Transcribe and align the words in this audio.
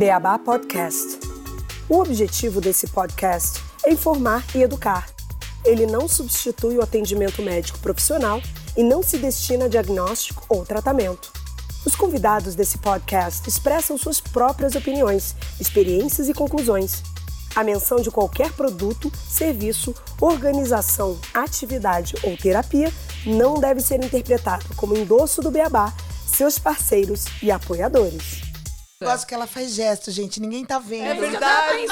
Beabá 0.00 0.38
Podcast. 0.38 1.20
O 1.86 1.98
objetivo 1.98 2.58
desse 2.58 2.86
podcast 2.86 3.62
é 3.84 3.92
informar 3.92 4.42
e 4.54 4.62
educar. 4.62 5.06
Ele 5.62 5.84
não 5.84 6.08
substitui 6.08 6.78
o 6.78 6.82
atendimento 6.82 7.42
médico 7.42 7.78
profissional 7.80 8.40
e 8.74 8.82
não 8.82 9.02
se 9.02 9.18
destina 9.18 9.66
a 9.66 9.68
diagnóstico 9.68 10.42
ou 10.48 10.64
tratamento. 10.64 11.30
Os 11.84 11.94
convidados 11.94 12.54
desse 12.54 12.78
podcast 12.78 13.46
expressam 13.46 13.98
suas 13.98 14.22
próprias 14.22 14.74
opiniões, 14.74 15.36
experiências 15.60 16.30
e 16.30 16.32
conclusões. 16.32 17.02
A 17.54 17.62
menção 17.62 18.00
de 18.00 18.10
qualquer 18.10 18.50
produto, 18.52 19.12
serviço, 19.28 19.94
organização, 20.18 21.18
atividade 21.34 22.14
ou 22.22 22.38
terapia 22.38 22.90
não 23.26 23.60
deve 23.60 23.82
ser 23.82 24.02
interpretada 24.02 24.64
como 24.76 24.96
endosso 24.96 25.42
do 25.42 25.50
Beabá, 25.50 25.92
seus 26.26 26.58
parceiros 26.58 27.26
e 27.42 27.50
apoiadores. 27.50 28.49
Eu 29.02 29.08
gosto 29.08 29.26
que 29.26 29.32
ela 29.32 29.46
faz 29.46 29.74
gesto, 29.74 30.10
gente. 30.10 30.38
Ninguém 30.38 30.62
tá 30.62 30.78
vendo. 30.78 31.06
É 31.06 31.14
verdade. 31.14 31.86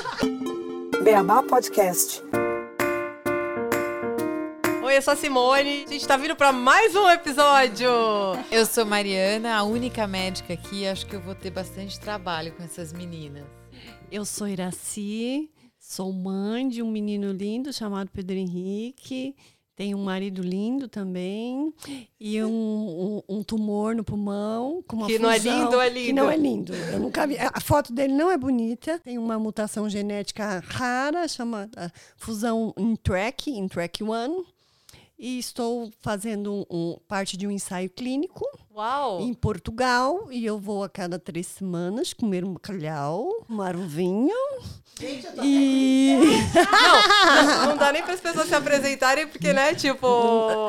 Beabá 1.04 1.42
Podcast. 1.42 2.22
Oi, 4.82 4.96
eu 4.96 5.02
sou 5.02 5.12
a 5.12 5.16
Simone. 5.16 5.84
A 5.86 5.92
gente 5.92 6.08
tá 6.08 6.16
vindo 6.16 6.34
pra 6.34 6.50
mais 6.50 6.96
um 6.96 7.10
episódio. 7.10 7.90
Eu 8.50 8.64
sou 8.64 8.86
Mariana, 8.86 9.54
a 9.54 9.64
única 9.64 10.06
médica 10.06 10.54
aqui. 10.54 10.86
Acho 10.86 11.04
que 11.04 11.14
eu 11.14 11.20
vou 11.20 11.34
ter 11.34 11.50
bastante 11.50 12.00
trabalho 12.00 12.52
com 12.52 12.62
essas 12.62 12.90
meninas. 12.90 13.44
Eu 14.10 14.24
sou 14.24 14.48
Iraci, 14.48 15.50
sou 15.78 16.10
mãe 16.10 16.66
de 16.66 16.80
um 16.80 16.90
menino 16.90 17.32
lindo 17.32 17.70
chamado 17.70 18.10
Pedro 18.10 18.36
Henrique. 18.36 19.36
Tenho 19.76 19.98
um 19.98 20.04
marido 20.04 20.40
lindo 20.40 20.86
também 20.88 21.74
e 22.20 22.40
um, 22.44 23.22
um, 23.28 23.38
um 23.38 23.42
tumor 23.42 23.94
no 23.94 24.04
pulmão 24.04 24.84
com 24.86 24.96
uma 24.96 25.06
Que 25.08 25.18
não 25.18 25.28
é 25.30 25.38
lindo 25.38 25.80
é 25.80 25.88
lindo? 25.88 26.06
Que 26.06 26.12
não 26.12 26.30
é 26.30 26.36
lindo. 26.36 26.72
Eu 26.74 27.00
nunca 27.00 27.26
vi. 27.26 27.36
A 27.38 27.60
foto 27.60 27.92
dele 27.92 28.12
não 28.14 28.30
é 28.30 28.36
bonita. 28.38 29.00
Tem 29.00 29.18
uma 29.18 29.36
mutação 29.38 29.88
genética 29.90 30.62
rara 30.64 31.26
chamada 31.26 31.92
fusão 32.16 32.72
em 32.78 32.94
track, 32.94 33.50
em 33.50 33.66
track 33.66 34.04
1. 34.04 34.44
E 35.18 35.38
estou 35.38 35.90
fazendo 36.00 36.66
um- 36.70 36.96
parte 37.08 37.36
de 37.36 37.46
um 37.46 37.50
ensaio 37.50 37.90
clínico 37.90 38.44
Uau. 38.74 39.20
em 39.20 39.32
Portugal 39.32 40.28
e 40.30 40.44
eu 40.44 40.58
vou 40.58 40.82
a 40.82 40.88
cada 40.88 41.16
três 41.16 41.46
semanas 41.46 42.12
comer 42.12 42.44
um 42.44 42.54
bacalhau, 42.54 43.44
tomar 43.46 43.76
um 43.76 43.86
vinho. 43.86 44.34
e 45.42 46.16
Não, 46.54 47.66
não 47.70 47.76
dá 47.76 47.92
nem 47.92 48.02
para 48.02 48.14
as 48.14 48.20
pessoas 48.20 48.48
se 48.48 48.54
apresentarem, 48.54 49.28
porque, 49.28 49.52
né, 49.52 49.74
tipo... 49.74 50.06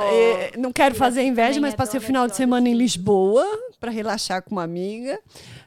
É, 0.03 0.51
não 0.57 0.71
quero 0.71 0.93
fazer 0.93 1.23
inveja, 1.23 1.59
mas 1.59 1.73
é 1.73 1.77
passei 1.77 1.99
o 1.99 2.03
final 2.03 2.27
de 2.27 2.35
semana 2.35 2.69
em 2.69 2.75
Lisboa 2.75 3.43
para 3.79 3.91
relaxar 3.91 4.41
com 4.43 4.51
uma 4.51 4.63
amiga. 4.63 5.19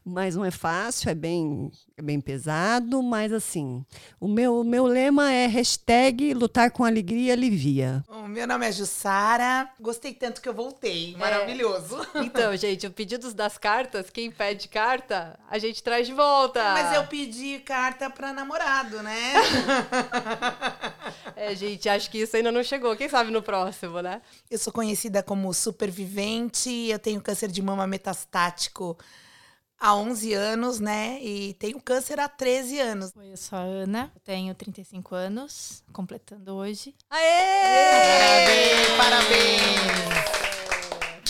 Mas 0.04 0.34
não 0.34 0.44
é 0.44 0.50
fácil, 0.50 1.10
é 1.10 1.14
bem, 1.14 1.70
é 1.96 2.00
bem 2.00 2.18
pesado. 2.18 3.02
Mas 3.02 3.30
assim, 3.30 3.84
o 4.18 4.26
meu, 4.26 4.60
o 4.60 4.64
meu 4.64 4.86
lema 4.86 5.30
é 5.30 5.46
hashtag 5.46 6.32
lutar 6.32 6.70
com 6.70 6.82
alegria 6.82 7.34
alivia. 7.34 8.02
O 8.08 8.26
meu 8.26 8.46
nome 8.46 8.66
é 8.66 8.72
Jussara. 8.72 9.68
Gostei 9.78 10.14
tanto 10.14 10.40
que 10.40 10.48
eu 10.48 10.54
voltei. 10.54 11.14
Maravilhoso. 11.18 11.98
Então, 12.28 12.56
gente, 12.56 12.86
o 12.86 12.90
pedidos 12.90 13.34
das 13.34 13.56
cartas, 13.58 14.10
quem 14.10 14.30
pede 14.30 14.68
carta, 14.68 15.38
a 15.48 15.58
gente 15.58 15.82
traz 15.82 16.06
de 16.06 16.12
volta. 16.12 16.62
Mas 16.74 16.94
eu 16.94 17.06
pedi 17.06 17.58
carta 17.60 18.08
pra 18.10 18.32
namorado, 18.32 19.02
né? 19.02 19.32
É, 21.34 21.54
gente, 21.54 21.88
acho 21.88 22.10
que 22.10 22.18
isso 22.18 22.36
ainda 22.36 22.50
não 22.50 22.64
chegou. 22.64 22.96
Quem 22.96 23.08
sabe 23.08 23.30
no 23.30 23.40
próximo, 23.40 24.02
né? 24.02 24.20
Eu 24.50 24.58
sou 24.58 24.72
conhecida 24.72 25.22
como 25.22 25.54
supervivente. 25.54 26.68
Eu 26.88 26.98
tenho 26.98 27.20
câncer 27.20 27.48
de 27.48 27.62
mama 27.62 27.86
metastático 27.86 28.98
há 29.78 29.94
11 29.94 30.34
anos, 30.34 30.80
né? 30.80 31.18
E 31.22 31.54
tenho 31.54 31.80
câncer 31.80 32.18
há 32.18 32.28
13 32.28 32.80
anos. 32.80 33.12
Oi, 33.16 33.32
eu 33.32 33.36
sou 33.36 33.56
a 33.56 33.62
Ana, 33.62 34.10
eu 34.14 34.20
tenho 34.20 34.54
35 34.54 35.14
anos, 35.14 35.84
completando 35.92 36.54
hoje. 36.54 36.94
Aê! 37.08 38.96
Parabéns! 38.96 40.47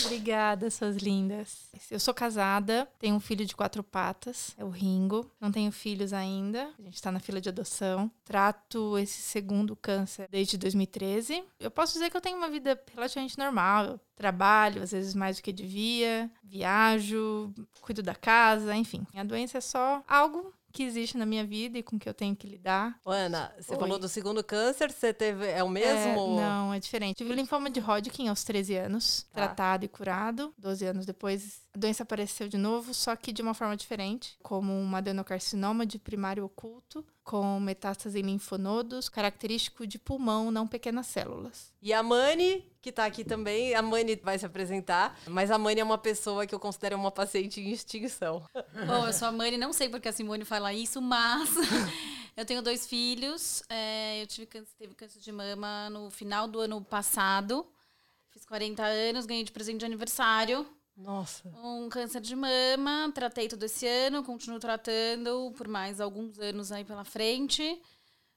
Obrigada, 0.05 0.69
suas 0.69 0.97
lindas. 0.97 1.69
Eu 1.89 1.99
sou 1.99 2.13
casada, 2.13 2.87
tenho 2.99 3.15
um 3.15 3.19
filho 3.19 3.45
de 3.45 3.55
quatro 3.55 3.83
patas, 3.83 4.53
é 4.57 4.63
o 4.63 4.69
Ringo. 4.69 5.29
Não 5.39 5.51
tenho 5.51 5.71
filhos 5.71 6.13
ainda, 6.13 6.69
a 6.77 6.81
gente 6.81 7.01
tá 7.01 7.11
na 7.11 7.19
fila 7.19 7.41
de 7.41 7.49
adoção. 7.49 8.11
Trato 8.23 8.97
esse 8.97 9.21
segundo 9.21 9.75
câncer 9.75 10.27
desde 10.29 10.57
2013. 10.57 11.43
Eu 11.59 11.71
posso 11.71 11.93
dizer 11.93 12.09
que 12.09 12.17
eu 12.17 12.21
tenho 12.21 12.37
uma 12.37 12.49
vida 12.49 12.81
relativamente 12.93 13.37
normal. 13.37 13.85
Eu 13.85 13.99
trabalho, 14.15 14.83
às 14.83 14.91
vezes 14.91 15.13
mais 15.13 15.37
do 15.37 15.43
que 15.43 15.53
devia, 15.53 16.29
viajo, 16.43 17.53
cuido 17.81 18.03
da 18.03 18.15
casa, 18.15 18.75
enfim. 18.75 19.05
A 19.15 19.23
doença 19.23 19.57
é 19.57 19.61
só 19.61 20.03
algo 20.07 20.53
que 20.71 20.83
existe 20.83 21.17
na 21.17 21.25
minha 21.25 21.45
vida 21.45 21.77
e 21.77 21.83
com 21.83 21.97
que 21.97 22.07
eu 22.07 22.13
tenho 22.13 22.35
que 22.35 22.47
lidar. 22.47 22.99
Ô, 23.03 23.11
Ana, 23.11 23.53
você 23.59 23.73
Oi. 23.73 23.79
falou 23.79 23.97
do 23.99 24.07
segundo 24.07 24.43
câncer, 24.43 24.91
você 24.91 25.13
teve. 25.13 25.45
É 25.47 25.63
o 25.63 25.67
É, 25.67 25.69
mesmo? 25.69 26.35
não, 26.35 26.73
é 26.73 26.79
diferente. 26.79 27.17
Tive 27.17 27.33
linfoma 27.33 27.69
de 27.69 27.79
Hodgkin 27.79 28.27
aos 28.27 28.43
13 28.43 28.75
anos, 28.75 29.23
Tá. 29.31 29.45
tratado 29.47 29.85
e 29.85 29.87
curado. 29.87 30.53
12 30.57 30.85
anos 30.85 31.05
depois, 31.05 31.61
a 31.73 31.77
doença 31.77 32.03
apareceu 32.03 32.47
de 32.47 32.57
novo, 32.57 32.93
só 32.93 33.15
que 33.15 33.31
de 33.31 33.41
uma 33.41 33.53
forma 33.53 33.77
diferente, 33.77 34.37
como 34.41 34.73
um 34.73 34.95
adenocarcinoma 34.95 35.85
de 35.85 35.99
primário 35.99 36.43
oculto, 36.43 37.05
com 37.23 37.59
metástase 37.59 38.19
em 38.19 38.23
linfonodos, 38.23 39.07
característico 39.07 39.85
de 39.85 39.99
pulmão, 39.99 40.49
não 40.49 40.67
pequenas 40.67 41.05
células. 41.05 41.71
E 41.79 41.93
a 41.93 42.01
Mani, 42.01 42.65
que 42.81 42.91
tá 42.91 43.05
aqui 43.05 43.23
também, 43.23 43.75
a 43.75 43.83
Mani 43.83 44.15
vai 44.15 44.39
se 44.39 44.47
apresentar, 44.47 45.15
mas 45.27 45.51
a 45.51 45.59
Mani 45.59 45.79
é 45.79 45.83
uma 45.83 45.97
pessoa 45.97 46.47
que 46.47 46.55
eu 46.55 46.59
considero 46.59 46.95
uma 46.95 47.11
paciente 47.11 47.61
em 47.61 47.71
extinção. 47.71 48.43
Bom, 48.87 49.05
eu 49.05 49.13
sou 49.13 49.27
a 49.27 49.31
Mani, 49.31 49.57
não 49.57 49.71
sei 49.71 49.89
porque 49.89 50.07
a 50.07 50.11
Simone 50.11 50.45
fala 50.45 50.73
isso, 50.73 50.99
mas 50.99 51.49
eu 52.35 52.45
tenho 52.45 52.63
dois 52.63 52.87
filhos. 52.87 53.61
é, 53.69 54.23
eu 54.23 54.25
tive 54.25 54.47
câncer, 54.47 54.73
teve 54.75 54.95
câncer 54.95 55.19
de 55.19 55.31
mama 55.31 55.87
no 55.91 56.09
final 56.09 56.47
do 56.47 56.59
ano 56.59 56.81
passado. 56.83 57.63
Fiz 58.31 58.43
40 58.43 58.83
anos, 58.83 59.27
ganhei 59.27 59.43
de 59.43 59.51
presente 59.51 59.79
de 59.79 59.85
aniversário. 59.85 60.65
Nossa. 60.99 61.47
Um 61.63 61.87
câncer 61.87 62.19
de 62.19 62.35
mama, 62.35 63.11
tratei 63.15 63.47
todo 63.47 63.63
esse 63.63 63.87
ano, 63.87 64.23
continuo 64.23 64.59
tratando 64.59 65.53
por 65.57 65.67
mais 65.67 66.01
alguns 66.01 66.37
anos 66.39 66.71
aí 66.71 66.83
pela 66.83 67.05
frente. 67.05 67.81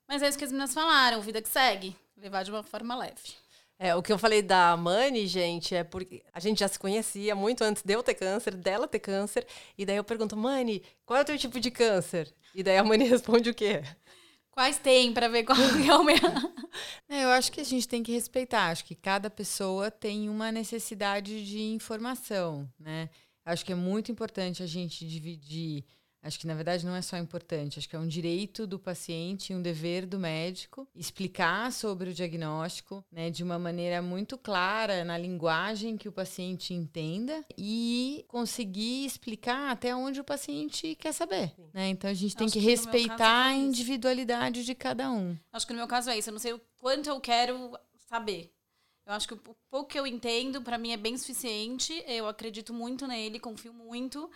Mas 0.07 0.23
é 0.23 0.29
isso 0.29 0.39
que 0.39 0.45
as 0.45 0.53
meninas 0.53 0.73
falaram, 0.73 1.21
vida 1.21 1.43
que 1.43 1.49
segue. 1.49 1.97
Levar 2.17 2.45
de 2.45 2.51
uma 2.51 2.63
forma 2.63 2.97
leve. 2.97 3.35
É, 3.79 3.97
o 3.97 4.03
que 4.03 4.13
eu 4.13 4.19
falei 4.19 4.43
da 4.43 4.77
Mani, 4.77 5.27
gente, 5.27 5.75
é 5.75 5.83
porque 5.83 6.23
a 6.33 6.39
gente 6.39 6.61
já 6.61 6.69
se 6.69 6.79
conhecia 6.79 7.35
muito 7.35 7.65
antes 7.65 7.83
de 7.83 7.93
eu 7.93 8.01
ter 8.01 8.15
câncer, 8.15 8.55
dela 8.55 8.87
ter 8.87 9.01
câncer. 9.01 9.45
E 9.77 9.85
daí 9.85 9.97
eu 9.97 10.05
pergunto, 10.05 10.37
Mani, 10.37 10.85
qual 11.05 11.19
é 11.19 11.23
o 11.23 11.25
teu 11.25 11.37
tipo 11.37 11.59
de 11.59 11.69
câncer? 11.69 12.33
E 12.55 12.63
daí 12.63 12.79
a 12.79 12.85
Mani 12.85 13.07
responde 13.11 13.51
o 13.51 13.55
quê? 13.55 13.83
Quais 14.53 14.79
tem 14.79 15.15
pra 15.15 15.29
ver 15.29 15.45
qual 15.45 15.57
é 15.59 15.97
o 15.97 16.05
meu? 16.05 16.17
Eu 17.09 17.31
acho 17.31 17.51
que 17.51 17.61
a 17.61 17.65
gente 17.65 17.89
tem 17.89 18.03
que 18.03 18.13
respeitar. 18.13 18.69
Acho 18.69 18.85
que 18.85 18.95
cada 18.95 19.31
pessoa 19.31 19.91
tem 19.91 20.29
uma 20.29 20.53
necessidade 20.53 21.45
de 21.45 21.61
informação, 21.61 22.71
né? 22.79 23.09
Acho 23.45 23.65
que 23.65 23.73
é 23.73 23.77
muito 23.77 24.13
importante 24.13 24.63
a 24.63 24.67
gente 24.67 25.07
dividir. 25.07 25.85
Acho 26.23 26.39
que, 26.39 26.47
na 26.47 26.55
verdade, 26.55 26.87
não 26.87 26.95
é 26.95 27.03
só 27.03 27.17
importante, 27.17 27.79
acho 27.79 27.89
que 27.89 27.97
é 27.97 27.99
um 27.99 28.07
direito 28.07 28.65
do 28.65 28.79
paciente 28.79 29.53
e 29.53 29.57
um 29.57 29.61
dever 29.61 30.07
do 30.07 30.21
médico 30.21 30.87
explicar 30.95 31.73
sobre 31.73 32.11
o 32.11 32.15
diagnóstico 32.15 33.05
né, 33.11 33.29
de 33.29 33.43
uma 33.43 33.59
maneira 33.59 34.01
muito 34.01 34.39
clara, 34.39 35.05
na 35.05 35.19
linguagem 35.19 35.97
que 35.97 36.09
o 36.09 36.13
paciente 36.13 36.73
entenda 36.73 37.45
e 37.59 38.25
conseguir 38.29 39.05
explicar 39.05 39.73
até 39.73 39.95
onde 39.97 40.21
o 40.21 40.25
paciente 40.25 40.95
quer 40.95 41.13
saber. 41.13 41.53
Né? 41.75 41.89
Então, 41.89 42.09
a 42.09 42.15
gente 42.15 42.37
tem 42.37 42.45
Acho 42.45 42.55
que 42.55 42.61
que 42.61 42.67
respeitar 42.67 43.47
a 43.47 43.55
individualidade 43.55 44.65
de 44.65 44.75
cada 44.77 45.11
um. 45.11 45.37
Acho 45.53 45.67
que 45.67 45.73
no 45.73 45.79
meu 45.79 45.89
caso 45.89 46.09
é 46.11 46.19
isso. 46.19 46.31
Eu 46.31 46.33
não 46.33 46.41
sei 46.41 46.53
o 46.53 46.61
quanto 46.79 47.09
eu 47.09 47.21
quero 47.21 47.77
saber. 48.09 48.53
Eu 49.05 49.13
acho 49.15 49.27
que 49.27 49.35
o 49.35 49.57
pouco 49.69 49.89
que 49.89 49.99
eu 49.99 50.07
entendo, 50.07 50.63
pra 50.63 50.79
mim, 50.79 50.93
é 50.93 50.97
bem 50.97 51.17
suficiente. 51.19 51.93
Eu 52.07 52.29
acredito 52.29 52.73
muito 52.73 53.07
nele, 53.07 53.41
confio 53.41 53.73
muito. 53.73 54.31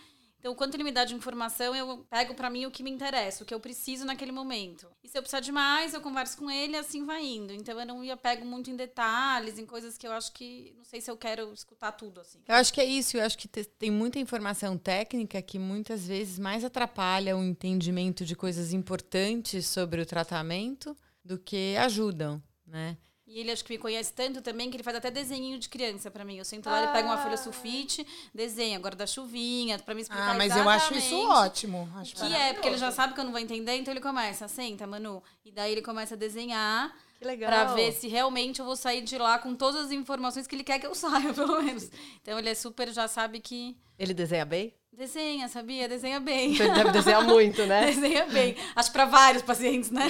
Então, 0.46 0.52
o 0.54 0.56
quanto 0.56 0.74
ele 0.76 0.84
me 0.84 0.92
dá 0.92 1.04
de 1.04 1.12
informação, 1.12 1.74
eu 1.74 2.06
pego 2.08 2.32
pra 2.32 2.48
mim 2.48 2.66
o 2.66 2.70
que 2.70 2.80
me 2.84 2.88
interessa, 2.88 3.42
o 3.42 3.46
que 3.46 3.52
eu 3.52 3.58
preciso 3.58 4.04
naquele 4.04 4.30
momento. 4.30 4.86
E 5.02 5.08
se 5.08 5.18
eu 5.18 5.20
precisar 5.22 5.40
de 5.40 5.50
mais, 5.50 5.92
eu 5.92 6.00
converso 6.00 6.38
com 6.38 6.48
ele 6.48 6.74
e 6.74 6.76
assim 6.76 7.04
vai 7.04 7.26
indo. 7.26 7.52
Então, 7.52 7.80
eu 7.80 7.84
não 7.84 7.98
me 7.98 8.12
apego 8.12 8.46
muito 8.46 8.70
em 8.70 8.76
detalhes, 8.76 9.58
em 9.58 9.66
coisas 9.66 9.98
que 9.98 10.06
eu 10.06 10.12
acho 10.12 10.30
que... 10.32 10.72
Não 10.76 10.84
sei 10.84 11.00
se 11.00 11.10
eu 11.10 11.16
quero 11.16 11.52
escutar 11.52 11.90
tudo, 11.90 12.20
assim. 12.20 12.38
Eu 12.46 12.54
acho 12.54 12.72
que 12.72 12.80
é 12.80 12.84
isso, 12.84 13.16
eu 13.16 13.24
acho 13.24 13.36
que 13.36 13.48
te- 13.48 13.64
tem 13.64 13.90
muita 13.90 14.20
informação 14.20 14.78
técnica 14.78 15.42
que 15.42 15.58
muitas 15.58 16.06
vezes 16.06 16.38
mais 16.38 16.62
atrapalha 16.62 17.36
o 17.36 17.42
entendimento 17.42 18.24
de 18.24 18.36
coisas 18.36 18.72
importantes 18.72 19.66
sobre 19.66 20.00
o 20.00 20.06
tratamento 20.06 20.96
do 21.24 21.40
que 21.40 21.74
ajudam, 21.78 22.40
né? 22.64 22.96
E 23.26 23.40
ele 23.40 23.50
acho 23.50 23.64
que 23.64 23.72
me 23.72 23.78
conhece 23.78 24.12
tanto 24.12 24.40
também 24.40 24.70
que 24.70 24.76
ele 24.76 24.84
faz 24.84 24.96
até 24.96 25.10
desenhinho 25.10 25.58
de 25.58 25.68
criança 25.68 26.10
pra 26.12 26.24
mim. 26.24 26.36
Eu 26.36 26.44
sento 26.44 26.66
lá, 26.70 26.84
ele 26.84 26.92
pega 26.92 27.08
uma 27.08 27.18
folha 27.18 27.36
sulfite, 27.36 28.06
desenha, 28.32 28.76
agora 28.76 28.94
da 28.94 29.04
chuvinha, 29.06 29.78
pra 29.80 29.94
me 29.96 30.02
explicar 30.02 30.30
Ah, 30.30 30.34
mas 30.34 30.54
eu 30.56 30.68
acho 30.68 30.94
isso 30.94 31.18
ótimo. 31.28 31.88
Acho 31.96 32.14
Que 32.14 32.32
é, 32.32 32.52
porque 32.52 32.68
ele 32.68 32.78
já 32.78 32.92
sabe 32.92 33.14
que 33.14 33.20
eu 33.20 33.24
não 33.24 33.32
vou 33.32 33.40
entender, 33.40 33.74
então 33.76 33.92
ele 33.92 34.00
começa, 34.00 34.46
senta, 34.46 34.86
Manu. 34.86 35.20
E 35.44 35.50
daí 35.50 35.72
ele 35.72 35.82
começa 35.82 36.14
a 36.14 36.16
desenhar 36.16 36.96
Que 37.18 37.24
legal. 37.24 37.50
pra 37.50 37.64
ver 37.74 37.90
se 37.92 38.06
realmente 38.06 38.60
eu 38.60 38.64
vou 38.66 38.76
sair 38.76 39.02
de 39.02 39.18
lá 39.18 39.40
com 39.40 39.56
todas 39.56 39.86
as 39.86 39.90
informações 39.90 40.46
que 40.46 40.54
ele 40.54 40.62
quer 40.64 40.78
que 40.78 40.86
eu 40.86 40.94
saia, 40.96 41.34
pelo 41.34 41.60
menos. 41.60 41.90
Então 42.22 42.38
ele 42.38 42.50
é 42.50 42.54
super, 42.54 42.92
já 42.92 43.08
sabe 43.08 43.40
que. 43.40 43.76
Ele 43.98 44.14
desenha 44.14 44.44
bem? 44.44 44.72
Desenha, 44.96 45.46
sabia? 45.46 45.86
Desenha 45.86 46.18
bem. 46.18 46.56
Você 46.56 46.70
deve 46.70 46.90
desenhar 46.90 47.20
muito, 47.26 47.66
né? 47.66 47.84
Desenha 47.84 48.24
bem. 48.26 48.56
Acho 48.74 48.90
pra 48.90 49.04
vários 49.04 49.42
pacientes, 49.42 49.90
né? 49.90 50.02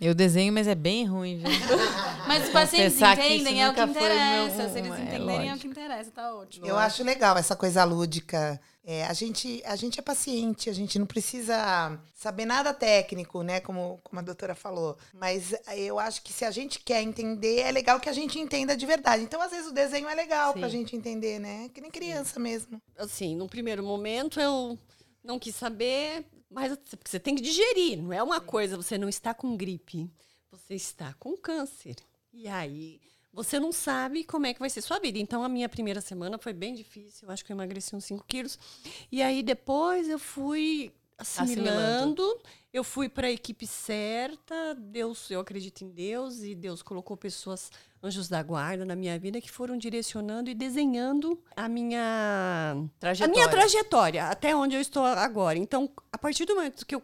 Eu 0.00 0.14
desenho, 0.14 0.50
mas 0.50 0.66
é 0.66 0.74
bem 0.74 1.04
ruim, 1.04 1.36
viu? 1.36 1.50
Mas 2.26 2.44
os 2.44 2.50
pacientes 2.50 3.00
entendem, 3.00 3.54
isso 3.54 3.62
é 3.62 3.70
o 3.70 3.74
que 3.74 3.82
interessa. 3.82 4.68
Se 4.68 4.78
eles 4.78 4.92
é 4.92 5.02
entenderem, 5.02 5.18
é 5.18 5.18
o 5.18 5.36
lógico. 5.36 5.58
que 5.58 5.66
interessa, 5.66 6.10
tá 6.12 6.34
ótimo. 6.34 6.64
Eu 6.64 6.78
acho 6.78 7.02
legal 7.02 7.36
essa 7.36 7.56
coisa 7.56 7.82
lúdica. 7.84 8.60
É, 8.82 9.04
a, 9.04 9.12
gente, 9.12 9.62
a 9.66 9.76
gente 9.76 9.98
é 9.98 10.02
paciente, 10.02 10.70
a 10.70 10.72
gente 10.72 10.98
não 10.98 11.06
precisa 11.06 12.00
saber 12.14 12.46
nada 12.46 12.72
técnico, 12.72 13.42
né? 13.42 13.60
Como, 13.60 14.00
como 14.02 14.20
a 14.20 14.22
doutora 14.22 14.54
falou. 14.54 14.96
Mas 15.12 15.54
eu 15.76 15.98
acho 15.98 16.22
que 16.22 16.32
se 16.32 16.44
a 16.44 16.50
gente 16.50 16.80
quer 16.80 17.02
entender, 17.02 17.60
é 17.60 17.70
legal 17.70 18.00
que 18.00 18.08
a 18.08 18.12
gente 18.12 18.38
entenda 18.38 18.74
de 18.76 18.86
verdade. 18.86 19.22
Então, 19.22 19.40
às 19.42 19.50
vezes, 19.50 19.66
o 19.66 19.74
desenho 19.74 20.08
é 20.08 20.14
legal 20.14 20.54
pra 20.54 20.68
Sim. 20.68 20.78
gente 20.78 20.96
entender, 20.96 21.38
né? 21.38 21.68
Que 21.74 21.80
nem 21.80 21.90
criança 21.90 22.40
mesmo. 22.40 22.80
assim, 22.96 23.36
no 23.36 23.48
primeiro 23.48 23.82
momento 23.82 24.40
eu 24.40 24.78
não 25.22 25.38
quis 25.38 25.54
saber, 25.54 26.24
mas 26.50 26.74
porque 26.76 27.10
você 27.10 27.20
tem 27.20 27.34
que 27.34 27.42
digerir, 27.42 28.02
não 28.02 28.12
é 28.12 28.22
uma 28.22 28.40
coisa, 28.40 28.76
você 28.76 28.96
não 28.96 29.08
está 29.08 29.34
com 29.34 29.56
gripe, 29.56 30.10
você 30.50 30.74
está 30.74 31.14
com 31.14 31.36
câncer. 31.36 31.96
E 32.32 32.48
aí 32.48 33.00
você 33.32 33.60
não 33.60 33.72
sabe 33.72 34.24
como 34.24 34.46
é 34.46 34.54
que 34.54 34.60
vai 34.60 34.70
ser 34.70 34.82
sua 34.82 34.98
vida. 34.98 35.18
Então 35.18 35.42
a 35.42 35.48
minha 35.48 35.68
primeira 35.68 36.00
semana 36.00 36.38
foi 36.38 36.52
bem 36.52 36.74
difícil, 36.74 37.28
eu 37.28 37.32
acho 37.32 37.44
que 37.44 37.52
eu 37.52 37.54
emagreci 37.54 37.94
uns 37.94 38.04
5 38.04 38.24
quilos. 38.26 38.58
E 39.10 39.22
aí 39.22 39.42
depois 39.42 40.08
eu 40.08 40.18
fui 40.18 40.92
assimilando, 41.16 42.24
eu 42.72 42.84
fui 42.84 43.08
para 43.08 43.26
a 43.26 43.30
equipe 43.30 43.66
certa, 43.66 44.74
Deus, 44.74 45.30
eu 45.30 45.40
acredito 45.40 45.82
em 45.82 45.90
Deus 45.90 46.42
e 46.42 46.54
Deus 46.54 46.82
colocou 46.82 47.16
pessoas 47.16 47.70
anjos 48.02 48.28
da 48.28 48.42
guarda 48.42 48.84
na 48.84 48.96
minha 48.96 49.18
vida 49.18 49.40
que 49.40 49.50
foram 49.50 49.76
direcionando 49.76 50.48
e 50.48 50.54
desenhando 50.54 51.38
a 51.54 51.68
minha 51.68 52.76
Trajetória. 52.98 53.32
a 53.32 53.36
minha 53.36 53.48
trajetória 53.48 54.24
até 54.24 54.56
onde 54.56 54.74
eu 54.74 54.80
estou 54.80 55.04
agora. 55.04 55.58
Então, 55.58 55.90
a 56.10 56.16
partir 56.16 56.46
do 56.46 56.54
momento 56.54 56.86
que 56.86 56.94
eu, 56.94 57.02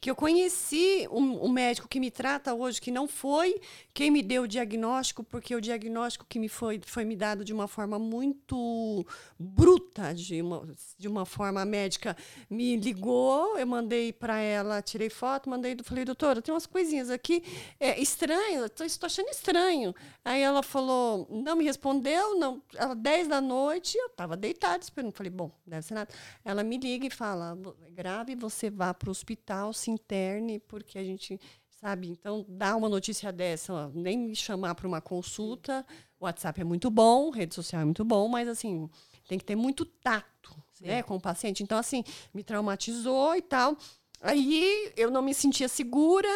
que 0.00 0.10
eu 0.10 0.16
conheci 0.16 1.06
um, 1.10 1.44
um 1.44 1.48
médico 1.48 1.86
que 1.86 2.00
me 2.00 2.10
trata 2.10 2.52
hoje, 2.52 2.80
que 2.80 2.90
não 2.90 3.06
foi 3.06 3.60
quem 3.92 4.10
me 4.10 4.22
deu 4.22 4.42
o 4.42 4.48
diagnóstico, 4.48 5.22
porque 5.22 5.54
o 5.54 5.60
diagnóstico 5.60 6.26
que 6.28 6.40
me 6.40 6.48
foi, 6.48 6.80
foi 6.84 7.04
me 7.04 7.14
dado 7.14 7.44
de 7.44 7.52
uma 7.52 7.68
forma 7.68 7.98
muito 7.98 9.06
bruta, 9.38 10.12
de 10.12 10.42
uma, 10.42 10.68
de 10.98 11.06
uma 11.06 11.24
forma 11.24 11.64
médica 11.64 12.16
me 12.50 12.76
ligou, 12.76 13.56
eu 13.56 13.66
mandei 13.66 14.12
para 14.12 14.40
ela, 14.40 14.82
tirei 14.94 15.10
foto, 15.10 15.50
mandei, 15.50 15.76
falei, 15.82 16.04
doutora, 16.04 16.40
tem 16.40 16.54
umas 16.54 16.66
coisinhas 16.66 17.10
aqui 17.10 17.42
é, 17.80 18.00
estranhas, 18.00 18.70
estou 18.80 19.06
achando 19.06 19.28
estranho. 19.28 19.92
Aí 20.24 20.40
ela 20.40 20.62
falou, 20.62 21.26
não 21.28 21.56
me 21.56 21.64
respondeu, 21.64 22.38
não, 22.38 22.62
ela 22.76 22.94
10 22.94 23.26
da 23.26 23.40
noite, 23.40 23.98
eu 23.98 24.06
estava 24.06 24.36
deitada 24.36 24.84
esperando, 24.84 25.12
falei, 25.12 25.30
bom, 25.30 25.50
deve 25.66 25.82
ser 25.82 25.94
nada. 25.94 26.14
Ela 26.44 26.62
me 26.62 26.78
liga 26.78 27.06
e 27.06 27.10
fala, 27.10 27.58
é 27.84 27.90
grave, 27.90 28.36
você 28.36 28.70
vá 28.70 28.94
para 28.94 29.08
o 29.08 29.10
hospital, 29.10 29.72
se 29.72 29.90
interne, 29.90 30.60
porque 30.60 30.96
a 30.96 31.02
gente 31.02 31.40
sabe, 31.68 32.08
então 32.08 32.46
dá 32.48 32.76
uma 32.76 32.88
notícia 32.88 33.32
dessa, 33.32 33.74
ó, 33.74 33.90
nem 33.92 34.16
me 34.16 34.36
chamar 34.36 34.76
para 34.76 34.86
uma 34.86 35.00
consulta, 35.00 35.84
o 36.20 36.24
WhatsApp 36.24 36.60
é 36.60 36.64
muito 36.64 36.88
bom, 36.88 37.30
rede 37.30 37.52
social 37.52 37.82
é 37.82 37.84
muito 37.84 38.04
bom, 38.04 38.28
mas 38.28 38.46
assim, 38.46 38.88
tem 39.26 39.38
que 39.38 39.44
ter 39.44 39.56
muito 39.56 39.84
tato, 39.84 40.54
né, 40.80 41.02
com 41.02 41.16
o 41.16 41.20
paciente. 41.20 41.62
Então 41.64 41.78
assim, 41.78 42.04
me 42.32 42.44
traumatizou 42.44 43.34
e 43.34 43.42
tal. 43.42 43.76
Aí 44.24 44.90
eu 44.96 45.10
não 45.10 45.20
me 45.20 45.34
sentia 45.34 45.68
segura, 45.68 46.30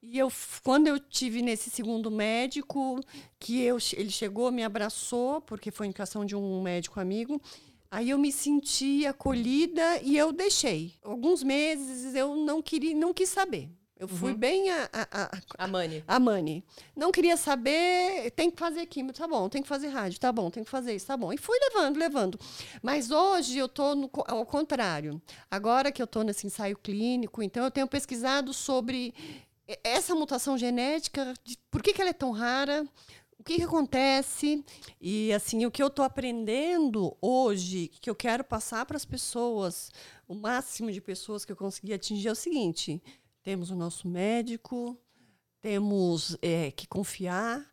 e 0.00 0.16
eu, 0.16 0.30
quando 0.62 0.86
eu 0.86 1.00
tive 1.00 1.42
nesse 1.42 1.68
segundo 1.68 2.08
médico, 2.08 3.00
que 3.40 3.60
eu, 3.60 3.76
ele 3.94 4.10
chegou, 4.10 4.52
me 4.52 4.62
abraçou, 4.62 5.40
porque 5.40 5.72
foi 5.72 5.86
indicação 5.86 6.24
de 6.24 6.36
um 6.36 6.62
médico 6.62 7.00
amigo, 7.00 7.42
aí 7.90 8.10
eu 8.10 8.18
me 8.18 8.30
senti 8.30 9.04
acolhida 9.04 10.00
e 10.00 10.16
eu 10.16 10.30
deixei. 10.30 10.94
Alguns 11.02 11.42
meses 11.42 12.14
eu 12.14 12.36
não 12.36 12.62
queria, 12.62 12.94
não 12.94 13.12
quis 13.12 13.30
saber. 13.30 13.68
Eu 13.96 14.08
fui 14.08 14.34
bem 14.34 14.70
a, 14.70 14.90
a, 14.92 15.22
a, 15.22 15.64
A 15.64 15.68
Mani. 15.68 16.02
a 16.06 16.18
Mani. 16.18 16.64
Não 16.96 17.12
queria 17.12 17.36
saber, 17.36 18.30
tem 18.32 18.50
que 18.50 18.58
fazer 18.58 18.86
químio, 18.86 19.12
tá 19.12 19.26
bom, 19.26 19.48
tem 19.48 19.62
que 19.62 19.68
fazer 19.68 19.88
rádio, 19.88 20.18
tá 20.18 20.32
bom, 20.32 20.50
tem 20.50 20.64
que 20.64 20.70
fazer 20.70 20.94
isso, 20.96 21.06
tá 21.06 21.16
bom. 21.16 21.32
E 21.32 21.38
fui 21.38 21.56
levando, 21.60 21.96
levando. 21.96 22.40
Mas 22.82 23.12
hoje 23.12 23.56
eu 23.56 23.66
estou 23.66 24.10
ao 24.26 24.44
contrário. 24.44 25.22
Agora 25.48 25.92
que 25.92 26.02
eu 26.02 26.04
estou 26.04 26.24
nesse 26.24 26.46
ensaio 26.46 26.76
clínico, 26.76 27.40
então 27.40 27.64
eu 27.64 27.70
tenho 27.70 27.86
pesquisado 27.86 28.52
sobre 28.52 29.14
essa 29.82 30.14
mutação 30.14 30.58
genética, 30.58 31.32
de 31.44 31.56
por 31.70 31.82
que, 31.82 31.92
que 31.92 32.00
ela 32.00 32.10
é 32.10 32.14
tão 32.14 32.32
rara, 32.32 32.84
o 33.38 33.44
que, 33.44 33.56
que 33.56 33.62
acontece. 33.62 34.64
E 35.00 35.32
assim, 35.32 35.64
o 35.66 35.70
que 35.70 35.82
eu 35.82 35.86
estou 35.86 36.04
aprendendo 36.04 37.16
hoje, 37.20 37.90
que 38.00 38.10
eu 38.10 38.14
quero 38.14 38.42
passar 38.42 38.84
para 38.86 38.96
as 38.96 39.04
pessoas, 39.04 39.90
o 40.26 40.34
máximo 40.34 40.90
de 40.90 41.00
pessoas 41.00 41.44
que 41.44 41.52
eu 41.52 41.56
conseguir 41.56 41.94
atingir 41.94 42.28
é 42.28 42.32
o 42.32 42.36
seguinte: 42.36 43.02
temos 43.44 43.70
o 43.70 43.76
nosso 43.76 44.08
médico, 44.08 44.98
temos 45.60 46.36
é, 46.42 46.70
que 46.72 46.88
confiar, 46.88 47.64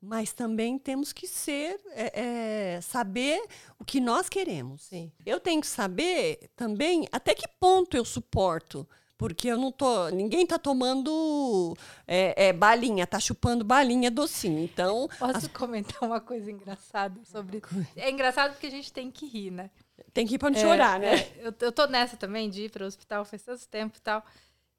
mas 0.00 0.32
também 0.32 0.78
temos 0.78 1.12
que 1.12 1.28
ser 1.28 1.80
é, 1.92 2.74
é, 2.74 2.80
saber 2.80 3.40
o 3.78 3.84
que 3.84 4.00
nós 4.00 4.28
queremos. 4.28 4.82
Sim. 4.82 5.12
Eu 5.24 5.38
tenho 5.38 5.60
que 5.60 5.66
saber 5.66 6.50
também 6.56 7.06
até 7.12 7.34
que 7.34 7.46
ponto 7.60 7.96
eu 7.96 8.04
suporto. 8.04 8.86
Porque 9.16 9.46
eu 9.46 9.56
não 9.56 9.70
tô. 9.70 10.08
Ninguém 10.08 10.44
tá 10.44 10.58
tomando 10.58 11.76
é, 12.08 12.48
é, 12.48 12.52
balinha, 12.52 13.06
tá 13.06 13.20
chupando 13.20 13.64
balinha 13.64 14.10
docinho. 14.10 14.64
Então, 14.64 15.08
Posso 15.16 15.48
comentar 15.50 16.02
uma 16.02 16.20
coisa 16.20 16.50
engraçada 16.50 17.20
sobre. 17.24 17.62
É 17.94 18.10
engraçado 18.10 18.54
porque 18.54 18.66
a 18.66 18.70
gente 18.70 18.92
tem 18.92 19.12
que 19.12 19.24
rir, 19.26 19.52
né? 19.52 19.70
tem 20.12 20.26
que 20.26 20.34
ir 20.34 20.38
para 20.38 20.48
onde 20.48 20.58
É, 20.58 20.62
chorar, 20.62 20.98
né? 20.98 21.14
é, 21.14 21.32
eu, 21.36 21.54
eu 21.60 21.70
tô 21.70 21.86
nessa 21.86 22.16
também 22.16 22.50
de 22.50 22.64
ir 22.64 22.70
para 22.70 22.82
o 22.82 22.86
hospital 22.86 23.24
faz 23.24 23.42
tanto 23.42 23.68
tempo 23.68 23.96
e 23.96 24.00
tal, 24.00 24.24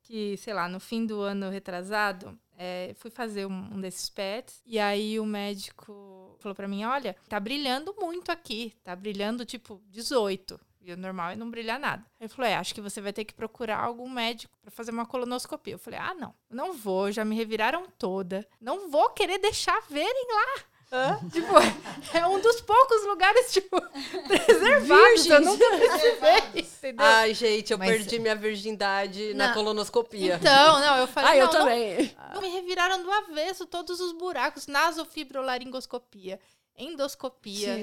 que, 0.03 0.37
sei 0.37 0.53
lá, 0.53 0.67
no 0.69 0.79
fim 0.79 1.05
do 1.05 1.19
ano 1.21 1.49
retrasado, 1.49 2.37
é, 2.57 2.93
fui 2.97 3.09
fazer 3.09 3.45
um, 3.45 3.73
um 3.73 3.81
desses 3.81 4.09
pets, 4.09 4.61
e 4.65 4.77
aí 4.79 5.19
o 5.19 5.25
médico 5.25 6.37
falou 6.39 6.55
para 6.55 6.67
mim: 6.67 6.83
olha, 6.83 7.15
tá 7.27 7.39
brilhando 7.39 7.95
muito 7.99 8.31
aqui, 8.31 8.73
tá 8.83 8.95
brilhando 8.95 9.45
tipo 9.45 9.81
18. 9.89 10.59
E 10.85 10.91
o 10.91 10.97
normal 10.97 11.31
é 11.31 11.35
não 11.35 11.49
brilhar 11.49 11.79
nada. 11.79 12.05
Ele 12.19 12.27
falou: 12.27 12.51
é, 12.51 12.55
acho 12.55 12.75
que 12.75 12.81
você 12.81 12.99
vai 12.99 13.13
ter 13.13 13.23
que 13.23 13.33
procurar 13.33 13.79
algum 13.79 14.09
médico 14.09 14.55
para 14.61 14.69
fazer 14.69 14.91
uma 14.91 15.05
colonoscopia. 15.05 15.75
Eu 15.75 15.79
falei: 15.79 15.99
ah, 15.99 16.13
não, 16.13 16.35
não 16.49 16.73
vou, 16.73 17.11
já 17.11 17.23
me 17.23 17.35
reviraram 17.35 17.87
toda. 17.97 18.45
Não 18.59 18.89
vou 18.89 19.09
querer 19.11 19.39
deixar 19.39 19.81
verem 19.89 20.27
lá. 20.29 20.63
Hã? 20.95 21.19
Tipo, 21.31 21.53
é 22.15 22.27
um 22.27 22.39
dos 22.39 22.61
poucos 22.61 23.03
lugares, 23.07 23.51
tipo, 23.51 23.81
preservados. 24.27 25.25
Eu 25.25 25.41
nunca 25.41 25.65
entendeu? 26.55 27.03
Ai, 27.03 27.33
gente, 27.33 27.71
eu 27.73 27.79
Mas- 27.79 27.89
perdi 27.89 28.19
minha 28.19 28.35
virgindade 28.35 29.33
na 29.33 29.47
Não. 29.47 29.53
colonoscopia. 29.55 30.35
Então, 30.39 30.79
não, 30.79 30.97
eu 30.99 31.07
falei, 31.07 31.31
Ah, 31.31 31.37
eu 31.37 31.45
não, 31.47 31.53
não, 31.53 31.59
também. 31.61 32.15
não, 32.35 32.41
me 32.41 32.49
reviraram 32.49 33.01
do 33.01 33.11
avesso 33.11 33.65
todos 33.65 33.99
os 33.99 34.11
buracos, 34.13 34.67
nasofibrolaringoscopia, 34.67 36.39
endoscopia. 36.77 37.75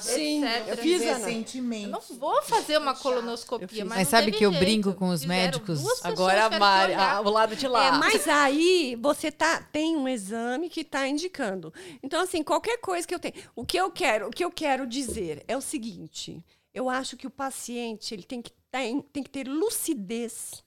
Sim, 0.00 0.44
etc. 0.44 0.68
eu 0.68 0.76
fiz, 0.76 1.02
Recentemente. 1.02 1.86
não 1.88 2.00
vou 2.00 2.40
fazer 2.42 2.78
uma 2.78 2.94
colonoscopia, 2.94 3.84
mas, 3.84 3.98
Mas 3.98 3.98
não 4.06 4.10
sabe 4.10 4.26
teve 4.26 4.38
que 4.38 4.46
eu 4.46 4.50
jeito. 4.52 4.64
brinco 4.64 4.94
com 4.94 5.08
os 5.08 5.22
Fizeram 5.22 5.42
médicos? 5.44 6.04
Agora 6.04 6.46
a 6.46 6.50
Mari, 6.58 6.94
a- 6.94 7.20
o 7.20 7.28
lado 7.30 7.56
de 7.56 7.66
lá. 7.66 7.86
É, 7.86 7.92
mas 7.92 8.26
aí 8.28 8.96
você 9.00 9.30
tá, 9.32 9.62
tem 9.62 9.96
um 9.96 10.08
exame 10.08 10.68
que 10.68 10.80
está 10.82 11.06
indicando. 11.08 11.72
Então, 12.02 12.20
assim, 12.22 12.42
qualquer 12.42 12.78
coisa 12.78 13.06
que 13.06 13.14
eu 13.14 13.18
tenho. 13.18 13.34
O 13.56 13.64
que 13.66 13.76
eu 13.76 13.90
quero, 13.90 14.28
o 14.28 14.30
que 14.30 14.44
eu 14.44 14.50
quero 14.50 14.86
dizer 14.86 15.44
é 15.48 15.56
o 15.56 15.60
seguinte: 15.60 16.44
eu 16.72 16.88
acho 16.88 17.16
que 17.16 17.26
o 17.26 17.30
paciente 17.30 18.14
ele 18.14 18.22
tem 18.22 18.40
que, 18.40 18.52
tem, 18.70 19.00
tem 19.00 19.22
que 19.22 19.30
ter 19.30 19.48
lucidez, 19.48 20.62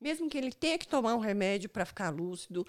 mesmo 0.00 0.28
que 0.30 0.38
ele 0.38 0.52
tenha 0.52 0.78
que 0.78 0.86
tomar 0.86 1.14
um 1.14 1.18
remédio 1.20 1.68
para 1.68 1.84
ficar 1.84 2.10
lúcido, 2.10 2.66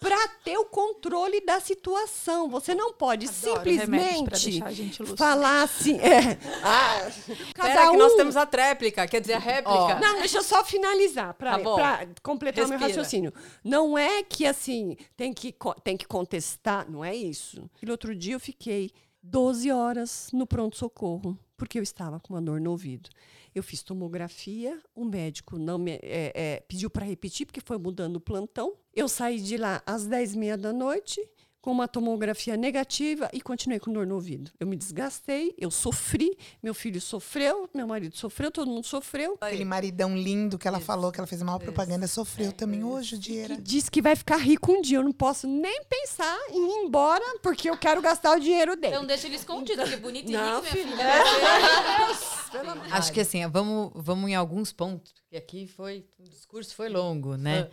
para 0.00 0.28
ter 0.44 0.56
o 0.58 0.64
controle 0.66 1.40
da 1.40 1.60
situação. 1.60 2.48
Você 2.48 2.74
não 2.74 2.92
pode 2.92 3.26
Adoro 3.26 3.56
simplesmente 3.56 5.16
falar 5.16 5.62
assim. 5.62 5.98
É, 5.98 6.38
ah, 6.62 7.10
Pera 7.54 7.90
que 7.90 7.96
nós 7.96 8.14
temos 8.14 8.36
a 8.36 8.46
tréplica, 8.46 9.06
quer 9.06 9.20
dizer, 9.20 9.34
a 9.34 9.38
réplica. 9.38 9.98
não, 10.00 10.18
deixa 10.18 10.38
eu 10.38 10.42
só 10.42 10.64
finalizar 10.64 11.34
para 11.34 11.58
Tá 11.58 12.06
completar 12.22 12.64
o 12.64 12.68
meu 12.68 12.78
Respira. 12.78 13.00
raciocínio. 13.02 13.32
Não 13.62 13.96
é 13.96 14.22
que 14.22 14.46
assim 14.46 14.96
tem 15.16 15.32
que, 15.32 15.54
tem 15.82 15.96
que 15.96 16.06
contestar, 16.06 16.90
não 16.90 17.04
é 17.04 17.14
isso. 17.14 17.68
Aquele 17.76 17.90
outro 17.92 18.14
dia 18.14 18.34
eu 18.34 18.40
fiquei 18.40 18.90
12 19.22 19.70
horas 19.70 20.28
no 20.32 20.46
pronto-socorro, 20.46 21.38
porque 21.56 21.78
eu 21.78 21.82
estava 21.82 22.18
com 22.20 22.34
uma 22.34 22.42
dor 22.42 22.60
no 22.60 22.70
ouvido. 22.70 23.10
Eu 23.54 23.62
fiz 23.62 23.82
tomografia, 23.82 24.80
o 24.94 25.04
médico 25.04 25.58
não 25.58 25.78
me 25.78 25.92
é, 26.02 26.32
é, 26.34 26.60
pediu 26.66 26.90
para 26.90 27.06
repetir, 27.06 27.46
porque 27.46 27.60
foi 27.60 27.78
mudando 27.78 28.16
o 28.16 28.20
plantão. 28.20 28.76
Eu 28.92 29.08
saí 29.08 29.40
de 29.40 29.56
lá 29.56 29.82
às 29.86 30.06
10h30 30.06 30.56
da 30.56 30.72
noite, 30.72 31.20
com 31.64 31.72
uma 31.72 31.88
tomografia 31.88 32.58
negativa 32.58 33.30
e 33.32 33.40
continuei 33.40 33.80
com 33.80 33.90
dor 33.90 34.06
no 34.06 34.16
ouvido. 34.16 34.50
Eu 34.60 34.66
me 34.66 34.76
desgastei, 34.76 35.54
eu 35.56 35.70
sofri, 35.70 36.36
meu 36.62 36.74
filho 36.74 37.00
sofreu, 37.00 37.70
meu 37.72 37.86
marido 37.86 38.14
sofreu, 38.14 38.50
todo 38.50 38.70
mundo 38.70 38.86
sofreu. 38.86 39.38
Aquele 39.40 39.64
maridão 39.64 40.14
lindo 40.14 40.58
que 40.58 40.68
ela 40.68 40.78
falou, 40.78 41.10
que 41.10 41.18
ela 41.18 41.26
fez 41.26 41.40
uma 41.40 41.58
propaganda, 41.58 42.06
sofreu 42.06 42.52
também 42.52 42.84
hoje 42.84 43.14
o 43.14 43.18
dinheiro. 43.18 43.56
Que 43.56 43.62
diz 43.62 43.88
que 43.88 44.02
vai 44.02 44.14
ficar 44.14 44.36
rico 44.36 44.72
um 44.72 44.82
dia. 44.82 44.98
Eu 44.98 45.02
não 45.02 45.12
posso 45.12 45.46
nem 45.48 45.82
pensar 45.84 46.38
em 46.50 46.82
ir 46.82 46.84
embora, 46.84 47.24
porque 47.42 47.70
eu 47.70 47.78
quero 47.78 48.02
gastar 48.02 48.36
o 48.36 48.40
dinheiro 48.40 48.76
dele. 48.76 48.96
Então 48.96 49.06
deixa 49.06 49.26
ele 49.26 49.36
escondido, 49.36 49.84
que 49.84 49.96
bonito 49.96 50.28
e 50.28 50.32
Não, 50.34 50.60
rico, 50.60 50.74
minha 50.74 50.84
filho. 50.84 50.96
filha. 50.98 52.94
Acho 52.94 53.10
que 53.10 53.20
assim, 53.20 53.46
vamos, 53.48 53.90
vamos 53.94 54.28
em 54.28 54.34
alguns 54.34 54.70
pontos, 54.70 55.14
porque 55.14 55.36
aqui 55.38 55.66
foi. 55.66 56.04
O 56.18 56.28
discurso 56.28 56.74
foi 56.74 56.90
longo, 56.90 57.38
né? 57.38 57.70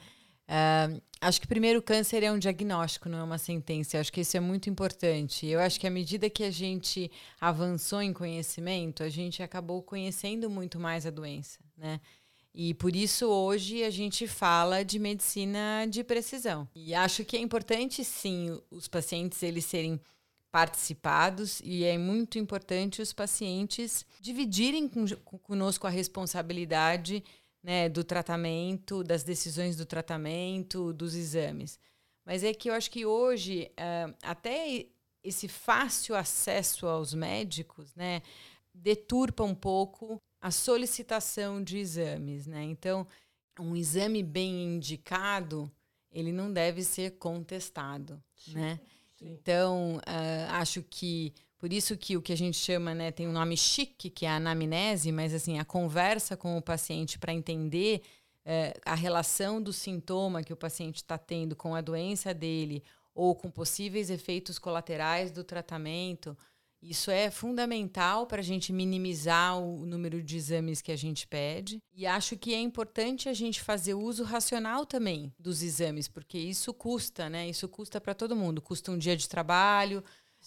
Ah, 0.53 0.89
acho 1.21 1.39
que 1.39 1.47
primeiro 1.47 1.81
câncer 1.81 2.23
é 2.23 2.31
um 2.31 2.37
diagnóstico, 2.37 3.07
não 3.07 3.19
é 3.19 3.23
uma 3.23 3.37
sentença. 3.37 3.97
Acho 3.97 4.11
que 4.11 4.19
isso 4.19 4.35
é 4.35 4.39
muito 4.41 4.69
importante. 4.69 5.47
Eu 5.47 5.61
acho 5.61 5.79
que 5.79 5.87
à 5.87 5.89
medida 5.89 6.29
que 6.29 6.43
a 6.43 6.51
gente 6.51 7.09
avançou 7.39 8.01
em 8.01 8.11
conhecimento, 8.11 9.01
a 9.01 9.07
gente 9.07 9.41
acabou 9.41 9.81
conhecendo 9.81 10.49
muito 10.49 10.77
mais 10.77 11.05
a 11.05 11.09
doença, 11.09 11.57
né? 11.77 12.01
E 12.53 12.73
por 12.73 12.93
isso 12.93 13.27
hoje 13.27 13.81
a 13.81 13.89
gente 13.89 14.27
fala 14.27 14.83
de 14.83 14.99
medicina 14.99 15.85
de 15.89 16.03
precisão. 16.03 16.67
E 16.75 16.93
acho 16.93 17.23
que 17.23 17.37
é 17.37 17.39
importante 17.39 18.03
sim 18.03 18.59
os 18.69 18.89
pacientes 18.89 19.41
eles 19.41 19.63
serem 19.63 20.01
participados 20.51 21.61
e 21.63 21.85
é 21.85 21.97
muito 21.97 22.37
importante 22.37 23.01
os 23.01 23.13
pacientes 23.13 24.05
dividirem 24.19 24.91
conosco 25.43 25.87
a 25.87 25.89
responsabilidade 25.89 27.23
né, 27.63 27.87
do 27.89 28.03
tratamento, 28.03 29.03
das 29.03 29.23
decisões 29.23 29.75
do 29.75 29.85
tratamento, 29.85 30.93
dos 30.93 31.15
exames. 31.15 31.79
Mas 32.25 32.43
é 32.43 32.53
que 32.53 32.69
eu 32.69 32.73
acho 32.73 32.89
que 32.89 33.05
hoje, 33.05 33.71
ah, 33.77 34.13
até 34.23 34.87
esse 35.23 35.47
fácil 35.47 36.15
acesso 36.15 36.87
aos 36.87 37.13
médicos, 37.13 37.93
né, 37.95 38.21
deturpa 38.73 39.43
um 39.43 39.53
pouco 39.55 40.21
a 40.39 40.49
solicitação 40.49 41.63
de 41.63 41.77
exames, 41.77 42.47
né? 42.47 42.63
Então, 42.63 43.05
um 43.59 43.75
exame 43.75 44.23
bem 44.23 44.75
indicado, 44.75 45.71
ele 46.11 46.31
não 46.31 46.51
deve 46.51 46.83
ser 46.83 47.11
contestado, 47.17 48.21
né? 48.47 48.79
Então, 49.21 50.01
ah, 50.05 50.59
acho 50.59 50.81
que 50.81 51.33
por 51.61 51.71
isso 51.71 51.95
que 51.95 52.17
o 52.17 52.21
que 52.23 52.33
a 52.33 52.35
gente 52.35 52.57
chama, 52.57 52.95
né, 52.95 53.11
tem 53.11 53.27
um 53.27 53.31
nome 53.31 53.55
chique, 53.55 54.09
que 54.09 54.25
é 54.25 54.29
a 54.29 54.37
anamnese, 54.37 55.11
mas 55.11 55.31
assim, 55.31 55.59
a 55.59 55.63
conversa 55.63 56.35
com 56.35 56.57
o 56.57 56.61
paciente 56.61 57.19
para 57.19 57.31
entender 57.31 58.01
eh, 58.43 58.73
a 58.83 58.95
relação 58.95 59.61
do 59.61 59.71
sintoma 59.71 60.41
que 60.41 60.51
o 60.51 60.57
paciente 60.57 60.95
está 60.95 61.19
tendo 61.19 61.55
com 61.55 61.75
a 61.75 61.81
doença 61.81 62.33
dele 62.33 62.83
ou 63.13 63.35
com 63.35 63.51
possíveis 63.51 64.09
efeitos 64.09 64.57
colaterais 64.57 65.31
do 65.31 65.43
tratamento. 65.43 66.35
Isso 66.81 67.11
é 67.11 67.29
fundamental 67.29 68.25
para 68.25 68.39
a 68.39 68.43
gente 68.43 68.73
minimizar 68.73 69.59
o 69.59 69.85
número 69.85 70.19
de 70.23 70.37
exames 70.37 70.81
que 70.81 70.91
a 70.91 70.95
gente 70.95 71.27
pede. 71.27 71.79
E 71.93 72.07
acho 72.07 72.35
que 72.35 72.55
é 72.55 72.59
importante 72.59 73.29
a 73.29 73.33
gente 73.33 73.61
fazer 73.61 73.93
uso 73.93 74.23
racional 74.23 74.83
também 74.83 75.31
dos 75.37 75.61
exames, 75.61 76.07
porque 76.07 76.39
isso 76.39 76.73
custa, 76.73 77.29
né? 77.29 77.47
Isso 77.47 77.69
custa 77.69 78.01
para 78.01 78.15
todo 78.15 78.35
mundo. 78.35 78.59
Custa 78.63 78.91
um 78.91 78.97
dia 78.97 79.15
de 79.15 79.29
trabalho, 79.29 80.03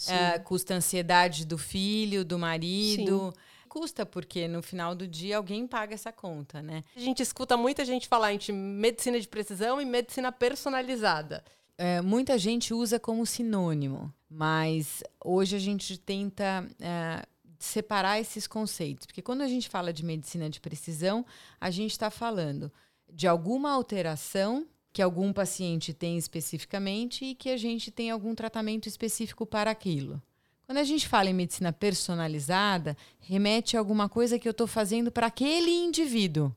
eh, 0.08 0.38
custa 0.40 0.74
a 0.74 0.76
ansiedade 0.78 1.44
do 1.44 1.58
filho, 1.58 2.24
do 2.24 2.38
marido. 2.38 3.32
Custa 3.68 4.06
porque 4.06 4.46
no 4.46 4.62
final 4.62 4.94
do 4.94 5.06
dia 5.06 5.36
alguém 5.36 5.66
paga 5.66 5.94
essa 5.94 6.12
conta, 6.12 6.62
né? 6.62 6.84
A 6.94 7.00
gente 7.00 7.22
escuta 7.22 7.56
muita 7.56 7.84
gente 7.84 8.06
falar 8.06 8.32
entre 8.32 8.52
medicina 8.52 9.18
de 9.18 9.26
precisão 9.26 9.80
e 9.80 9.84
medicina 9.84 10.30
personalizada. 10.30 11.42
É, 11.76 12.00
muita 12.00 12.38
gente 12.38 12.72
usa 12.72 13.00
como 13.00 13.26
sinônimo, 13.26 14.14
mas 14.30 15.02
hoje 15.24 15.56
a 15.56 15.58
gente 15.58 15.98
tenta 15.98 16.64
é, 16.78 17.26
separar 17.58 18.20
esses 18.20 18.46
conceitos, 18.46 19.06
porque 19.06 19.22
quando 19.22 19.40
a 19.40 19.48
gente 19.48 19.68
fala 19.68 19.92
de 19.92 20.04
medicina 20.04 20.48
de 20.48 20.60
precisão, 20.60 21.26
a 21.60 21.70
gente 21.70 21.90
está 21.90 22.10
falando 22.10 22.70
de 23.12 23.26
alguma 23.26 23.72
alteração 23.72 24.66
que 24.94 25.02
algum 25.02 25.32
paciente 25.32 25.92
tem 25.92 26.16
especificamente 26.16 27.24
e 27.24 27.34
que 27.34 27.50
a 27.50 27.56
gente 27.56 27.90
tem 27.90 28.12
algum 28.12 28.32
tratamento 28.32 28.88
específico 28.88 29.44
para 29.44 29.68
aquilo. 29.68 30.22
Quando 30.64 30.78
a 30.78 30.84
gente 30.84 31.08
fala 31.08 31.28
em 31.28 31.34
medicina 31.34 31.72
personalizada, 31.72 32.96
remete 33.18 33.76
a 33.76 33.80
alguma 33.80 34.08
coisa 34.08 34.38
que 34.38 34.46
eu 34.46 34.52
estou 34.52 34.68
fazendo 34.68 35.10
para 35.10 35.26
aquele 35.26 35.72
indivíduo. 35.72 36.54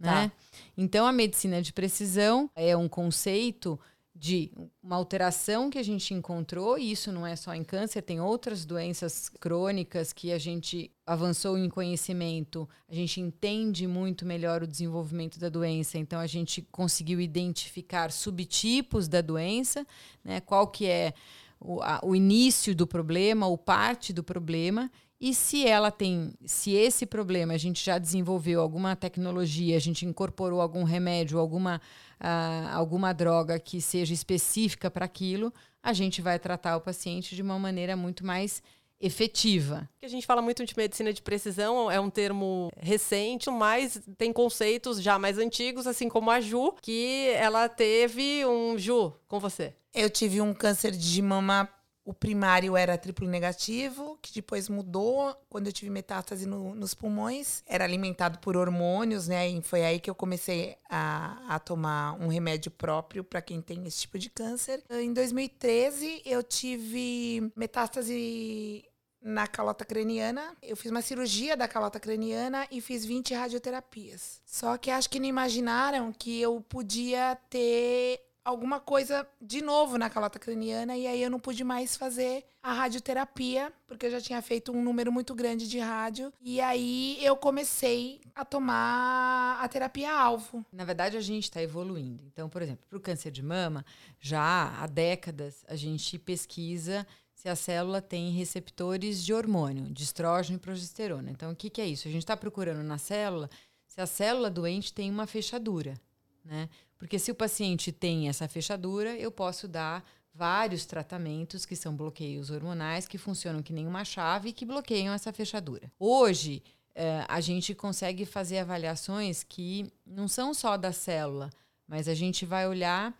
Né? 0.00 0.32
Então, 0.78 1.06
a 1.06 1.12
medicina 1.12 1.60
de 1.60 1.70
precisão 1.70 2.50
é 2.56 2.74
um 2.74 2.88
conceito 2.88 3.78
de 4.20 4.50
uma 4.82 4.96
alteração 4.96 5.70
que 5.70 5.78
a 5.78 5.82
gente 5.82 6.12
encontrou, 6.12 6.76
e 6.76 6.90
isso 6.90 7.12
não 7.12 7.24
é 7.24 7.36
só 7.36 7.54
em 7.54 7.62
câncer, 7.62 8.02
tem 8.02 8.20
outras 8.20 8.64
doenças 8.64 9.28
crônicas 9.28 10.12
que 10.12 10.32
a 10.32 10.38
gente 10.38 10.90
avançou 11.06 11.56
em 11.56 11.68
conhecimento, 11.68 12.68
a 12.88 12.94
gente 12.94 13.20
entende 13.20 13.86
muito 13.86 14.26
melhor 14.26 14.62
o 14.64 14.66
desenvolvimento 14.66 15.38
da 15.38 15.48
doença, 15.48 15.98
então 15.98 16.18
a 16.18 16.26
gente 16.26 16.62
conseguiu 16.72 17.20
identificar 17.20 18.10
subtipos 18.10 19.06
da 19.06 19.20
doença, 19.20 19.86
né, 20.24 20.40
qual 20.40 20.66
que 20.66 20.86
é 20.86 21.14
o, 21.60 21.80
a- 21.80 22.00
o 22.02 22.16
início 22.16 22.74
do 22.74 22.88
problema, 22.88 23.46
ou 23.46 23.56
parte 23.56 24.12
do 24.12 24.24
problema, 24.24 24.90
e 25.20 25.34
se 25.34 25.66
ela 25.66 25.90
tem, 25.90 26.32
se 26.46 26.72
esse 26.72 27.04
problema 27.04 27.54
a 27.54 27.58
gente 27.58 27.84
já 27.84 27.98
desenvolveu 27.98 28.60
alguma 28.60 28.94
tecnologia, 28.94 29.76
a 29.76 29.80
gente 29.80 30.06
incorporou 30.06 30.60
algum 30.60 30.84
remédio, 30.84 31.38
alguma, 31.38 31.80
ah, 32.20 32.70
alguma 32.72 33.12
droga 33.12 33.58
que 33.58 33.80
seja 33.80 34.14
específica 34.14 34.90
para 34.90 35.04
aquilo, 35.04 35.52
a 35.82 35.92
gente 35.92 36.22
vai 36.22 36.38
tratar 36.38 36.76
o 36.76 36.80
paciente 36.80 37.34
de 37.34 37.42
uma 37.42 37.58
maneira 37.58 37.96
muito 37.96 38.24
mais 38.24 38.62
efetiva. 39.00 39.88
Que 40.00 40.06
a 40.06 40.08
gente 40.08 40.26
fala 40.26 40.42
muito 40.42 40.64
de 40.64 40.76
medicina 40.76 41.12
de 41.12 41.22
precisão, 41.22 41.90
é 41.90 42.00
um 42.00 42.10
termo 42.10 42.70
recente, 42.76 43.50
mas 43.50 44.00
tem 44.16 44.32
conceitos 44.32 45.00
já 45.00 45.18
mais 45.18 45.38
antigos, 45.38 45.86
assim 45.86 46.08
como 46.08 46.30
a 46.30 46.40
Ju, 46.40 46.74
que 46.82 47.28
ela 47.34 47.68
teve 47.68 48.44
um 48.46 48.76
Ju 48.78 49.12
com 49.26 49.38
você. 49.38 49.74
Eu 49.94 50.10
tive 50.10 50.40
um 50.40 50.52
câncer 50.52 50.92
de 50.92 51.22
mama. 51.22 51.68
O 52.08 52.14
primário 52.14 52.74
era 52.74 52.96
triplo 52.96 53.28
negativo, 53.28 54.18
que 54.22 54.32
depois 54.32 54.66
mudou 54.66 55.36
quando 55.50 55.66
eu 55.66 55.72
tive 55.74 55.90
metástase 55.90 56.46
no- 56.46 56.74
nos 56.74 56.94
pulmões. 56.94 57.62
Era 57.66 57.84
alimentado 57.84 58.38
por 58.38 58.56
hormônios, 58.56 59.28
né? 59.28 59.46
E 59.46 59.60
foi 59.60 59.84
aí 59.84 60.00
que 60.00 60.08
eu 60.08 60.14
comecei 60.14 60.78
a, 60.88 61.54
a 61.54 61.58
tomar 61.58 62.14
um 62.14 62.28
remédio 62.28 62.70
próprio 62.70 63.22
para 63.22 63.42
quem 63.42 63.60
tem 63.60 63.86
esse 63.86 63.98
tipo 64.00 64.18
de 64.18 64.30
câncer. 64.30 64.82
Em 64.88 65.12
2013, 65.12 66.22
eu 66.24 66.42
tive 66.42 67.52
metástase 67.54 68.86
na 69.20 69.46
calota 69.46 69.84
craniana. 69.84 70.56
Eu 70.62 70.78
fiz 70.78 70.90
uma 70.90 71.02
cirurgia 71.02 71.58
da 71.58 71.68
calota 71.68 72.00
craniana 72.00 72.66
e 72.70 72.80
fiz 72.80 73.04
20 73.04 73.34
radioterapias. 73.34 74.40
Só 74.46 74.78
que 74.78 74.90
acho 74.90 75.10
que 75.10 75.20
não 75.20 75.26
imaginaram 75.26 76.10
que 76.10 76.40
eu 76.40 76.58
podia 76.62 77.36
ter 77.50 78.20
alguma 78.48 78.80
coisa 78.80 79.28
de 79.40 79.60
novo 79.60 79.98
na 79.98 80.08
calota 80.08 80.38
craniana 80.38 80.96
e 80.96 81.06
aí 81.06 81.22
eu 81.22 81.30
não 81.30 81.38
pude 81.38 81.62
mais 81.62 81.96
fazer 81.96 82.44
a 82.62 82.72
radioterapia, 82.72 83.70
porque 83.86 84.06
eu 84.06 84.10
já 84.10 84.20
tinha 84.20 84.40
feito 84.40 84.72
um 84.72 84.82
número 84.82 85.12
muito 85.12 85.34
grande 85.34 85.68
de 85.68 85.78
rádio. 85.78 86.32
E 86.40 86.58
aí 86.60 87.18
eu 87.22 87.36
comecei 87.36 88.20
a 88.34 88.44
tomar 88.46 89.58
a 89.60 89.68
terapia 89.68 90.12
alvo. 90.12 90.64
Na 90.72 90.84
verdade, 90.84 91.16
a 91.16 91.20
gente 91.20 91.44
está 91.44 91.62
evoluindo. 91.62 92.24
Então, 92.26 92.48
por 92.48 92.62
exemplo, 92.62 92.86
para 92.88 92.96
o 92.96 93.00
câncer 93.00 93.30
de 93.30 93.42
mama, 93.42 93.84
já 94.18 94.82
há 94.82 94.86
décadas 94.86 95.64
a 95.68 95.76
gente 95.76 96.18
pesquisa 96.18 97.06
se 97.34 97.48
a 97.48 97.54
célula 97.54 98.00
tem 98.00 98.30
receptores 98.32 99.22
de 99.22 99.32
hormônio, 99.32 99.92
de 99.92 100.02
estrógeno 100.02 100.56
e 100.56 100.60
progesterona. 100.60 101.30
Então, 101.30 101.52
o 101.52 101.56
que, 101.56 101.68
que 101.68 101.80
é 101.80 101.86
isso? 101.86 102.08
A 102.08 102.10
gente 102.10 102.22
está 102.22 102.36
procurando 102.36 102.82
na 102.82 102.96
célula 102.96 103.48
se 103.86 104.00
a 104.00 104.06
célula 104.06 104.50
doente 104.50 104.92
tem 104.92 105.10
uma 105.10 105.26
fechadura, 105.26 106.00
né? 106.44 106.68
Porque 106.98 107.18
se 107.18 107.30
o 107.30 107.34
paciente 107.34 107.92
tem 107.92 108.28
essa 108.28 108.48
fechadura, 108.48 109.16
eu 109.16 109.30
posso 109.30 109.68
dar 109.68 110.04
vários 110.34 110.84
tratamentos 110.84 111.64
que 111.64 111.74
são 111.74 111.96
bloqueios 111.96 112.50
hormonais 112.50 113.08
que 113.08 113.16
funcionam 113.16 113.62
que 113.62 113.72
nem 113.72 113.86
uma 113.86 114.04
chave 114.04 114.50
e 114.50 114.52
que 114.52 114.66
bloqueiam 114.66 115.14
essa 115.14 115.32
fechadura. 115.32 115.90
Hoje, 115.98 116.62
eh, 116.94 117.24
a 117.28 117.40
gente 117.40 117.74
consegue 117.74 118.24
fazer 118.24 118.58
avaliações 118.58 119.42
que 119.42 119.90
não 120.04 120.28
são 120.28 120.52
só 120.52 120.76
da 120.76 120.92
célula, 120.92 121.50
mas 121.86 122.08
a 122.08 122.14
gente 122.14 122.44
vai 122.44 122.68
olhar 122.68 123.12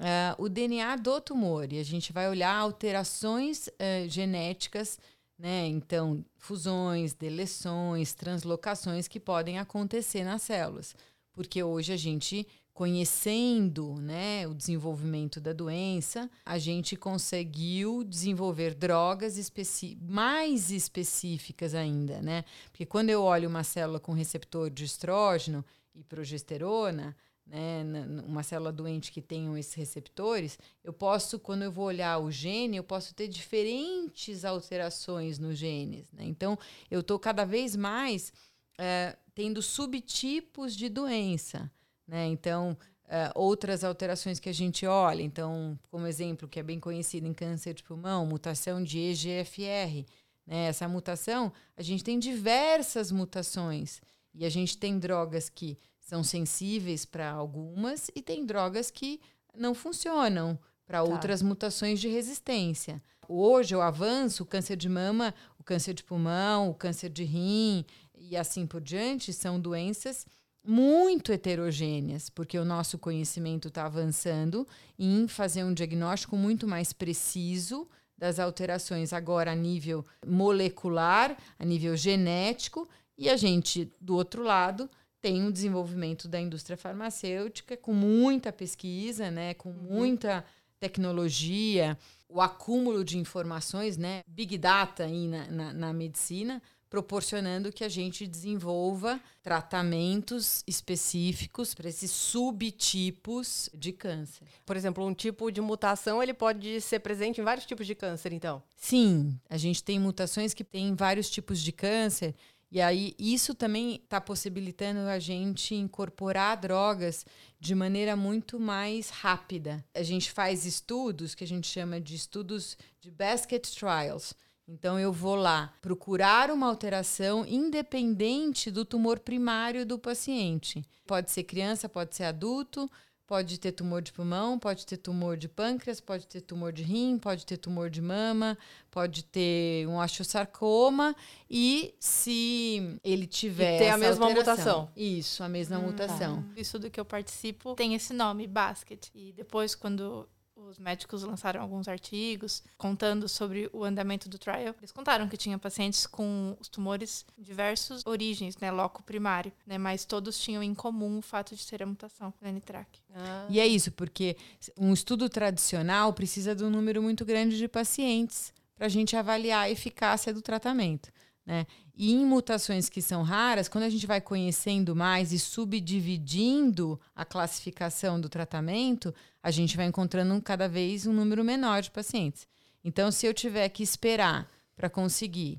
eh, 0.00 0.34
o 0.38 0.48
DNA 0.48 0.96
do 0.96 1.20
tumor 1.20 1.72
e 1.72 1.78
a 1.78 1.84
gente 1.84 2.12
vai 2.12 2.28
olhar 2.28 2.54
alterações 2.54 3.68
eh, 3.78 4.06
genéticas, 4.08 4.98
né? 5.38 5.66
Então, 5.66 6.24
fusões, 6.36 7.14
deleções, 7.14 8.12
translocações 8.12 9.06
que 9.06 9.20
podem 9.20 9.58
acontecer 9.58 10.24
nas 10.24 10.42
células. 10.42 10.94
Porque 11.32 11.62
hoje 11.62 11.92
a 11.92 11.96
gente 11.96 12.46
conhecendo 12.78 13.96
né, 13.96 14.46
o 14.46 14.54
desenvolvimento 14.54 15.40
da 15.40 15.52
doença, 15.52 16.30
a 16.46 16.60
gente 16.60 16.94
conseguiu 16.94 18.04
desenvolver 18.04 18.72
drogas 18.72 19.36
especi 19.36 19.98
mais 20.00 20.70
específicas 20.70 21.74
ainda, 21.74 22.22
né? 22.22 22.44
Porque 22.70 22.86
quando 22.86 23.10
eu 23.10 23.24
olho 23.24 23.48
uma 23.48 23.64
célula 23.64 23.98
com 23.98 24.12
receptor 24.12 24.70
de 24.70 24.84
estrógeno 24.84 25.64
e 25.92 26.04
progesterona, 26.04 27.16
né, 27.44 27.82
uma 28.24 28.44
célula 28.44 28.70
doente 28.70 29.10
que 29.10 29.20
tenham 29.20 29.58
esses 29.58 29.74
receptores, 29.74 30.56
eu 30.84 30.92
posso, 30.92 31.36
quando 31.40 31.64
eu 31.64 31.72
vou 31.72 31.86
olhar 31.86 32.20
o 32.20 32.30
gene, 32.30 32.76
eu 32.76 32.84
posso 32.84 33.12
ter 33.12 33.26
diferentes 33.26 34.44
alterações 34.44 35.36
nos 35.36 35.58
genes. 35.58 36.12
Né? 36.12 36.26
Então, 36.26 36.56
eu 36.88 37.00
estou 37.00 37.18
cada 37.18 37.44
vez 37.44 37.74
mais 37.74 38.32
é, 38.78 39.16
tendo 39.34 39.60
subtipos 39.62 40.76
de 40.76 40.88
doença. 40.88 41.68
Né? 42.08 42.26
Então, 42.26 42.76
é, 43.06 43.30
outras 43.34 43.84
alterações 43.84 44.40
que 44.40 44.48
a 44.48 44.54
gente 44.54 44.86
olha, 44.86 45.22
então, 45.22 45.78
como 45.90 46.06
exemplo, 46.06 46.48
que 46.48 46.58
é 46.58 46.62
bem 46.62 46.80
conhecido 46.80 47.26
em 47.26 47.34
câncer 47.34 47.74
de 47.74 47.82
pulmão, 47.82 48.26
mutação 48.26 48.82
de 48.82 48.98
EGFR. 48.98 50.06
Né? 50.46 50.66
Essa 50.66 50.88
mutação, 50.88 51.52
a 51.76 51.82
gente 51.82 52.02
tem 52.02 52.18
diversas 52.18 53.12
mutações. 53.12 54.00
E 54.34 54.44
a 54.44 54.48
gente 54.48 54.78
tem 54.78 54.98
drogas 54.98 55.48
que 55.48 55.78
são 55.98 56.24
sensíveis 56.24 57.04
para 57.04 57.30
algumas 57.30 58.10
e 58.14 58.22
tem 58.22 58.46
drogas 58.46 58.90
que 58.90 59.20
não 59.54 59.74
funcionam 59.74 60.58
para 60.86 60.98
tá. 60.98 61.04
outras 61.04 61.42
mutações 61.42 62.00
de 62.00 62.08
resistência. 62.08 63.02
Hoje, 63.28 63.76
o 63.76 63.82
avanço, 63.82 64.42
o 64.42 64.46
câncer 64.46 64.76
de 64.76 64.88
mama, 64.88 65.34
o 65.58 65.64
câncer 65.64 65.92
de 65.92 66.02
pulmão, 66.02 66.70
o 66.70 66.74
câncer 66.74 67.10
de 67.10 67.24
rim 67.24 67.84
e 68.14 68.36
assim 68.36 68.66
por 68.66 68.80
diante, 68.80 69.32
são 69.32 69.60
doenças 69.60 70.26
muito 70.68 71.32
heterogêneas, 71.32 72.28
porque 72.28 72.58
o 72.58 72.64
nosso 72.64 72.98
conhecimento 72.98 73.68
está 73.68 73.86
avançando 73.86 74.68
em 74.98 75.26
fazer 75.26 75.64
um 75.64 75.72
diagnóstico 75.72 76.36
muito 76.36 76.68
mais 76.68 76.92
preciso 76.92 77.88
das 78.18 78.38
alterações, 78.38 79.14
agora 79.14 79.52
a 79.52 79.54
nível 79.54 80.04
molecular, 80.26 81.34
a 81.58 81.64
nível 81.64 81.96
genético, 81.96 82.86
e 83.16 83.30
a 83.30 83.36
gente, 83.36 83.90
do 83.98 84.14
outro 84.14 84.42
lado, 84.42 84.90
tem 85.22 85.42
um 85.42 85.50
desenvolvimento 85.50 86.28
da 86.28 86.38
indústria 86.38 86.76
farmacêutica 86.76 87.74
com 87.74 87.94
muita 87.94 88.52
pesquisa, 88.52 89.30
né, 89.30 89.54
com 89.54 89.70
uhum. 89.70 89.82
muita 89.88 90.44
tecnologia, 90.78 91.96
o 92.28 92.42
acúmulo 92.42 93.02
de 93.02 93.16
informações, 93.16 93.96
né, 93.96 94.20
big 94.26 94.58
data 94.58 95.04
aí 95.04 95.26
na, 95.26 95.46
na, 95.46 95.72
na 95.72 95.92
medicina, 95.94 96.60
proporcionando 96.90 97.72
que 97.72 97.84
a 97.84 97.88
gente 97.88 98.26
desenvolva 98.26 99.20
tratamentos 99.42 100.62
específicos 100.66 101.74
para 101.74 101.88
esses 101.88 102.10
subtipos 102.10 103.68
de 103.74 103.92
câncer. 103.92 104.46
Por 104.64 104.76
exemplo, 104.76 105.06
um 105.06 105.14
tipo 105.14 105.50
de 105.50 105.60
mutação 105.60 106.22
ele 106.22 106.34
pode 106.34 106.80
ser 106.80 107.00
presente 107.00 107.40
em 107.40 107.44
vários 107.44 107.66
tipos 107.66 107.86
de 107.86 107.94
câncer, 107.94 108.32
então? 108.32 108.62
Sim, 108.76 109.38
a 109.48 109.56
gente 109.56 109.82
tem 109.82 109.98
mutações 109.98 110.54
que 110.54 110.64
têm 110.64 110.94
vários 110.94 111.28
tipos 111.28 111.60
de 111.60 111.72
câncer 111.72 112.34
e 112.70 112.82
aí 112.82 113.14
isso 113.18 113.54
também 113.54 113.94
está 113.94 114.20
possibilitando 114.20 115.00
a 115.00 115.18
gente 115.18 115.74
incorporar 115.74 116.58
drogas 116.58 117.24
de 117.58 117.74
maneira 117.74 118.14
muito 118.14 118.60
mais 118.60 119.08
rápida. 119.08 119.82
A 119.94 120.02
gente 120.02 120.30
faz 120.30 120.66
estudos 120.66 121.34
que 121.34 121.44
a 121.44 121.46
gente 121.46 121.66
chama 121.66 121.98
de 121.98 122.14
estudos 122.14 122.76
de 123.00 123.10
basket 123.10 123.66
trials. 123.74 124.34
Então 124.68 125.00
eu 125.00 125.10
vou 125.10 125.34
lá 125.34 125.72
procurar 125.80 126.50
uma 126.50 126.66
alteração 126.66 127.44
independente 127.46 128.70
do 128.70 128.84
tumor 128.84 129.18
primário 129.18 129.86
do 129.86 129.98
paciente. 129.98 130.84
Pode 131.06 131.30
ser 131.30 131.44
criança, 131.44 131.88
pode 131.88 132.14
ser 132.14 132.24
adulto, 132.24 132.88
Pode 133.28 133.60
ter 133.60 133.72
tumor 133.72 134.00
de 134.00 134.10
pulmão, 134.10 134.58
pode 134.58 134.86
ter 134.86 134.96
tumor 134.96 135.36
de 135.36 135.50
pâncreas, 135.50 136.00
pode 136.00 136.26
ter 136.26 136.40
tumor 136.40 136.72
de 136.72 136.82
rim, 136.82 137.18
pode 137.18 137.44
ter 137.44 137.58
tumor 137.58 137.90
de 137.90 138.00
mama, 138.00 138.56
pode 138.90 139.22
ter 139.22 139.86
um 139.86 139.98
osteosarcoma 139.98 141.14
e 141.50 141.94
se 142.00 142.98
ele 143.04 143.26
tiver 143.26 143.76
e 143.76 143.78
ter 143.80 143.90
a 143.90 143.98
mesma 143.98 144.30
mutação. 144.30 144.90
Isso, 144.96 145.42
a 145.42 145.48
mesma 145.48 145.78
hum, 145.78 145.88
mutação. 145.88 146.42
Tá. 146.42 146.48
Isso 146.56 146.78
do 146.78 146.88
que 146.88 146.98
eu 146.98 147.04
participo 147.04 147.74
tem 147.74 147.92
esse 147.92 148.14
nome, 148.14 148.46
basket. 148.46 149.08
E 149.14 149.34
depois 149.34 149.74
quando 149.74 150.26
os 150.66 150.78
médicos 150.78 151.22
lançaram 151.22 151.60
alguns 151.60 151.88
artigos 151.88 152.62
contando 152.76 153.28
sobre 153.28 153.70
o 153.72 153.84
andamento 153.84 154.28
do 154.28 154.38
trial. 154.38 154.74
Eles 154.78 154.92
contaram 154.92 155.28
que 155.28 155.36
tinha 155.36 155.58
pacientes 155.58 156.06
com 156.06 156.56
os 156.60 156.68
tumores 156.68 157.24
diversas 157.36 158.02
origens, 158.04 158.56
né, 158.58 158.70
loco 158.70 159.02
primário, 159.02 159.52
né, 159.66 159.78
mas 159.78 160.04
todos 160.04 160.38
tinham 160.38 160.62
em 160.62 160.74
comum 160.74 161.18
o 161.18 161.22
fato 161.22 161.54
de 161.54 161.66
ter 161.66 161.82
a 161.82 161.86
mutação 161.86 162.32
da 162.40 162.50
NTRAC. 162.50 163.00
Ah. 163.14 163.46
E 163.48 163.60
é 163.60 163.66
isso, 163.66 163.92
porque 163.92 164.36
um 164.76 164.92
estudo 164.92 165.28
tradicional 165.28 166.12
precisa 166.12 166.54
de 166.54 166.64
um 166.64 166.70
número 166.70 167.02
muito 167.02 167.24
grande 167.24 167.56
de 167.56 167.68
pacientes 167.68 168.52
para 168.74 168.86
a 168.86 168.90
gente 168.90 169.16
avaliar 169.16 169.64
a 169.64 169.70
eficácia 169.70 170.32
do 170.32 170.40
tratamento. 170.40 171.10
Né? 171.48 171.66
E 171.96 172.12
em 172.12 172.26
mutações 172.26 172.90
que 172.90 173.00
são 173.00 173.22
raras, 173.22 173.68
quando 173.68 173.84
a 173.84 173.88
gente 173.88 174.06
vai 174.06 174.20
conhecendo 174.20 174.94
mais 174.94 175.32
e 175.32 175.38
subdividindo 175.38 177.00
a 177.16 177.24
classificação 177.24 178.20
do 178.20 178.28
tratamento, 178.28 179.14
a 179.42 179.50
gente 179.50 179.74
vai 179.74 179.86
encontrando 179.86 180.40
cada 180.42 180.68
vez 180.68 181.06
um 181.06 181.12
número 181.12 181.42
menor 181.42 181.80
de 181.80 181.90
pacientes. 181.90 182.46
Então, 182.84 183.10
se 183.10 183.26
eu 183.26 183.32
tiver 183.32 183.66
que 183.70 183.82
esperar 183.82 184.46
para 184.76 184.90
conseguir 184.90 185.58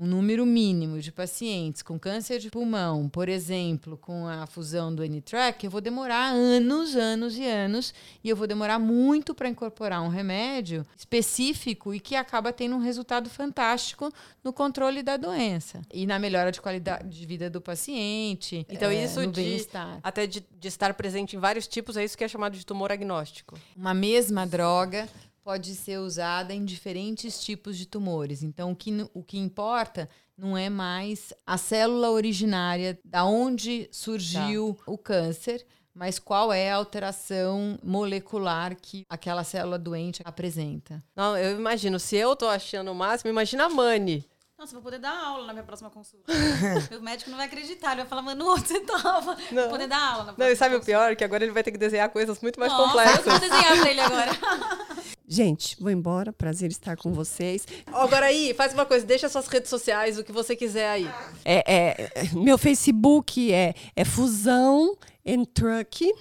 um 0.00 0.06
número 0.06 0.44
mínimo 0.44 1.00
de 1.00 1.10
pacientes 1.10 1.82
com 1.82 1.98
câncer 1.98 2.38
de 2.38 2.50
pulmão, 2.50 3.08
por 3.08 3.28
exemplo, 3.28 3.96
com 3.96 4.26
a 4.26 4.46
fusão 4.46 4.94
do 4.94 5.04
N-Track, 5.04 5.64
eu 5.64 5.70
vou 5.70 5.80
demorar 5.80 6.32
anos, 6.32 6.94
anos 6.94 7.36
e 7.36 7.44
anos, 7.46 7.94
e 8.22 8.28
eu 8.28 8.36
vou 8.36 8.46
demorar 8.46 8.78
muito 8.78 9.34
para 9.34 9.48
incorporar 9.48 10.02
um 10.02 10.08
remédio 10.08 10.86
específico 10.96 11.94
e 11.94 12.00
que 12.00 12.14
acaba 12.14 12.52
tendo 12.52 12.76
um 12.76 12.80
resultado 12.80 13.30
fantástico 13.30 14.12
no 14.44 14.52
controle 14.52 15.02
da 15.02 15.16
doença 15.16 15.82
e 15.92 16.06
na 16.06 16.18
melhora 16.18 16.52
de 16.52 16.60
qualidade 16.60 17.08
de 17.08 17.26
vida 17.26 17.48
do 17.48 17.60
paciente. 17.60 18.66
Então, 18.68 18.90
é, 18.90 19.04
isso 19.04 19.26
de 19.26 19.66
até 20.02 20.26
de, 20.26 20.44
de 20.58 20.68
estar 20.68 20.92
presente 20.94 21.36
em 21.36 21.38
vários 21.38 21.66
tipos, 21.66 21.96
é 21.96 22.04
isso 22.04 22.16
que 22.16 22.24
é 22.24 22.28
chamado 22.28 22.56
de 22.56 22.64
tumor 22.64 22.92
agnóstico. 22.92 23.58
Uma 23.76 23.94
mesma 23.94 24.46
droga 24.46 25.08
pode 25.46 25.76
ser 25.76 25.98
usada 25.98 26.52
em 26.52 26.64
diferentes 26.64 27.38
tipos 27.38 27.78
de 27.78 27.86
tumores. 27.86 28.42
Então, 28.42 28.72
o 28.72 28.74
que, 28.74 29.08
o 29.14 29.22
que 29.22 29.38
importa 29.38 30.10
não 30.36 30.58
é 30.58 30.68
mais 30.68 31.32
a 31.46 31.56
célula 31.56 32.10
originária, 32.10 32.98
da 33.04 33.24
onde 33.24 33.88
surgiu 33.92 34.74
tá. 34.74 34.90
o 34.90 34.98
câncer, 34.98 35.64
mas 35.94 36.18
qual 36.18 36.52
é 36.52 36.72
a 36.72 36.74
alteração 36.74 37.78
molecular 37.80 38.74
que 38.74 39.06
aquela 39.08 39.44
célula 39.44 39.78
doente 39.78 40.20
apresenta. 40.24 41.00
Não, 41.14 41.38
eu 41.38 41.56
imagino, 41.56 42.00
se 42.00 42.16
eu 42.16 42.34
tô 42.34 42.48
achando 42.48 42.90
o 42.90 42.94
máximo, 42.94 43.30
imagina 43.30 43.66
a 43.66 43.68
Mani. 43.68 44.28
Nossa, 44.58 44.72
vou 44.72 44.82
poder 44.82 44.98
dar 44.98 45.16
aula 45.16 45.46
na 45.46 45.52
minha 45.52 45.64
próxima 45.64 45.90
consulta. 45.90 46.32
o 46.98 47.02
médico 47.02 47.30
não 47.30 47.36
vai 47.36 47.46
acreditar, 47.46 47.92
ele 47.92 48.00
vai 48.00 48.08
falar, 48.08 48.22
mano, 48.22 48.52
onde 48.52 48.66
você 48.66 48.80
tava? 48.80 49.36
Não. 49.52 49.62
Vou 49.62 49.70
poder 49.72 49.86
dar 49.86 50.12
aula 50.12 50.24
na 50.24 50.34
Não, 50.36 50.46
e 50.48 50.56
sabe 50.56 50.74
consulta. 50.74 50.82
o 50.82 50.84
pior? 50.86 51.14
Que 51.14 51.22
agora 51.22 51.44
ele 51.44 51.52
vai 51.52 51.62
ter 51.62 51.70
que 51.70 51.78
desenhar 51.78 52.08
coisas 52.08 52.40
muito 52.40 52.58
mais 52.58 52.72
Nossa, 52.72 52.84
complexas. 52.84 53.26
Eu 53.26 53.32
vou 53.32 53.40
desenhar 53.40 53.78
pra 53.78 53.90
ele 53.90 54.00
agora. 54.00 54.32
Gente, 55.28 55.76
vou 55.80 55.90
embora. 55.90 56.32
Prazer 56.32 56.70
estar 56.70 56.96
com 56.96 57.12
vocês. 57.12 57.66
Agora 57.86 58.26
aí, 58.26 58.54
faz 58.54 58.72
uma 58.72 58.86
coisa, 58.86 59.04
deixa 59.04 59.28
suas 59.28 59.48
redes 59.48 59.68
sociais, 59.68 60.16
o 60.18 60.24
que 60.24 60.30
você 60.30 60.54
quiser 60.54 60.88
aí. 60.88 61.10
É, 61.44 62.10
é 62.14 62.28
meu 62.32 62.56
Facebook 62.56 63.52
é, 63.52 63.74
é 63.94 64.04
Fusão 64.04 64.96
em 65.24 65.44
Truck. 65.44 66.12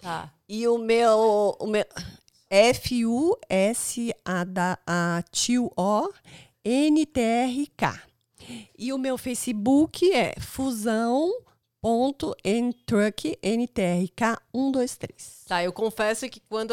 Tá. 0.00 0.32
E 0.48 0.68
o 0.68 0.78
meu, 0.78 1.56
o 1.58 1.66
meu 1.66 1.84
F-U-S-A-T-O 2.48 3.34
NTRK. 6.64 8.02
E 8.78 8.92
o 8.92 8.98
meu 8.98 9.18
Facebook 9.18 10.12
é 10.12 10.34
fusão.ntruck 11.84 13.38
NTRK 13.42 14.38
123. 14.54 15.44
Tá, 15.46 15.62
eu 15.62 15.70
confesso 15.70 16.26
que 16.30 16.40
quando 16.48 16.72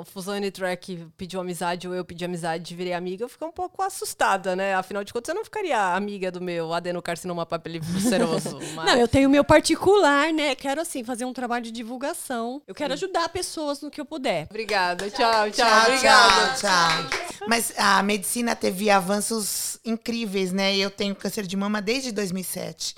a 0.00 0.04
Fusão 0.06 0.34
N-Track 0.36 1.08
pediu 1.18 1.38
amizade 1.38 1.86
ou 1.86 1.94
eu 1.94 2.02
pedi 2.02 2.24
amizade 2.24 2.72
e 2.72 2.76
virei 2.76 2.94
amiga, 2.94 3.22
eu 3.24 3.28
fiquei 3.28 3.46
um 3.46 3.52
pouco 3.52 3.82
assustada, 3.82 4.56
né? 4.56 4.74
Afinal 4.74 5.04
de 5.04 5.12
contas, 5.12 5.28
eu 5.28 5.34
não 5.34 5.44
ficaria 5.44 5.94
amiga 5.94 6.32
do 6.32 6.40
meu 6.40 6.72
adenocarcinoma 6.72 7.44
papilifuceroso. 7.44 8.58
Mas... 8.74 8.86
Não, 8.86 8.96
eu 8.98 9.06
tenho 9.06 9.28
o 9.28 9.30
meu 9.30 9.44
particular, 9.44 10.32
né? 10.32 10.54
Quero, 10.54 10.80
assim, 10.80 11.04
fazer 11.04 11.26
um 11.26 11.34
trabalho 11.34 11.64
de 11.66 11.70
divulgação. 11.70 12.62
Eu 12.66 12.74
quero 12.74 12.94
ajudar 12.94 13.28
pessoas 13.28 13.82
no 13.82 13.90
que 13.90 14.00
eu 14.00 14.06
puder. 14.06 14.46
Obrigada. 14.48 15.10
Tchau, 15.10 15.50
tchau. 15.50 15.66
tchau 15.66 15.82
obrigada. 15.82 16.54
Tchau, 16.54 17.10
tchau. 17.10 17.46
Mas 17.46 17.74
a 17.76 18.02
medicina 18.02 18.56
teve 18.56 18.88
avanços 18.88 19.78
incríveis, 19.84 20.50
né? 20.50 20.74
Eu 20.74 20.90
tenho 20.90 21.14
câncer 21.14 21.46
de 21.46 21.56
mama 21.56 21.82
desde 21.82 22.10
2007. 22.12 22.94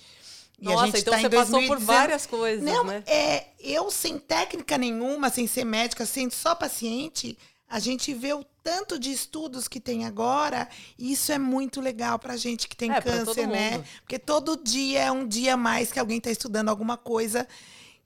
E 0.61 0.65
Nossa, 0.65 0.99
então 0.99 1.13
tá 1.15 1.21
você 1.21 1.31
passou 1.31 1.61
2019... 1.61 1.69
por 1.69 1.79
várias 1.79 2.27
coisas, 2.27 2.65
Não, 2.65 2.85
né? 2.85 3.03
É, 3.07 3.47
eu 3.61 3.91
sem 3.91 4.19
técnica 4.19 4.77
nenhuma, 4.77 5.31
sem 5.31 5.47
ser 5.47 5.65
médica, 5.65 6.05
sendo 6.05 6.33
só 6.33 6.55
paciente, 6.55 7.39
a 7.69 7.79
gente 7.79 8.13
vê 8.13 8.33
o 8.33 8.45
tanto 8.63 8.99
de 8.99 9.13
estudos 9.13 9.69
que 9.69 9.79
tem 9.79 10.05
agora, 10.05 10.69
e 10.99 11.13
isso 11.13 11.31
é 11.31 11.39
muito 11.39 11.81
legal 11.81 12.19
pra 12.19 12.37
gente 12.37 12.67
que 12.67 12.77
tem 12.77 12.91
é, 12.91 13.01
câncer, 13.01 13.47
né? 13.47 13.85
Porque 14.01 14.19
todo 14.19 14.57
dia 14.57 15.03
é 15.03 15.13
um 15.13 15.27
dia 15.27 15.57
mais 15.57 15.93
que 15.93 16.01
alguém 16.01 16.19
está 16.19 16.31
estudando 16.31 16.71
alguma 16.71 16.97
coisa 16.97 17.47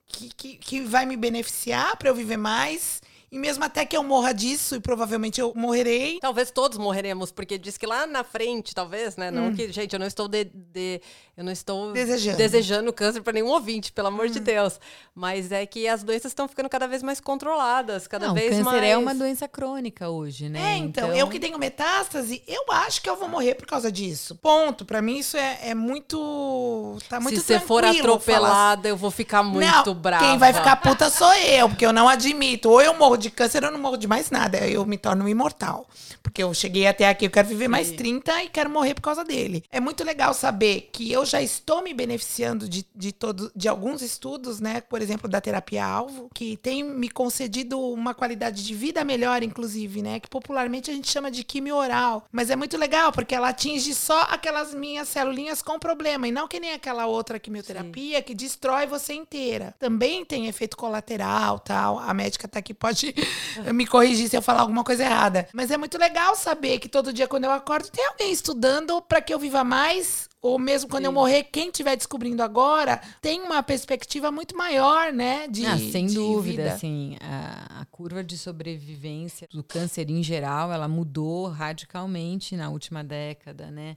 que, 0.07 0.29
que, 0.35 0.57
que 0.57 0.81
vai 0.81 1.07
me 1.07 1.17
beneficiar 1.17 1.97
para 1.97 2.11
eu 2.11 2.15
viver 2.15 2.37
mais 2.37 3.01
E 3.33 3.38
mesmo 3.38 3.64
até 3.64 3.87
que 3.87 3.97
eu 3.97 4.05
morra 4.05 4.33
disso, 4.35 4.77
e 4.77 4.81
provavelmente 4.81 5.40
eu 5.40 5.55
morrerei. 5.57 6.18
Talvez 6.21 6.51
todos 6.51 6.77
morreremos, 6.77 7.33
porque 7.33 7.57
diz 7.57 7.79
que 7.79 7.87
lá 7.87 8.07
na 8.07 8.23
frente, 8.23 8.75
talvez, 8.75 9.16
né? 9.16 9.31
Não 9.31 9.55
que, 9.55 9.73
gente, 9.73 9.95
eu 9.95 9.99
não 9.99 10.07
estou 10.07 10.29
de, 10.29 10.45
de- 10.45 11.01
eu 11.35 11.42
não 11.42 11.51
estou 11.51 11.87
Hum. 11.88 11.92
Desejando. 11.95 12.37
desejando 12.37 12.92
câncer 12.92 13.23
para 13.23 13.33
nenhum 13.33 13.49
ouvinte, 13.49 13.90
pelo 13.90 14.09
amor 14.09 14.27
Hum. 14.27 14.31
de 14.33 14.38
Deus. 14.38 14.79
Mas 15.14 15.51
é 15.51 15.64
que 15.64 15.88
as 15.88 16.03
doenças 16.03 16.31
estão 16.33 16.47
ficando 16.47 16.68
cada 16.68 16.87
vez 16.87 17.03
mais 17.03 17.21
controladas, 17.21 18.07
cada 18.07 18.27
Não, 18.29 18.35
vez 18.35 18.51
câncer 18.51 18.64
mais. 18.64 18.83
é 18.85 18.99
uma 18.99 19.14
doença 19.14 19.49
crônica 19.49 20.11
hoje, 20.11 20.51
né? 20.51 20.75
É, 20.75 20.77
então, 20.77 21.11
eu 21.14 21.27
que 21.27 21.40
tenho 21.40 21.59
metástase, 21.59 22.42
eu 22.47 22.64
acho 22.71 23.01
que 23.01 23.09
eu 23.09 23.16
vou 23.16 23.29
morrer 23.31 23.55
por 23.55 23.66
causa 23.66 23.90
disso. 23.90 24.35
Ponto. 24.37 24.85
Pra 24.85 25.01
mim, 25.01 25.16
isso 25.18 25.38
é, 25.38 25.59
é 25.71 25.75
muito. 25.75 26.99
Tá 27.09 27.18
muito 27.18 27.40
Se 27.40 27.47
você 27.47 27.59
for 27.61 27.83
atropelada, 27.83 28.88
eu 28.88 28.97
vou 28.97 29.11
ficar 29.11 29.42
muito 29.42 29.66
não, 29.87 29.95
brava. 29.95 30.25
Quem 30.27 30.37
vai 30.38 30.53
ficar 30.53 30.77
puta 30.77 31.09
sou 31.11 31.33
eu, 31.35 31.68
porque 31.68 31.87
eu 31.87 31.92
não 31.95 32.09
admito. 32.09 32.68
Ou 32.71 32.81
eu 32.83 32.92
morro 32.95 33.16
de 33.22 33.30
câncer 33.30 33.62
eu 33.62 33.70
não 33.70 33.78
morro 33.78 33.96
de 33.96 34.06
mais 34.06 34.30
nada. 34.30 34.58
Eu 34.58 34.85
me 34.85 34.98
torno 34.98 35.28
imortal. 35.28 35.87
Porque 36.22 36.42
eu 36.42 36.52
cheguei 36.52 36.87
até 36.87 37.08
aqui, 37.08 37.26
eu 37.26 37.30
quero 37.30 37.48
viver 37.48 37.68
mais 37.68 37.90
30 37.90 38.44
e 38.44 38.48
quero 38.48 38.70
morrer 38.70 38.94
por 38.94 39.02
causa 39.02 39.24
dele. 39.24 39.64
É 39.70 39.80
muito 39.80 40.04
legal 40.04 40.35
saber 40.35 40.90
que 40.92 41.11
eu 41.11 41.24
já 41.24 41.40
estou 41.40 41.82
me 41.82 41.94
beneficiando 41.94 42.68
de, 42.68 42.87
de, 42.94 43.12
todo, 43.12 43.50
de 43.54 43.68
alguns 43.68 44.02
estudos, 44.02 44.61
né? 44.61 44.80
Por 44.80 45.00
exemplo, 45.00 45.28
da 45.28 45.40
terapia-alvo, 45.40 46.30
que 46.35 46.56
tem 46.56 46.82
me 46.82 47.08
concedido 47.08 47.78
uma 47.80 48.14
qualidade 48.14 48.64
de 48.64 48.74
vida 48.74 49.04
melhor, 49.04 49.42
inclusive, 49.42 50.02
né? 50.02 50.20
Que 50.20 50.28
popularmente 50.28 50.90
a 50.90 50.94
gente 50.94 51.11
chama 51.11 51.30
de 51.30 51.44
quimio 51.44 51.76
oral. 51.76 52.24
Mas 52.30 52.50
é 52.50 52.56
muito 52.56 52.76
legal, 52.76 53.12
porque 53.12 53.35
ela 53.35 53.48
atinge 53.48 53.94
só 53.94 54.22
aquelas 54.22 54.74
minhas 54.74 55.08
celulinhas 55.08 55.62
com 55.62 55.78
problema, 55.78 56.28
e 56.28 56.32
não 56.32 56.48
que 56.48 56.61
nem 56.61 56.72
aquela 56.72 57.06
outra 57.06 57.38
quimioterapia 57.38 58.22
que 58.22 58.35
destrói 58.35 58.87
você 58.87 59.12
inteira. 59.12 59.74
Também 59.78 60.24
tem 60.24 60.46
efeito 60.46 60.76
colateral, 60.76 61.58
tal. 61.58 61.98
A 61.98 62.12
médica 62.14 62.48
tá 62.48 62.58
aqui, 62.58 62.74
pode 62.74 63.12
me 63.72 63.87
corrigir 63.87 64.29
se 64.29 64.37
eu 64.37 64.42
falar 64.42 64.61
alguma 64.62 64.85
coisa 64.85 65.05
errada. 65.05 65.48
Mas 65.53 65.70
é 65.70 65.77
muito 65.77 65.98
legal 65.98 66.35
saber 66.37 66.79
que 66.79 66.88
todo 66.88 67.12
dia 67.12 67.29
quando 67.29 67.44
eu 67.44 67.51
acordo 67.51 67.90
tem 67.90 68.07
alguém 68.07 68.33
estudando 68.33 69.01
para 69.03 69.20
que 69.20 69.33
eu 69.33 69.38
viva 69.38 69.62
mais. 69.64 70.29
Ou 70.40 70.59
mesmo 70.59 70.90
quando 70.90 71.05
eu 71.05 71.12
morrer, 71.12 71.44
quem 71.44 71.68
estiver 71.68 71.94
descobrindo 71.96 72.42
agora 72.42 73.01
tem 73.20 73.40
uma 73.42 73.62
perspectiva 73.62 74.33
muito 74.33 74.57
maior, 74.57 75.12
né? 75.12 75.46
De, 75.46 75.64
Ah, 75.64 75.79
sem 75.79 76.07
de 76.07 76.14
dúvida, 76.16 76.62
vida. 76.64 76.75
assim, 76.75 77.16
a, 77.20 77.83
a 77.83 77.85
curva 77.85 78.25
de 78.25 78.37
sobrevivência 78.37 79.46
do 79.53 79.62
câncer 79.62 80.11
em 80.11 80.20
geral, 80.20 80.72
ela 80.72 80.88
mudou 80.88 81.46
radicalmente 81.46 82.57
na 82.57 82.70
última 82.70 83.05
década, 83.05 83.70
né? 83.70 83.96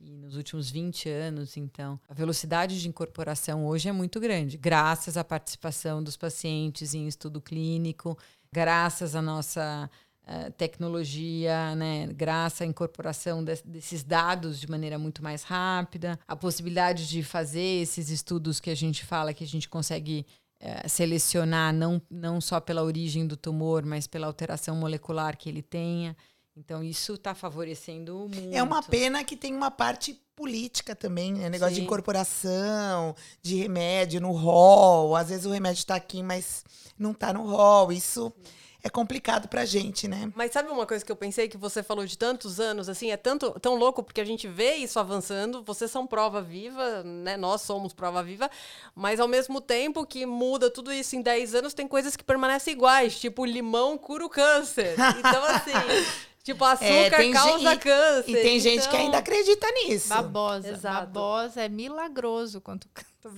E 0.00 0.16
nos 0.16 0.36
últimos 0.36 0.70
20 0.70 1.08
anos, 1.08 1.56
então, 1.56 1.98
a 2.08 2.14
velocidade 2.14 2.80
de 2.80 2.86
incorporação 2.88 3.66
hoje 3.66 3.88
é 3.88 3.92
muito 3.92 4.20
grande, 4.20 4.56
graças 4.56 5.16
à 5.16 5.24
participação 5.24 6.02
dos 6.04 6.16
pacientes 6.16 6.94
em 6.94 7.08
estudo 7.08 7.40
clínico, 7.40 8.16
graças 8.52 9.14
à 9.14 9.22
nossa 9.22 9.90
eh, 10.26 10.50
tecnologia, 10.50 11.74
né, 11.74 12.06
graças 12.08 12.62
à 12.62 12.66
incorporação 12.66 13.42
des- 13.42 13.62
desses 13.62 14.02
dados 14.02 14.60
de 14.60 14.68
maneira 14.70 14.98
muito 14.98 15.22
mais 15.22 15.42
rápida, 15.42 16.18
a 16.26 16.36
possibilidade 16.36 17.08
de 17.08 17.22
fazer 17.22 17.82
esses 17.82 18.10
estudos 18.10 18.60
que 18.60 18.70
a 18.70 18.74
gente 18.74 19.04
fala 19.04 19.32
que 19.32 19.44
a 19.44 19.46
gente 19.46 19.68
consegue 19.68 20.26
eh, 20.60 20.88
selecionar 20.88 21.72
não, 21.72 22.02
não 22.10 22.40
só 22.40 22.60
pela 22.60 22.82
origem 22.82 23.26
do 23.26 23.36
tumor, 23.36 23.84
mas 23.86 24.06
pela 24.06 24.26
alteração 24.26 24.74
molecular 24.76 25.36
que 25.36 25.48
ele 25.48 25.62
tenha. 25.62 26.16
Então, 26.56 26.82
isso 26.82 27.14
está 27.14 27.34
favorecendo 27.36 28.28
muito. 28.28 28.52
É 28.52 28.60
uma 28.62 28.82
pena 28.82 29.22
que 29.22 29.36
tem 29.36 29.54
uma 29.54 29.70
parte 29.70 30.20
política 30.38 30.94
também, 30.94 31.32
né? 31.32 31.50
Negócio 31.50 31.74
de 31.74 31.80
Sim. 31.80 31.86
incorporação, 31.86 33.12
de 33.42 33.56
remédio 33.56 34.20
no 34.20 34.30
rol. 34.30 35.16
Às 35.16 35.30
vezes 35.30 35.44
o 35.44 35.50
remédio 35.50 35.84
tá 35.84 35.96
aqui, 35.96 36.22
mas 36.22 36.64
não 36.96 37.12
tá 37.12 37.32
no 37.32 37.44
rol. 37.44 37.90
Isso 37.90 38.32
é 38.84 38.88
complicado 38.88 39.48
pra 39.48 39.64
gente, 39.64 40.06
né? 40.06 40.30
Mas 40.36 40.52
sabe 40.52 40.68
uma 40.70 40.86
coisa 40.86 41.04
que 41.04 41.10
eu 41.10 41.16
pensei 41.16 41.48
que 41.48 41.56
você 41.56 41.82
falou 41.82 42.06
de 42.06 42.16
tantos 42.16 42.60
anos, 42.60 42.88
assim, 42.88 43.10
é 43.10 43.16
tanto 43.16 43.50
tão 43.58 43.74
louco 43.74 44.00
porque 44.00 44.20
a 44.20 44.24
gente 44.24 44.46
vê 44.46 44.76
isso 44.76 45.00
avançando, 45.00 45.64
vocês 45.64 45.90
são 45.90 46.06
prova 46.06 46.40
viva, 46.40 47.02
né? 47.02 47.36
Nós 47.36 47.62
somos 47.62 47.92
prova 47.92 48.22
viva, 48.22 48.48
mas 48.94 49.18
ao 49.18 49.26
mesmo 49.26 49.60
tempo 49.60 50.06
que 50.06 50.24
muda 50.24 50.70
tudo 50.70 50.92
isso 50.92 51.16
em 51.16 51.20
10 51.20 51.56
anos, 51.56 51.74
tem 51.74 51.88
coisas 51.88 52.14
que 52.14 52.22
permanecem 52.22 52.74
iguais, 52.74 53.18
tipo 53.18 53.44
limão 53.44 53.98
cura 53.98 54.24
o 54.24 54.30
câncer. 54.30 54.94
Então 55.18 55.44
assim, 55.44 55.72
tipo 56.52 56.64
açúcar 56.64 57.20
É, 57.20 57.30
causa 57.32 57.58
gente- 57.70 57.78
câncer. 57.82 58.30
E 58.30 58.42
tem 58.42 58.60
gente 58.60 58.82
que 58.82 58.88
então- 58.88 59.00
ainda 59.00 59.18
acredita 59.18 59.66
nisso. 59.72 60.08
Babosa. 60.08 60.68
Exato. 60.68 61.06
Babosa 61.06 61.62
é 61.62 61.68
milagroso 61.68 62.60
quanto. 62.60 62.86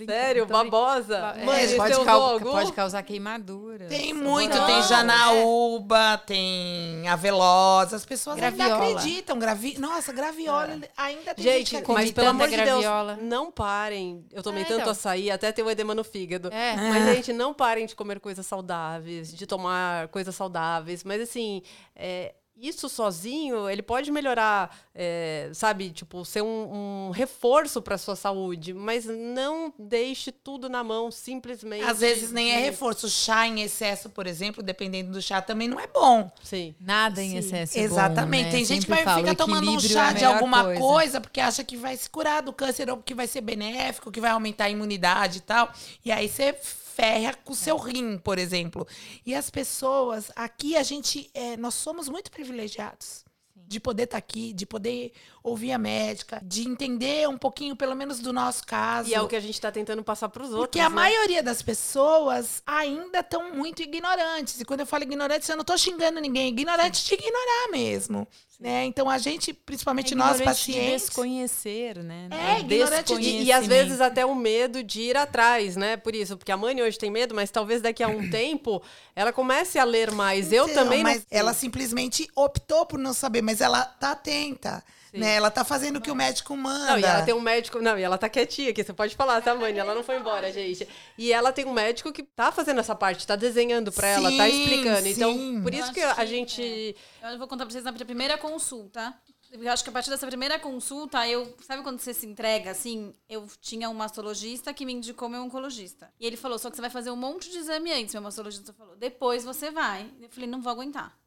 Sério, 0.07 0.47
babosa. 0.47 1.19
Ba- 1.21 1.35
é, 1.37 1.45
Mãe, 1.45 1.65
É, 1.65 1.77
pode, 1.77 2.05
cau- 2.05 2.39
pode 2.41 2.73
causar 2.73 3.03
queimadura. 3.03 3.87
Tem 3.87 4.13
muito, 4.15 4.55
Não, 4.57 4.67
tem 4.67 4.79
é. 4.79 4.83
janaúba, 4.83 6.19
tem 6.19 7.09
avelosa, 7.09 7.97
as 7.97 8.05
pessoas 8.07 8.37
ainda 8.41 8.51
Graviola. 8.57 8.85
acreditam. 8.99 9.39
Gravi... 9.39 9.79
Nossa, 9.79 10.13
graviola 10.13 10.79
ainda 10.97 11.35
tem 11.35 11.43
Gente, 11.45 11.71
gente, 11.71 11.83
que 11.85 11.93
mas 11.93 12.13
pelo 12.13 12.27
tanta 12.27 12.31
amor 12.45 12.49
de 12.51 12.57
Deus, 12.57 12.69
graviola. 12.83 13.19
não 13.21 13.51
parem. 13.51 14.25
Eu 14.31 14.43
tomei 14.43 14.63
É, 14.63 14.67
tanto 14.67 14.81
então. 14.81 14.93
açaí, 14.93 15.31
até 15.31 15.51
ter 15.51 15.63
o 15.63 15.71
edema 15.71 15.95
no 15.95 16.05
fígado. 16.05 16.49
É. 16.53 16.77
Mas, 16.77 17.17
gente, 17.17 17.33
não 17.33 17.53
parem 17.55 17.87
de 17.87 17.97
comer 17.97 18.21
coisas 18.21 18.47
saudáveis, 18.47 19.33
de 19.35 19.47
tomar 19.47 20.09
coisas 20.09 20.35
saudáveis. 20.37 21.03
Mas, 21.03 21.21
assim, 21.23 21.63
é, 21.97 22.35
isso 22.61 22.89
sozinho, 22.89 23.69
ele 23.69 23.83
pode 23.83 24.11
melhorar, 24.11 24.77
é, 24.95 25.51
sabe? 25.55 25.91
Tipo, 25.91 26.25
ser 26.25 26.43
um, 26.43 27.07
um 27.07 27.11
reforço 27.11 27.81
para 27.81 27.97
sua 27.97 28.15
saúde. 28.15 28.75
Mas 28.75 29.07
não 29.07 29.73
deixe 29.79 30.31
tudo 30.31 30.69
na 30.69 30.85
mão, 30.85 31.11
simplesmente. 31.11 31.85
Às 31.85 32.01
vezes 32.01 32.31
nem 32.31 32.51
é 32.53 32.59
reforço. 32.59 33.09
Chá 33.09 33.47
em 33.47 33.63
excesso, 33.63 34.11
por 34.11 34.27
exemplo, 34.27 34.63
dependendo 34.63 35.13
do 35.13 35.23
chá, 35.23 35.41
também 35.41 35.69
não 35.69 35.81
é 35.81 35.87
bom. 35.87 36.31
Sim. 36.43 36.75
Nada 36.79 37.23
em 37.23 37.37
excesso 37.37 37.79
é 37.79 37.81
bom, 37.81 37.95
Exatamente. 37.95 38.45
né? 38.45 38.51
Tem 38.51 38.65
gente 38.65 38.87
que 38.87 38.93
Sempre 38.93 39.05
vai 39.05 39.05
falo, 39.05 39.27
ficar 39.27 39.35
tomando 39.35 39.71
um 39.71 39.77
é 39.77 39.81
chá 39.81 40.09
a 40.09 40.13
de 40.13 40.25
alguma 40.25 40.65
coisa. 40.65 40.81
coisa. 40.81 41.21
porque 41.21 41.41
acha 41.41 41.65
que 41.65 41.77
vai 41.77 41.97
se 41.97 42.11
curar 42.11 42.43
do 42.43 42.53
câncer 42.53 42.91
ou 42.91 42.99
que 42.99 43.15
vai 43.15 43.27
ser 43.27 43.41
benéfico, 43.41 44.11
que 44.11 44.21
vai 44.21 44.31
aumentar 44.31 44.65
a 44.65 44.71
imunidade 44.71 45.39
e 45.39 45.43
tal. 45.43 45.73
E 46.05 46.13
aí 46.13 46.29
você 46.29 46.55
ferra 47.01 47.35
com 47.35 47.53
o 47.53 47.57
seu 47.57 47.77
rim, 47.77 48.19
por 48.19 48.39
exemplo. 48.39 48.87
E 49.25 49.35
as 49.35 49.49
pessoas, 49.49 50.31
aqui 50.37 50.77
a 50.77 50.83
gente, 50.83 51.31
é, 51.33 51.57
nós 51.57 51.75
somos 51.75 52.09
muito 52.09 52.31
privilegiados. 52.31 53.25
De 53.55 53.79
poder 53.79 54.03
estar 54.03 54.19
aqui, 54.19 54.53
de 54.53 54.67
poder 54.67 55.13
ouvir 55.45 55.71
a 55.71 55.79
médica, 55.79 56.41
de 56.45 56.69
entender 56.69 57.29
um 57.29 57.39
pouquinho, 57.39 57.77
pelo 57.77 57.95
menos, 57.95 58.19
do 58.19 58.33
nosso 58.33 58.67
caso. 58.67 59.09
E 59.09 59.15
é 59.15 59.21
o 59.21 59.29
que 59.29 59.37
a 59.37 59.41
gente 59.41 59.55
está 59.55 59.71
tentando 59.71 60.03
passar 60.03 60.29
para 60.29 60.43
os 60.43 60.49
outros. 60.49 60.67
Porque 60.67 60.81
a 60.81 60.89
né? 60.89 60.95
maioria 60.97 61.41
das 61.41 61.63
pessoas 61.63 62.65
ainda 62.67 63.21
estão 63.21 63.55
muito 63.55 63.81
ignorantes. 63.81 64.61
E 64.61 64.65
quando 64.65 64.81
eu 64.81 64.87
falo 64.87 65.05
ignorantes, 65.05 65.49
eu 65.49 65.55
não 65.55 65.61
estou 65.61 65.79
xingando 65.79 66.21
ninguém. 66.21 66.49
Ignorante 66.49 67.05
de 67.05 67.15
ignorar 67.15 67.69
mesmo. 67.71 68.27
Né? 68.61 68.85
Então 68.85 69.09
a 69.09 69.17
gente, 69.17 69.55
principalmente 69.55 70.15
nós 70.15 70.35
É 70.37 70.39
de 70.41 70.45
pacientes. 70.45 71.05
desconhecer, 71.07 71.97
né? 72.05 72.29
É, 72.31 72.61
ignorante 72.61 73.17
de- 73.19 73.23
E, 73.29 73.45
e 73.45 73.53
às 73.53 73.67
vezes 73.67 74.03
até 74.03 74.27
o 74.27 74.35
medo 74.35 74.83
de 74.83 75.01
ir 75.01 75.17
atrás, 75.17 75.77
né? 75.77 75.97
Por 75.97 76.15
isso, 76.15 76.37
porque 76.37 76.53
a 76.53 76.59
mãe 76.59 76.81
hoje 76.83 76.99
tem 76.99 77.11
medo, 77.11 77.35
mas 77.35 77.51
talvez 77.51 77.81
daqui 77.81 78.03
a 78.03 78.09
um 78.09 78.29
tempo 78.31 78.83
ela 79.17 79.33
comece 79.33 79.79
a 79.79 79.85
ler 79.85 80.11
mais. 80.13 80.53
Eu 80.53 80.69
Então, 80.69 80.85
também 80.85 81.03
Mas 81.03 81.19
não. 81.21 81.25
ela 81.31 81.55
simplesmente 81.55 82.29
optou 82.37 82.85
por 82.85 82.99
não 82.99 83.15
saber, 83.15 83.41
mas 83.41 83.63
ela 83.63 83.83
tá 83.83 84.11
atenta. 84.13 84.85
Né? 85.13 85.35
Ela 85.35 85.51
tá 85.51 85.65
fazendo 85.65 85.97
o 85.97 86.01
que 86.01 86.09
o 86.09 86.15
médico 86.15 86.57
manda. 86.57 86.93
Não, 86.93 86.99
e 87.01 87.03
ela 87.03 87.23
tem 87.23 87.35
um 87.35 87.41
médico. 87.41 87.81
Não, 87.83 87.99
e 87.99 88.03
ela 88.03 88.17
tá 88.17 88.29
quietinha 88.29 88.71
aqui, 88.71 88.85
você 88.85 88.93
pode 88.93 89.17
falar, 89.17 89.41
tá, 89.43 89.53
mãe? 89.57 89.77
Ela 89.77 89.93
não 89.93 90.05
foi 90.05 90.17
embora, 90.17 90.53
gente. 90.53 90.87
E 91.19 91.33
ela 91.33 91.51
tem 91.51 91.65
um 91.65 91.73
médico 91.73 92.13
que 92.13 92.23
tá 92.23 92.53
fazendo 92.53 92.79
essa 92.79 92.95
parte, 92.95 93.27
tá 93.27 93.35
desenhando 93.35 93.91
pra 93.91 94.07
ela, 94.07 94.31
tá 94.31 94.49
Sim, 94.49 94.63
explicando. 94.63 95.09
Então, 95.09 95.33
sim. 95.33 95.61
por 95.65 95.75
isso 95.75 95.93
que 95.93 96.01
acho 96.01 96.21
a 96.21 96.25
que, 96.25 96.31
gente. 96.31 96.97
Eu 97.25 97.39
vou 97.39 97.49
contar 97.49 97.65
pra 97.65 97.73
vocês 97.73 97.83
na 97.83 97.93
primeira 97.93 98.39
consulta. 98.51 99.15
Eu 99.51 99.73
acho 99.73 99.83
que 99.83 99.91
a 99.91 99.93
partir 99.93 100.11
dessa 100.11 100.27
primeira 100.27 100.59
consulta, 100.59 101.27
eu. 101.27 101.57
Sabe 101.61 101.83
quando 101.83 101.99
você 101.99 102.15
se 102.15 102.27
entrega 102.27 102.71
assim? 102.71 103.15
Eu 103.29 103.49
tinha 103.61 103.91
um 103.91 103.95
mastologista 103.95 104.73
que 104.73 104.87
me 104.87 104.93
indicou 104.93 105.29
meu 105.29 105.43
oncologista. 105.43 106.13
E 106.21 106.27
ele 106.27 106.37
falou: 106.37 106.59
só 106.59 106.71
que 106.71 106.77
você 106.77 106.83
vai 106.83 106.91
fazer 106.91 107.11
um 107.11 107.17
monte 107.17 107.51
de 107.51 107.59
exame 107.59 107.93
antes. 107.93 108.15
Meu 108.15 108.23
mastologista 108.23 108.73
falou: 108.73 108.95
depois 108.97 109.45
você 109.45 109.71
vai. 109.71 110.09
Eu 110.21 110.29
falei: 110.31 110.49
não 110.49 110.63
vou 110.63 110.71
aguentar. 110.71 111.19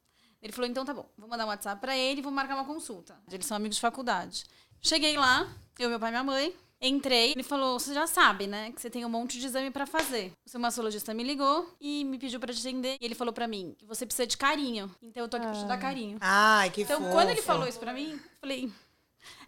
Ele 0.41 0.53
falou: 0.53 0.69
então 0.69 0.85
tá 0.85 0.93
bom, 0.93 1.09
vou 1.17 1.27
mandar 1.27 1.45
um 1.45 1.49
WhatsApp 1.49 1.81
pra 1.81 1.97
ele 1.97 2.19
e 2.19 2.23
vou 2.23 2.31
marcar 2.31 2.55
uma 2.55 2.65
consulta. 2.65 3.17
Eles 3.31 3.45
são 3.45 3.57
amigos 3.57 3.75
de 3.75 3.81
faculdade. 3.81 4.45
Cheguei 4.81 5.17
lá, 5.17 5.47
eu, 5.79 5.89
meu 5.89 5.99
pai 5.99 6.09
e 6.09 6.11
minha 6.11 6.23
mãe. 6.23 6.55
Entrei, 6.85 7.31
ele 7.31 7.43
falou: 7.43 7.79
Você 7.79 7.93
já 7.93 8.05
sabe, 8.05 8.45
né? 8.45 8.71
Que 8.73 8.81
você 8.81 8.89
tem 8.89 9.05
um 9.05 9.09
monte 9.09 9.39
de 9.39 9.45
exame 9.45 9.71
pra 9.71 9.85
fazer. 9.85 10.33
O 10.45 10.49
seu 10.49 10.59
mastologista 10.59 11.13
me 11.13 11.23
ligou 11.23 11.73
e 11.79 12.03
me 12.03 12.19
pediu 12.19 12.39
pra 12.41 12.53
te 12.53 12.59
atender. 12.59 12.97
E 12.99 13.05
ele 13.05 13.15
falou 13.15 13.33
pra 13.33 13.47
mim 13.47 13.73
que 13.77 13.85
você 13.85 14.05
precisa 14.05 14.27
de 14.27 14.35
carinho. 14.37 14.93
Então 15.01 15.23
eu 15.23 15.29
tô 15.29 15.37
aqui 15.37 15.45
pra 15.47 15.55
te 15.55 15.65
dar 15.65 15.77
carinho. 15.79 16.17
Ai, 16.19 16.69
que 16.69 16.81
Então, 16.81 16.99
fofo. 16.99 17.11
quando 17.13 17.29
ele 17.29 17.41
falou 17.41 17.65
isso 17.67 17.79
pra 17.79 17.93
mim, 17.93 18.11
eu 18.11 18.19
falei: 18.41 18.69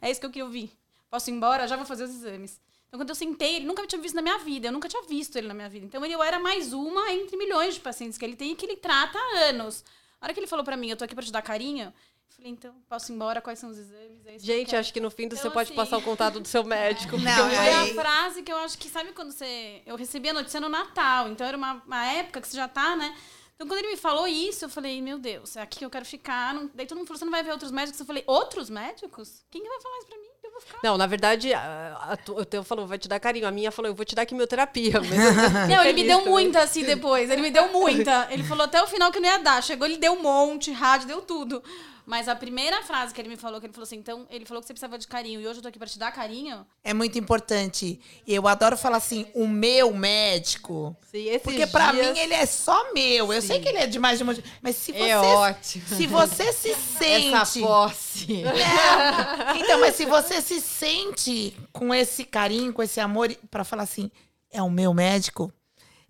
É 0.01 0.09
isso 0.09 0.19
que 0.19 0.25
eu 0.25 0.29
queria 0.29 0.45
ouvir. 0.45 0.71
Posso 1.09 1.29
ir 1.29 1.33
embora? 1.33 1.67
Já 1.67 1.75
vou 1.75 1.85
fazer 1.85 2.05
os 2.05 2.11
exames. 2.11 2.59
Então, 2.87 2.97
quando 2.99 3.09
eu 3.09 3.15
sentei, 3.15 3.57
ele 3.57 3.65
nunca 3.65 3.81
me 3.81 3.87
tinha 3.89 4.01
visto 4.01 4.15
na 4.15 4.21
minha 4.21 4.37
vida. 4.37 4.67
Eu 4.67 4.71
nunca 4.71 4.87
tinha 4.87 5.03
visto 5.03 5.35
ele 5.35 5.47
na 5.49 5.53
minha 5.53 5.67
vida. 5.67 5.85
Então, 5.85 6.05
ele, 6.05 6.13
eu 6.13 6.23
era 6.23 6.39
mais 6.39 6.71
uma 6.71 7.11
entre 7.11 7.35
milhões 7.35 7.73
de 7.75 7.81
pacientes 7.81 8.17
que 8.17 8.23
ele 8.23 8.37
tem 8.37 8.51
e 8.51 8.55
que 8.55 8.65
ele 8.65 8.77
trata 8.77 9.17
há 9.19 9.39
anos. 9.49 9.83
A 10.21 10.25
hora 10.25 10.33
que 10.33 10.39
ele 10.39 10.47
falou 10.47 10.63
pra 10.63 10.77
mim, 10.77 10.89
eu 10.89 10.95
tô 10.95 11.03
aqui 11.03 11.13
pra 11.13 11.23
te 11.23 11.31
dar 11.31 11.41
carinho, 11.41 11.93
falei, 12.29 12.51
então, 12.51 12.73
posso 12.89 13.11
ir 13.11 13.15
embora? 13.15 13.41
Quais 13.41 13.59
são 13.59 13.69
os 13.69 13.77
exames? 13.77 14.25
É 14.25 14.31
que 14.33 14.39
Gente, 14.39 14.67
quero. 14.69 14.79
acho 14.79 14.93
que 14.93 14.99
no 14.99 15.09
fim 15.11 15.27
do 15.27 15.35
Então, 15.35 15.43
você 15.43 15.49
pode 15.49 15.69
assim, 15.69 15.75
passar 15.75 15.97
o 15.97 16.01
contato 16.01 16.39
do 16.39 16.47
seu 16.47 16.63
médico. 16.63 17.17
Não, 17.19 17.47
é- 17.47 17.55
Foi 17.55 17.57
aí- 17.57 17.91
a 17.91 17.93
frase 18.01 18.43
que 18.43 18.51
eu 18.51 18.57
acho 18.57 18.77
que, 18.77 18.89
sabe 18.89 19.11
quando 19.13 19.31
você. 19.31 19.81
Eu 19.85 19.95
recebi 19.95 20.29
a 20.29 20.33
notícia 20.33 20.59
no 20.59 20.69
Natal, 20.69 21.29
então 21.29 21.45
era 21.45 21.57
uma, 21.57 21.81
uma 21.85 22.05
época 22.07 22.41
que 22.41 22.47
você 22.47 22.57
já 22.57 22.67
tá, 22.67 22.95
né? 22.95 23.15
Então, 23.55 23.65
quando 23.69 23.79
ele 23.79 23.91
me 23.91 23.97
falou 23.97 24.27
isso, 24.27 24.65
eu 24.65 24.69
falei, 24.69 25.01
meu 25.01 25.17
Deus, 25.17 25.55
é 25.55 25.61
aqui 25.61 25.79
que 25.79 25.85
eu 25.85 25.89
quero 25.89 26.03
ficar. 26.03 26.53
Não... 26.53 26.69
Daí 26.73 26.85
todo 26.85 26.97
mundo 26.97 27.07
falou, 27.07 27.19
você 27.19 27.23
não 27.25 27.31
vai 27.31 27.41
ver 27.41 27.51
outros 27.51 27.71
médicos? 27.71 27.97
Eu 28.01 28.05
falei, 28.05 28.21
outros 28.27 28.69
médicos? 28.69 29.45
Quem 29.49 29.61
que 29.63 29.69
vai 29.69 29.79
falar 29.79 29.97
isso 29.99 30.07
pra 30.07 30.17
mim? 30.17 30.27
Eu 30.43 30.51
vou 30.51 30.59
ficar. 30.61 30.79
Não, 30.83 30.97
na 30.97 31.07
verdade, 31.07 31.53
a, 31.53 31.93
a, 32.11 32.17
tu- 32.17 32.37
o 32.37 32.43
teu 32.43 32.65
falou, 32.65 32.85
vai 32.85 32.97
te 32.97 33.07
dar 33.07 33.17
carinho. 33.17 33.47
A 33.47 33.51
minha 33.51 33.71
falou, 33.71 33.89
eu 33.89 33.95
vou 33.95 34.03
te 34.05 34.13
dar 34.13 34.25
quimioterapia. 34.25 34.95
Não, 35.69 35.83
ele 35.83 35.93
me 35.93 36.03
deu 36.03 36.17
também. 36.17 36.31
muita 36.33 36.63
assim 36.63 36.83
depois. 36.83 37.29
Ele 37.29 37.41
me 37.41 37.49
deu 37.49 37.71
muita. 37.71 38.27
Ele 38.29 38.43
falou 38.43 38.65
até 38.65 38.83
o 38.83 38.87
final 38.87 39.09
que 39.09 39.21
não 39.21 39.29
ia 39.29 39.37
dar. 39.39 39.63
Chegou, 39.63 39.87
ele 39.87 39.97
deu 39.97 40.11
um 40.13 40.21
monte, 40.21 40.71
rádio, 40.73 41.07
deu 41.07 41.21
tudo. 41.21 41.63
Mas 42.05 42.27
a 42.27 42.35
primeira 42.35 42.83
frase 42.83 43.13
que 43.13 43.19
ele 43.19 43.29
me 43.29 43.35
falou, 43.37 43.59
que 43.59 43.65
ele 43.65 43.73
falou 43.73 43.83
assim, 43.85 43.97
então, 43.97 44.27
ele 44.29 44.45
falou 44.45 44.61
que 44.61 44.67
você 44.67 44.73
precisava 44.73 44.97
de 44.97 45.07
carinho 45.07 45.41
e 45.41 45.47
hoje 45.47 45.59
eu 45.59 45.63
tô 45.63 45.69
aqui 45.69 45.79
pra 45.79 45.87
te 45.87 45.97
dar 45.97 46.11
carinho. 46.11 46.65
É 46.83 46.93
muito 46.93 47.17
importante. 47.17 47.99
E 48.27 48.33
eu 48.35 48.47
adoro 48.47 48.77
falar 48.77 48.97
assim, 48.97 49.25
o 49.33 49.47
meu 49.47 49.91
médico. 49.93 50.95
Sim, 51.11 51.25
esses 51.29 51.41
Porque 51.41 51.65
pra 51.67 51.91
dias- 51.91 52.13
mim 52.13 52.19
ele 52.19 52.33
é 52.33 52.45
só 52.45 52.93
meu. 52.93 53.33
Eu 53.33 53.41
sei 53.41 53.59
que 53.59 53.67
ele 53.69 53.79
é 53.79 53.87
de 53.87 53.97
mais 53.97 54.17
de 54.19 54.23
um 54.23 54.27
monte. 54.27 54.43
Mas 54.61 54.75
se 54.75 54.91
você, 54.91 54.99
É 55.09 55.17
ótimo. 55.17 55.87
se 55.87 56.07
você 56.07 56.53
se 56.53 56.75
sente. 56.97 57.33
Essa 57.35 57.59
posse. 57.59 58.43
Não. 58.43 59.55
Então, 59.57 59.79
mas 59.79 59.95
se 59.95 60.05
você 60.05 60.41
se 60.41 60.61
sente 60.61 61.57
com 61.73 61.93
esse 61.93 62.23
carinho, 62.23 62.71
com 62.73 62.83
esse 62.83 62.99
amor, 62.99 63.35
pra 63.49 63.63
falar 63.63 63.83
assim, 63.83 64.11
é 64.51 64.61
o 64.61 64.69
meu 64.69 64.93
médico. 64.93 65.51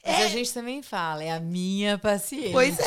Mas 0.05 0.25
a 0.25 0.27
gente 0.27 0.53
também 0.53 0.81
fala, 0.81 1.23
é 1.23 1.31
a 1.31 1.39
minha 1.39 1.97
paciente. 1.97 2.51
Pois 2.51 2.77
é. 2.79 2.85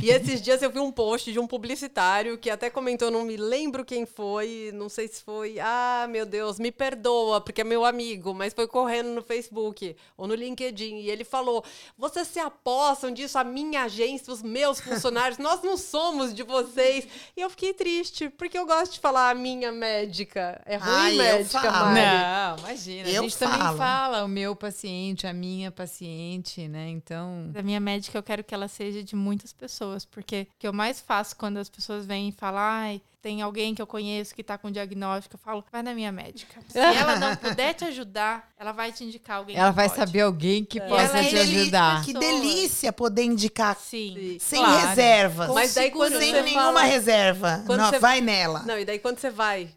E 0.02 0.10
esses 0.10 0.42
dias 0.42 0.60
eu 0.62 0.70
vi 0.70 0.78
um 0.78 0.92
post 0.92 1.32
de 1.32 1.38
um 1.38 1.46
publicitário 1.46 2.36
que 2.36 2.50
até 2.50 2.68
comentou, 2.68 3.10
não 3.10 3.24
me 3.24 3.36
lembro 3.36 3.84
quem 3.84 4.04
foi, 4.04 4.70
não 4.74 4.88
sei 4.88 5.08
se 5.08 5.22
foi. 5.22 5.58
Ah, 5.58 6.06
meu 6.10 6.26
Deus, 6.26 6.58
me 6.58 6.70
perdoa, 6.70 7.40
porque 7.40 7.62
é 7.62 7.64
meu 7.64 7.84
amigo, 7.84 8.34
mas 8.34 8.52
foi 8.52 8.66
correndo 8.66 9.08
no 9.10 9.22
Facebook 9.22 9.96
ou 10.16 10.26
no 10.26 10.34
LinkedIn. 10.34 10.96
E 10.96 11.10
ele 11.10 11.24
falou: 11.24 11.64
vocês 11.96 12.28
se 12.28 12.38
apossam 12.38 13.10
disso, 13.10 13.38
a 13.38 13.44
minha 13.44 13.84
agência, 13.84 14.32
os 14.32 14.42
meus 14.42 14.80
funcionários, 14.80 15.38
nós 15.38 15.62
não 15.62 15.76
somos 15.76 16.34
de 16.34 16.42
vocês. 16.42 17.06
E 17.36 17.40
eu 17.40 17.48
fiquei 17.48 17.72
triste, 17.72 18.28
porque 18.28 18.58
eu 18.58 18.66
gosto 18.66 18.92
de 18.94 19.00
falar 19.00 19.30
a 19.30 19.34
minha 19.34 19.72
médica. 19.72 20.60
É 20.66 20.76
ruim, 20.76 20.90
Ai, 20.90 21.16
médica. 21.16 21.70
Mari. 21.70 22.00
Não, 22.00 22.58
imagina. 22.58 23.08
Eu 23.08 23.20
a 23.20 23.22
gente 23.22 23.38
também 23.38 23.58
falo. 23.58 23.78
fala 23.78 24.24
o 24.24 24.28
meu 24.28 24.54
paciente, 24.54 25.26
a 25.26 25.32
minha 25.32 25.70
paciente, 25.70 26.33
né? 26.68 26.88
Então. 26.88 27.48
Da 27.52 27.62
minha 27.62 27.80
médica, 27.80 28.16
eu 28.18 28.22
quero 28.22 28.42
que 28.44 28.54
ela 28.54 28.68
seja 28.68 29.02
de 29.02 29.14
muitas 29.14 29.52
pessoas, 29.52 30.04
porque 30.04 30.46
o 30.56 30.58
que 30.58 30.66
eu 30.68 30.72
mais 30.72 31.00
faço 31.00 31.36
quando 31.36 31.58
as 31.58 31.68
pessoas 31.68 32.06
vêm 32.06 32.28
e 32.28 32.32
falam, 32.32 32.60
ai, 32.60 33.00
tem 33.22 33.40
alguém 33.40 33.74
que 33.74 33.80
eu 33.80 33.86
conheço 33.86 34.34
que 34.34 34.44
tá 34.44 34.58
com 34.58 34.70
diagnóstico, 34.70 35.36
eu 35.36 35.40
falo, 35.40 35.64
vai 35.72 35.82
na 35.82 35.94
minha 35.94 36.12
médica. 36.12 36.60
Se 36.68 36.76
ela 36.78 37.16
não 37.18 37.34
puder 37.36 37.72
te 37.74 37.84
ajudar, 37.86 38.48
ela 38.58 38.70
vai 38.72 38.92
te 38.92 39.02
indicar 39.04 39.38
alguém 39.38 39.56
Ela 39.56 39.70
que 39.70 39.76
vai 39.76 39.88
pode. 39.88 39.98
saber 39.98 40.20
alguém 40.20 40.62
que 40.64 40.78
É. 40.78 40.86
possa 40.86 41.18
é 41.18 41.24
te 41.28 41.36
ajudar. 41.38 42.04
Que 42.04 42.12
delícia 42.12 42.92
poder 42.92 43.22
indicar 43.24 43.76
Sim. 43.76 44.36
sem 44.38 44.58
Claro. 44.62 44.88
reservas. 44.88 45.48
Mas 45.54 45.72
daí 45.74 45.90
quando 45.90 46.18
sem 46.18 46.32
você 46.32 46.42
nenhuma 46.42 46.64
fala- 46.64 46.82
reserva. 46.82 47.62
Quando 47.66 47.80
Não, 47.80 47.90
você- 47.90 47.98
vai 47.98 48.20
nela. 48.20 48.62
Não, 48.64 48.78
e 48.78 48.84
daí 48.84 48.98
quando 48.98 49.18
você 49.18 49.30
vai 49.30 49.70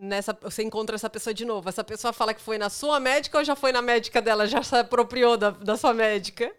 nessa, 0.00 0.36
você 0.40 0.62
encontra 0.62 0.96
essa 0.96 1.10
pessoa 1.10 1.32
de 1.32 1.44
novo, 1.44 1.68
essa 1.68 1.84
pessoa 1.84 2.12
fala 2.12 2.34
que 2.34 2.40
foi 2.40 2.58
na 2.58 2.70
sua 2.70 3.00
médica 3.00 3.38
ou 3.38 3.44
já 3.44 3.56
foi 3.56 3.72
na 3.72 3.82
médica 3.82 4.20
dela, 4.20 4.46
já 4.46 4.62
se 4.62 4.76
apropriou 4.76 5.36
da, 5.36 5.50
da 5.50 5.76
sua 5.76 5.94
médica? 5.94 6.54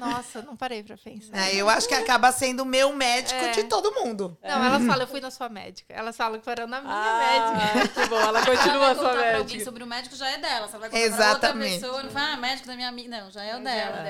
Nossa, 0.00 0.42
não 0.42 0.56
parei 0.56 0.82
pra 0.82 0.96
pensar. 0.96 1.36
É, 1.36 1.54
eu 1.54 1.68
acho 1.68 1.86
que 1.86 1.94
acaba 1.94 2.32
sendo 2.32 2.62
o 2.62 2.66
meu 2.66 2.92
médico 2.94 3.38
É. 3.44 3.50
de 3.52 3.64
todo 3.64 3.92
mundo. 3.92 4.36
Não, 4.42 4.64
elas 4.64 4.84
falam, 4.86 5.02
eu 5.02 5.06
fui 5.06 5.20
na 5.20 5.30
sua 5.30 5.48
médica. 5.48 5.92
Elas 5.94 6.16
falam 6.16 6.38
que 6.38 6.44
foram 6.44 6.66
na 6.66 6.80
minha 6.80 6.92
Ah, 6.94 7.54
médica. 7.74 7.88
que 8.02 8.08
bom, 8.08 8.16
ela 8.16 8.38
Ela 8.38 8.46
continua 8.46 8.78
vai 8.78 8.90
a 8.90 8.94
sua 8.94 9.04
contar 9.04 9.12
pra 9.18 9.26
alguém 9.38 9.44
médica. 9.44 9.64
sobre 9.64 9.84
o 9.84 9.86
médico, 9.86 10.16
já 10.16 10.30
é 10.30 10.38
dela. 10.38 10.66
Se 10.68 10.74
ela 10.76 10.88
vai 10.88 10.90
contar 10.90 10.90
pra 10.90 11.08
outra 11.10 11.24
Exatamente. 11.48 11.80
pessoa, 11.80 12.02
não 12.02 12.10
fala, 12.10 12.32
ah, 12.32 12.36
médico 12.36 12.66
da 12.66 12.74
minha 12.74 12.88
amiga. 12.88 13.08
Não, 13.20 13.30
já 13.30 13.42
é 13.44 13.56
o 13.56 13.62
dela. 13.62 14.04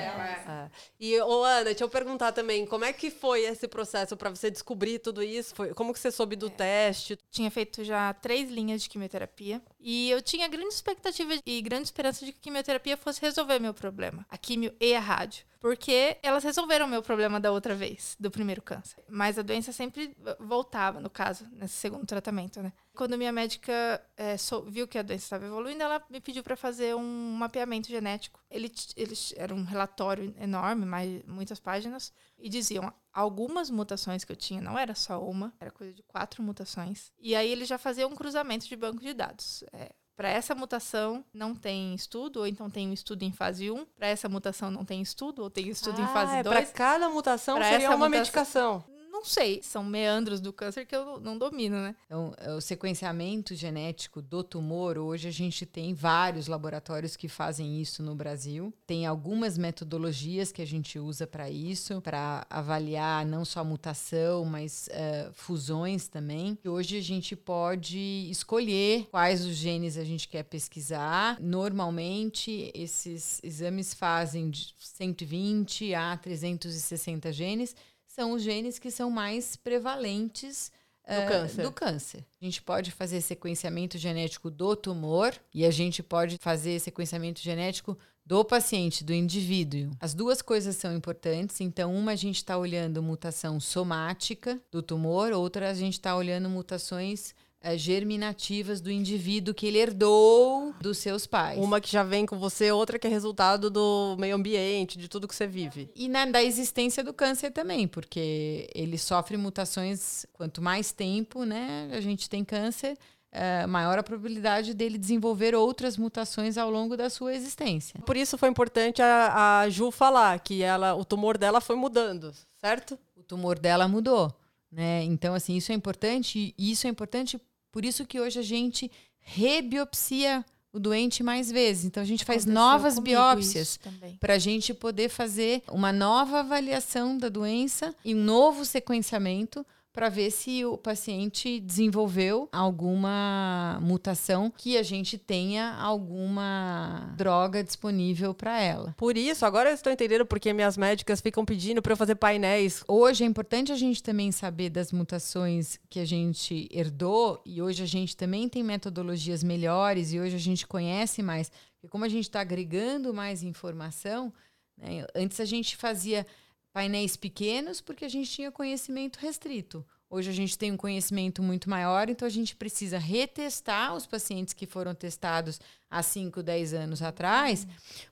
Ah, 0.47 0.67
E, 0.99 1.19
ô 1.21 1.43
Ana, 1.43 1.65
deixa 1.65 1.83
eu 1.83 1.89
perguntar 1.89 2.31
também, 2.31 2.65
como 2.65 2.85
é 2.85 2.93
que 2.93 3.11
foi 3.11 3.41
esse 3.43 3.67
processo 3.67 4.15
pra 4.15 4.29
você 4.29 4.49
descobrir 4.49 4.99
tudo 4.99 5.21
isso? 5.21 5.53
Foi, 5.55 5.73
como 5.73 5.93
que 5.93 5.99
você 5.99 6.11
soube 6.11 6.35
do 6.35 6.49
teste? 6.49 7.17
Tinha 7.29 7.51
feito 7.51 7.83
já 7.83 8.13
três 8.13 8.49
linhas 8.49 8.81
de 8.81 8.89
quimioterapia. 8.89 9.61
E 9.85 10.09
eu 10.09 10.21
tinha 10.21 10.47
grande 10.47 10.73
expectativa 10.73 11.33
e 11.45 11.61
grande 11.61 11.83
esperança 11.83 12.25
de 12.25 12.31
que 12.31 12.39
a 12.39 12.41
quimioterapia 12.41 12.95
fosse 12.95 13.19
resolver 13.19 13.59
meu 13.59 13.73
problema. 13.73 14.25
A 14.29 14.37
quimio 14.37 14.73
e 14.79 14.95
a 14.95 14.99
rádio. 14.99 15.45
Porque 15.63 16.17
elas 16.21 16.43
resolveram 16.43 16.85
o 16.85 16.89
meu 16.89 17.01
problema 17.01 17.39
da 17.39 17.49
outra 17.49 17.73
vez, 17.73 18.17
do 18.19 18.29
primeiro 18.29 18.61
câncer. 18.61 19.01
Mas 19.07 19.39
a 19.39 19.41
doença 19.41 19.71
sempre 19.71 20.13
voltava, 20.37 20.99
no 20.99 21.09
caso, 21.09 21.47
nesse 21.53 21.75
segundo 21.75 22.05
tratamento, 22.05 22.61
né? 22.61 22.73
Quando 22.93 23.17
minha 23.17 23.31
médica 23.31 23.71
é, 24.17 24.35
sou- 24.35 24.63
viu 24.69 24.85
que 24.85 24.97
a 24.97 25.01
doença 25.01 25.23
estava 25.23 25.45
evoluindo, 25.45 25.81
ela 25.81 26.03
me 26.09 26.19
pediu 26.19 26.43
para 26.43 26.57
fazer 26.57 26.93
um 26.97 27.31
mapeamento 27.37 27.87
genético. 27.87 28.41
Ele, 28.51 28.69
ele 28.97 29.13
era 29.37 29.55
um 29.55 29.63
relatório 29.63 30.35
enorme, 30.37 30.85
mais, 30.85 31.23
muitas 31.23 31.61
páginas, 31.61 32.11
e 32.37 32.49
diziam 32.49 32.93
algumas 33.13 33.69
mutações 33.69 34.25
que 34.25 34.33
eu 34.33 34.35
tinha, 34.35 34.59
não 34.61 34.77
era 34.77 34.93
só 34.93 35.23
uma, 35.23 35.53
era 35.61 35.71
coisa 35.71 35.93
de 35.93 36.03
quatro 36.03 36.43
mutações. 36.43 37.09
E 37.17 37.37
aí 37.37 37.49
ele 37.49 37.63
já 37.63 37.77
fazia 37.77 38.05
um 38.05 38.15
cruzamento 38.15 38.67
de 38.67 38.75
banco 38.75 38.99
de 39.01 39.13
dados. 39.13 39.63
É, 39.71 39.93
para 40.15 40.29
essa 40.29 40.53
mutação 40.53 41.23
não 41.33 41.55
tem 41.55 41.93
estudo, 41.95 42.41
ou 42.41 42.47
então 42.47 42.69
tem 42.69 42.89
um 42.89 42.93
estudo 42.93 43.23
em 43.23 43.31
fase 43.31 43.69
1. 43.71 43.85
Para 43.97 44.07
essa 44.07 44.29
mutação 44.29 44.69
não 44.71 44.85
tem 44.85 45.01
estudo, 45.01 45.41
ou 45.43 45.49
tem 45.49 45.67
estudo 45.69 45.99
em 45.99 46.03
Ah, 46.05 46.07
fase 46.09 46.35
é, 46.37 46.43
2. 46.43 46.55
Pra 46.55 46.65
cada 46.73 47.09
mutação 47.09 47.55
Pra 47.57 47.69
seria 47.69 47.89
uma 47.89 47.97
mutação- 47.97 48.09
medicação. 48.19 48.83
Não 49.23 49.29
sei, 49.29 49.61
são 49.63 49.85
meandros 49.85 50.41
do 50.41 50.51
câncer 50.51 50.85
que 50.85 50.93
eu 50.93 51.17
não 51.17 51.37
domino, 51.37 51.77
né? 51.77 51.95
Então, 52.05 52.33
o 52.57 52.59
sequenciamento 52.59 53.55
genético 53.55 54.21
do 54.21 54.43
tumor, 54.43 54.97
hoje 54.97 55.29
a 55.29 55.31
gente 55.31 55.65
tem 55.65 55.93
vários 55.93 56.47
laboratórios 56.47 57.15
que 57.15 57.29
fazem 57.29 57.81
isso 57.81 58.03
no 58.03 58.15
Brasil. 58.15 58.73
Tem 58.85 59.05
algumas 59.05 59.57
metodologias 59.57 60.51
que 60.51 60.61
a 60.61 60.67
gente 60.67 60.99
usa 60.99 61.25
para 61.25 61.49
isso, 61.49 62.01
para 62.01 62.45
avaliar 62.49 63.25
não 63.25 63.45
só 63.45 63.61
a 63.61 63.63
mutação, 63.63 64.43
mas 64.43 64.89
eh, 64.91 65.29
fusões 65.31 66.09
também. 66.09 66.59
E 66.61 66.67
hoje 66.67 66.97
a 66.97 67.01
gente 67.01 67.33
pode 67.33 68.27
escolher 68.29 69.07
quais 69.09 69.45
os 69.45 69.55
genes 69.55 69.95
a 69.95 70.03
gente 70.03 70.27
quer 70.27 70.43
pesquisar. 70.43 71.39
Normalmente, 71.39 72.69
esses 72.75 73.39
exames 73.41 73.93
fazem 73.93 74.49
de 74.49 74.75
120 74.77 75.95
a 75.95 76.17
360 76.17 77.31
genes 77.31 77.73
são 78.13 78.33
os 78.33 78.43
genes 78.43 78.77
que 78.77 78.91
são 78.91 79.09
mais 79.09 79.55
prevalentes 79.55 80.71
eh, 81.03 81.25
câncer. 81.25 81.63
do 81.63 81.71
câncer. 81.71 82.25
A 82.39 82.45
gente 82.45 82.61
pode 82.61 82.91
fazer 82.91 83.21
sequenciamento 83.21 83.97
genético 83.97 84.51
do 84.51 84.75
tumor 84.75 85.33
e 85.51 85.65
a 85.65 85.71
gente 85.71 86.03
pode 86.03 86.37
fazer 86.37 86.79
sequenciamento 86.79 87.41
genético 87.41 87.97
do 88.23 88.45
paciente, 88.45 89.03
do 89.03 89.13
indivíduo. 89.13 89.89
As 89.99 90.13
duas 90.13 90.41
coisas 90.43 90.75
são 90.75 90.95
importantes. 90.95 91.59
Então, 91.59 91.93
uma 91.93 92.11
a 92.11 92.15
gente 92.15 92.37
está 92.37 92.55
olhando 92.55 93.01
mutação 93.01 93.59
somática 93.59 94.61
do 94.71 94.83
tumor, 94.83 95.31
outra 95.31 95.71
a 95.71 95.73
gente 95.73 95.93
está 95.93 96.15
olhando 96.15 96.47
mutações 96.49 97.33
germinativas 97.77 98.81
do 98.81 98.91
indivíduo 98.91 99.53
que 99.53 99.65
ele 99.65 99.77
herdou 99.77 100.73
dos 100.81 100.97
seus 100.97 101.25
pais. 101.25 101.57
Uma 101.57 101.79
que 101.79 101.89
já 101.89 102.03
vem 102.03 102.25
com 102.25 102.37
você, 102.37 102.71
outra 102.71 102.99
que 102.99 103.07
é 103.07 103.09
resultado 103.09 103.69
do 103.69 104.17
meio 104.19 104.35
ambiente, 104.35 104.97
de 104.97 105.07
tudo 105.07 105.27
que 105.27 105.35
você 105.35 105.47
vive. 105.47 105.89
E 105.95 106.09
na, 106.09 106.25
da 106.25 106.43
existência 106.43 107.03
do 107.03 107.13
câncer 107.13 107.51
também, 107.51 107.87
porque 107.87 108.69
ele 108.75 108.97
sofre 108.97 109.37
mutações, 109.37 110.25
quanto 110.33 110.61
mais 110.61 110.91
tempo 110.91 111.45
né, 111.45 111.89
a 111.93 112.01
gente 112.01 112.29
tem 112.29 112.43
câncer, 112.43 112.97
eh, 113.31 113.65
maior 113.65 113.97
a 113.97 114.03
probabilidade 114.03 114.75
dele 114.75 114.97
desenvolver 114.97 115.55
outras 115.55 115.97
mutações 115.97 116.55
ao 116.57 116.69
longo 116.69 116.95
da 116.95 117.09
sua 117.09 117.33
existência. 117.33 117.99
Por 118.05 118.15
isso 118.15 118.37
foi 118.37 118.49
importante 118.49 119.01
a, 119.01 119.61
a 119.61 119.69
Ju 119.69 119.89
falar 119.89 120.39
que 120.39 120.61
ela, 120.61 120.93
o 120.93 121.03
tumor 121.03 121.37
dela 121.37 121.59
foi 121.59 121.75
mudando, 121.75 122.31
certo? 122.59 122.99
O 123.15 123.23
tumor 123.23 123.57
dela 123.57 123.87
mudou, 123.87 124.31
né? 124.71 125.03
Então, 125.05 125.33
assim, 125.33 125.55
isso 125.55 125.71
é 125.71 125.75
importante, 125.75 126.53
e 126.55 126.71
isso 126.71 126.85
é 126.85 126.89
importante 126.91 127.41
por 127.73 127.83
isso 127.83 128.05
que 128.05 128.19
hoje 128.19 128.39
a 128.39 128.43
gente 128.43 128.89
rebiopsia 129.19 130.45
o 130.71 130.79
doente 130.79 131.23
mais 131.23 131.51
vezes. 131.51 131.85
Então, 131.85 132.01
a 132.01 132.05
gente 132.05 132.23
faz 132.23 132.43
Aconteceu 132.43 132.61
novas 132.61 132.99
biópsias. 132.99 133.79
para 134.19 134.35
a 134.35 134.39
gente 134.39 134.73
poder 134.73 135.09
fazer 135.09 135.63
uma 135.69 135.91
nova 135.91 136.39
avaliação 136.41 137.17
da 137.17 137.29
doença 137.29 137.93
e 138.05 138.13
um 138.13 138.23
novo 138.23 138.63
sequenciamento 138.63 139.65
para 139.93 140.09
ver 140.09 140.31
se 140.31 140.65
o 140.65 140.75
paciente 140.75 141.59
desenvolveu 141.59 142.49
alguma 142.51 143.77
mutação 143.79 144.51
que 144.57 144.75
a 144.75 144.81
gente 144.81 145.19
tenha 145.19 145.75
alguma 145.75 147.13
droga 147.15 147.63
disponível 147.63 148.33
para 148.33 148.59
ela. 148.59 148.95
Por 148.97 149.15
isso, 149.15 149.45
agora 149.45 149.69
eu 149.69 149.75
estou 149.75 149.93
entendendo 149.93 150.25
porque 150.25 150.51
minhas 150.51 150.75
médicas 150.75 151.21
ficam 151.21 151.45
pedindo 151.45 151.79
para 151.79 151.93
eu 151.93 151.97
fazer 151.97 152.15
painéis. 152.15 152.83
Hoje 152.87 153.23
é 153.23 153.27
importante 153.27 153.71
a 153.71 153.75
gente 153.75 154.01
também 154.01 154.31
saber 154.31 154.71
das 154.71 154.91
mutações 154.91 155.79
que 155.87 155.99
a 155.99 156.05
gente 156.05 156.67
herdou 156.71 157.39
e 157.45 157.61
hoje 157.61 157.83
a 157.83 157.87
gente 157.87 158.17
também 158.17 158.49
tem 158.49 158.63
metodologias 158.63 159.43
melhores 159.43 160.11
e 160.11 160.19
hoje 160.19 160.35
a 160.35 160.39
gente 160.39 160.65
conhece 160.65 161.21
mais. 161.21 161.51
Porque 161.75 161.87
como 161.87 162.03
a 162.03 162.09
gente 162.09 162.23
está 162.23 162.41
agregando 162.41 163.13
mais 163.13 163.43
informação, 163.43 164.33
né, 164.75 165.05
antes 165.13 165.39
a 165.39 165.45
gente 165.45 165.77
fazia 165.77 166.25
painéis 166.73 167.15
pequenos 167.15 167.79
porque 167.79 168.03
a 168.03 168.09
gente 168.09 168.29
tinha 168.29 168.51
conhecimento 168.51 169.17
restrito. 169.19 169.85
Hoje 170.09 170.29
a 170.29 170.33
gente 170.33 170.57
tem 170.57 170.71
um 170.71 170.77
conhecimento 170.77 171.41
muito 171.41 171.69
maior, 171.69 172.09
então 172.09 172.25
a 172.27 172.29
gente 172.31 172.55
precisa 172.55 172.97
retestar 172.99 173.95
os 173.95 174.05
pacientes 174.05 174.53
que 174.53 174.67
foram 174.67 174.93
testados 174.93 175.59
há 175.89 176.03
5, 176.03 176.43
10 176.43 176.73
anos 176.73 177.01
atrás, 177.01 177.65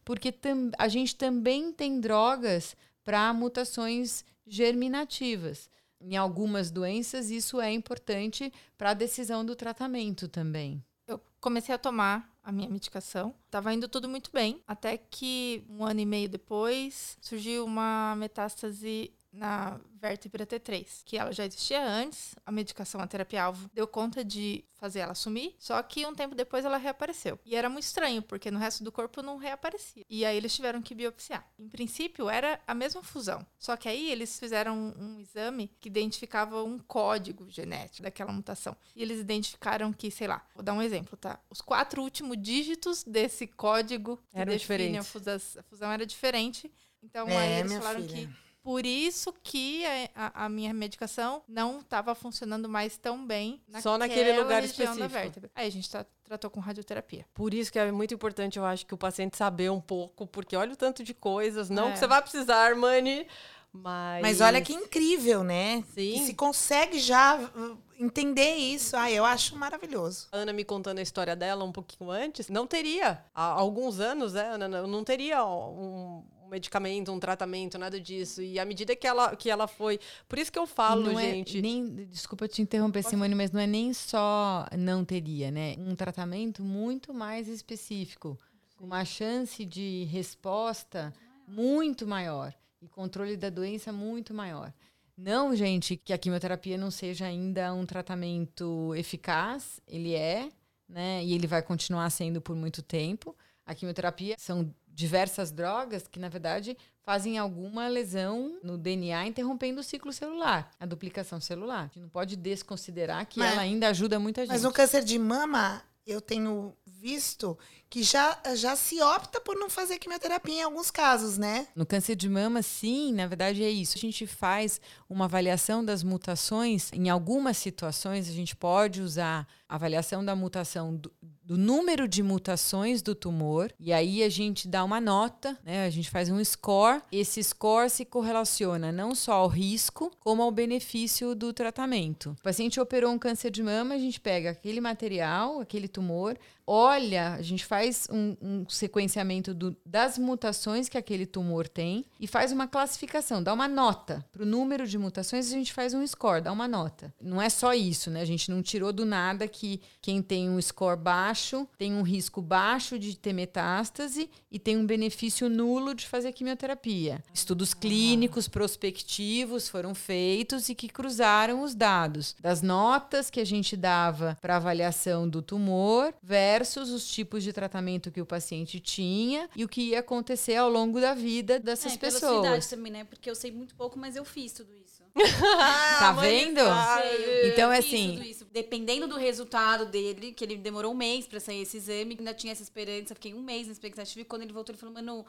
porque 0.06 0.32
tam- 0.32 0.72
a 0.80 0.88
gente 0.88 1.16
também 1.16 1.72
tem 1.72 2.00
drogas 2.00 2.76
para 3.04 3.32
mutações 3.34 4.24
germinativas. 4.48 5.70
Em 6.00 6.18
algumas 6.18 6.72
doenças, 6.72 7.30
isso 7.30 7.62
é 7.62 7.72
importante 7.72 8.52
para 8.78 8.92
a 8.92 8.96
decisão 8.96 9.46
do 9.46 9.56
tratamento 9.56 10.28
também. 10.28 10.84
Eu 11.08 11.22
comecei 11.40 11.74
a 11.76 11.78
tomar 11.78 12.31
a 12.44 12.52
minha 12.52 12.70
medicação. 12.70 13.34
Tava 13.50 13.74
indo 13.74 13.88
tudo 13.88 14.10
muito 14.10 14.32
bem, 14.32 14.62
até 14.68 14.98
que 14.98 15.64
um 15.70 15.86
ano 15.86 16.00
e 16.00 16.06
meio 16.06 16.30
depois 16.30 17.18
surgiu 17.22 17.66
uma 17.66 18.16
metástase 18.18 19.12
na 19.32 19.80
vértebra 20.00 20.46
T3, 20.46 21.04
que 21.06 21.18
ela 21.18 21.32
já 21.32 21.46
existia 21.46 21.84
antes, 21.84 22.36
a 22.46 22.52
medicação, 22.52 23.00
a 23.00 23.08
terapia-alvo, 23.08 23.70
deu 23.74 23.88
conta 23.88 24.24
de 24.26 24.66
fazer 24.74 25.00
ela 25.00 25.14
sumir, 25.14 25.56
só 25.60 25.82
que 25.84 26.06
um 26.06 26.16
tempo 26.16 26.34
depois 26.34 26.66
ela 26.66 26.78
reapareceu. 26.78 27.40
E 27.46 27.56
era 27.56 27.70
muito 27.70 27.84
estranho, 27.84 28.22
porque 28.22 28.50
no 28.50 28.58
resto 28.58 28.84
do 28.84 28.92
corpo 28.92 29.22
não 29.22 29.38
reaparecia. 29.38 30.04
E 30.10 30.26
aí 30.26 30.36
eles 30.36 30.56
tiveram 30.56 30.82
que 30.82 30.96
biopsiar. 30.96 31.48
Em 31.60 31.70
princípio, 31.70 32.30
era 32.30 32.60
a 32.68 32.74
mesma 32.74 33.04
fusão, 33.04 33.46
só 33.60 33.78
que 33.78 33.88
aí 33.88 34.12
eles 34.12 34.40
fizeram 34.40 34.94
um, 34.98 35.20
exame 35.20 35.72
que 35.80 35.88
identificava 35.88 36.64
um 36.64 36.80
código 36.80 37.48
genético 37.50 38.04
daquela 38.04 38.32
mutação. 38.32 38.76
E 38.96 39.04
eles 39.04 39.20
identificaram 39.20 39.94
que, 39.94 40.10
sei 40.10 40.28
lá, 40.28 40.44
vou 40.56 40.64
dar 40.64 40.74
um 40.74 40.82
exemplo, 40.82 41.16
tá? 41.16 41.40
Os 41.50 41.62
quatro 41.62 42.02
últimos 42.02 42.42
dígitos 42.42 43.04
desse 43.04 43.46
código 43.46 44.18
que 44.32 44.40
Eram 44.40 44.52
define 44.52 44.98
a 44.98 45.04
fusão, 45.04 45.36
a 45.36 45.64
fusão 45.64 45.92
era 45.92 46.06
diferente. 46.06 46.72
Então 47.04 47.28
É, 47.28 47.38
aí 47.38 47.60
eles 47.60 47.74
falaram 47.74 48.02
filha. 48.02 48.28
que 48.28 48.51
por 48.64 48.86
isso 48.86 49.34
que 49.44 49.84
a, 50.16 50.46
a- 50.46 50.50
minha 50.50 50.74
medicação 50.74 51.42
não 51.48 51.80
estava 51.80 52.14
funcionando 52.16 52.70
mais 52.70 52.98
tão 52.98 53.26
bem 53.26 53.62
Só 53.82 53.98
naquele 53.98 54.34
lugar 54.40 54.64
específico. 54.64 55.50
Aí 55.56 55.68
a 55.68 55.72
gente 55.72 55.90
tá- 55.90 56.06
tratou 56.24 56.50
com 56.50 56.60
radioterapia. 56.60 57.26
Por 57.34 57.54
isso 57.54 57.72
que 57.72 57.80
é 57.80 57.92
muito 57.92 58.14
importante, 58.14 58.58
eu 58.58 58.66
acho, 58.66 58.86
que 58.86 58.94
o 58.94 58.98
paciente 58.98 59.36
saber 59.38 59.70
um 59.72 59.82
pouco, 59.82 60.26
porque 60.28 60.56
olha 60.56 60.74
o 60.74 60.78
tanto 60.78 61.04
de 61.04 61.14
coisas. 61.14 61.70
Não 61.70 61.90
É. 61.90 61.92
que 61.94 62.00
você 62.00 62.08
vai 62.08 62.22
precisar, 62.22 62.58
Armani, 62.58 63.28
mas. 63.74 64.22
Mas 64.22 64.42
olha 64.42 64.62
que 64.62 64.74
incrível, 64.74 65.44
né? 65.44 65.84
Sim. 65.94 66.14
Que 66.14 66.20
se 66.26 66.34
consegue 66.34 67.00
já 67.00 67.38
uh, 67.38 67.78
entender 68.00 68.56
isso. 68.56 68.98
Ah, 68.98 69.10
eu 69.10 69.24
acho 69.24 69.56
maravilhoso. 69.56 70.28
A 70.32 70.38
Ana 70.38 70.52
me 70.52 70.64
contando 70.66 71.00
a 71.00 71.02
história 71.02 71.36
dela 71.36 71.64
um 71.64 71.72
pouquinho 71.72 72.12
antes, 72.12 72.50
não 72.50 72.68
teria, 72.68 73.24
há 73.34 73.44
alguns 73.44 74.00
anos, 74.00 74.34
né, 74.34 74.44
Ana, 74.54 74.68
não 74.68 74.88
não 74.88 75.04
teria 75.04 75.46
um, 75.46 76.24
medicamento, 76.50 77.14
um 77.14 77.20
tratamento, 77.20 77.78
nada 77.78 78.00
disso. 78.00 78.42
E 78.42 78.60
à 78.60 78.66
medida 78.66 78.94
que 78.94 79.08
ela, 79.08 79.36
que 79.36 79.50
ela 79.50 79.68
foi. 79.68 80.00
Por 80.28 80.38
isso 80.38 80.52
que 80.52 80.60
eu 80.60 80.68
falo, 80.68 81.04
não 81.14 81.20
gente. 81.20 81.60
É 81.60 81.62
nem, 81.62 81.88
desculpa 82.08 82.48
te 82.48 82.62
interromper, 82.62 83.04
Simone, 83.04 83.34
mas 83.34 83.52
não 83.52 83.62
é 83.62 83.68
nem 83.68 83.94
só 83.94 84.68
não 84.78 85.06
teria, 85.06 85.50
né? 85.50 85.76
Um 85.78 85.96
tratamento 85.96 86.62
muito 86.62 87.14
mais 87.14 87.48
específico, 87.48 88.38
com 88.76 88.86
uma 88.86 89.06
chance 89.06 89.64
de 89.64 90.04
resposta 90.12 91.14
muito 91.48 92.06
maior 92.06 92.54
e 92.82 92.88
controle 92.88 93.38
da 93.38 93.50
doença 93.50 93.92
muito 93.92 94.34
maior. 94.34 94.74
Não, 95.18 95.56
gente, 95.56 95.96
que 95.98 96.14
a 96.14 96.18
quimioterapia 96.18 96.78
não 96.78 96.90
seja 96.90 97.26
ainda 97.26 97.74
um 97.74 97.86
tratamento 97.86 98.94
eficaz, 98.96 99.80
ele 99.88 100.16
é, 100.16 100.50
né? 100.90 101.24
E 101.24 101.34
ele 101.34 101.46
vai 101.48 101.62
continuar 101.62 102.10
sendo 102.10 102.42
por 102.42 102.56
muito 102.56 102.82
tempo. 102.82 103.36
A 103.66 103.76
quimioterapia 103.76 104.36
são 104.40 104.74
diversas 104.88 105.52
drogas 105.52 106.08
que, 106.08 106.20
na 106.20 106.28
verdade, 106.28 106.76
fazem 107.04 107.38
alguma 107.38 107.88
lesão 107.88 108.60
no 108.64 108.78
DNA, 108.78 109.28
interrompendo 109.28 109.80
o 109.80 109.84
ciclo 109.84 110.12
celular, 110.12 110.72
a 110.80 110.86
duplicação 110.86 111.40
celular. 111.40 111.82
A 111.82 111.86
gente 111.86 112.00
não 112.00 112.10
pode 112.10 112.36
desconsiderar 112.36 113.26
que 113.26 113.40
Mas- 113.40 113.52
ela 113.54 113.62
ainda 113.62 113.88
ajuda 113.90 114.20
muita 114.20 114.42
gente. 114.42 114.52
Mas 114.52 114.64
no 114.64 114.72
câncer 114.74 115.04
de 115.04 115.18
mama, 115.20 115.82
eu 116.06 116.20
tenho 116.20 116.74
visto 116.86 117.58
que 117.90 118.04
já, 118.04 118.40
já 118.56 118.76
se 118.76 119.02
opta 119.02 119.42
por 119.42 119.58
não 119.58 119.70
fazer 119.70 119.98
quimioterapia 119.98 120.56
em 120.56 120.64
alguns 120.64 120.90
casos, 120.92 121.38
né? 121.38 121.68
No 121.76 121.86
câncer 121.86 122.16
de 122.16 122.30
mama, 122.30 122.62
sim, 122.62 123.12
na 123.12 123.28
verdade 123.28 123.64
é 123.64 123.70
isso. 123.70 123.98
A 123.98 124.00
gente 124.00 124.26
faz 124.28 124.80
uma 125.10 125.26
avaliação 125.26 125.84
das 125.84 126.04
mutações. 126.04 126.92
Em 126.94 127.10
algumas 127.10 127.58
situações, 127.58 128.30
a 128.30 128.32
gente 128.32 128.56
pode 128.56 129.02
usar 129.02 129.48
a 129.68 129.76
avaliação 129.76 130.24
da 130.24 130.36
mutação 130.36 130.96
do, 130.96 131.12
do 131.52 131.58
número 131.58 132.08
de 132.08 132.24
mutações 132.24 133.02
do 133.02 133.14
tumor. 133.14 133.74
E 133.78 133.92
aí 133.92 134.24
a 134.24 134.30
gente 134.30 134.70
dá 134.70 134.86
uma 134.86 135.02
nota, 135.02 135.58
né? 135.66 135.86
A 135.86 135.90
gente 135.90 136.10
faz 136.10 136.30
um 136.30 136.42
score. 136.46 137.02
Esse 137.12 137.44
score 137.44 137.90
se 137.90 138.06
correlaciona 138.06 138.90
não 138.90 139.14
só 139.14 139.34
ao 139.34 139.48
risco, 139.50 140.10
como 140.22 140.42
ao 140.42 140.50
benefício 140.50 141.36
do 141.36 141.52
tratamento. 141.52 142.38
O 142.40 142.42
paciente 142.44 142.80
operou 142.80 143.12
um 143.12 143.20
câncer 143.20 143.52
de 143.52 143.62
mama, 143.62 143.96
a 143.96 143.98
gente 143.98 144.18
pega 144.18 144.52
aquele 144.52 144.80
material, 144.80 145.60
aquele 145.60 145.90
tumor, 145.90 146.38
olha, 146.66 147.34
a 147.34 147.42
gente 147.42 147.66
faz 147.66 148.08
um, 148.10 148.38
um 148.42 148.70
sequenciamento 148.70 149.54
do- 149.54 149.76
das 149.86 150.18
mutações 150.18 150.88
que 150.88 150.98
aquele 150.98 151.26
tumor 151.26 151.68
tem 151.68 152.06
e 152.18 152.28
faz 152.28 152.54
uma 152.54 152.66
classificação, 152.66 153.44
dá 153.44 153.52
uma 153.54 153.68
nota. 153.68 154.24
Para 154.32 154.44
o 154.44 154.46
número 154.46 154.88
de 154.88 154.98
mutações, 154.98 155.48
a 155.48 155.52
gente 155.58 155.74
faz 155.74 155.94
um 155.94 156.06
score, 156.08 156.40
dá 156.42 156.52
uma 156.54 156.68
nota. 156.70 157.14
Não 157.20 157.42
é 157.42 157.50
só 157.50 157.74
isso, 157.74 158.10
né? 158.10 158.22
A 158.22 158.26
gente 158.26 158.50
não 158.50 158.62
tirou 158.62 158.94
do 158.94 159.04
nada 159.06 159.50
que 159.50 159.82
quem 160.02 160.22
tem 160.22 160.50
um 160.50 160.62
score 160.62 160.98
baixo 160.98 161.41
tem 161.78 161.94
um 161.94 162.02
risco 162.02 162.42
baixo 162.42 162.98
de 162.98 163.18
ter 163.18 163.34
metástase 163.34 164.30
e 164.52 164.60
tem 164.60 164.78
um 164.78 164.86
benefício 164.86 165.50
nulo 165.50 165.94
de 165.94 166.08
fazer 166.08 166.32
quimioterapia. 166.32 167.24
Estudos 167.34 167.74
clínicos 167.74 168.48
prospectivos 168.48 169.68
foram 169.70 169.96
feitos 169.96 170.70
e 170.70 170.76
que 170.76 170.88
cruzaram 170.88 171.64
os 171.64 171.74
dados 171.74 172.36
das 172.40 172.62
notas 172.62 173.30
que 173.30 173.40
a 173.40 173.46
gente 173.46 173.76
dava 173.76 174.38
para 174.42 174.58
avaliação 174.58 175.28
do 175.28 175.42
tumor 175.42 176.14
versus 176.22 176.90
os 176.90 177.08
tipos 177.08 177.44
de 177.44 177.52
tratamento 177.54 178.12
que 178.12 178.22
o 178.22 178.26
paciente 178.26 178.80
tinha 178.80 179.50
e 179.56 179.64
o 179.64 179.68
que 179.68 179.90
ia 179.90 180.00
acontecer 180.00 180.56
ao 180.56 180.70
longo 180.70 181.00
da 181.00 181.14
vida 181.14 181.60
dessas 181.60 181.94
é, 181.94 181.98
pela 181.98 182.12
sua 182.12 182.40
idade 182.40 182.44
pessoas. 182.44 182.68
também, 182.68 182.92
né? 182.92 183.04
Porque 183.04 183.30
eu 183.30 183.36
sei 183.36 183.52
muito 183.52 183.76
pouco, 183.76 183.98
mas 183.98 184.16
eu 184.16 184.26
fiz 184.26 184.54
tudo 184.54 184.74
isso. 184.74 185.02
Tá 186.00 186.14
vendo? 186.14 186.60
Eu 186.60 187.52
Então, 187.52 187.72
é 187.72 187.80
assim-. 187.80 188.36
Dependendo 188.52 189.08
do 189.08 189.16
resultado 189.16 189.86
dele, 189.86 190.34
que 190.34 190.44
ele 190.44 190.58
demorou 190.58 190.92
um 190.92 190.96
mês 190.96 191.26
pra 191.26 191.40
sair 191.40 191.62
esse 191.62 191.78
exame, 191.78 192.18
ainda 192.20 192.34
tinha 192.34 192.52
essa 192.52 192.62
esperança, 192.62 193.16
fiquei 193.16 193.34
um 193.34 193.42
mês 193.42 193.68
na 193.68 193.72
expectativa, 193.72 194.20
e 194.20 194.26
quando 194.26 194.42
ele 194.42 194.52
voltou, 194.52 194.74
ele 194.74 194.80
falou, 194.80 194.94
mano, 194.94 195.26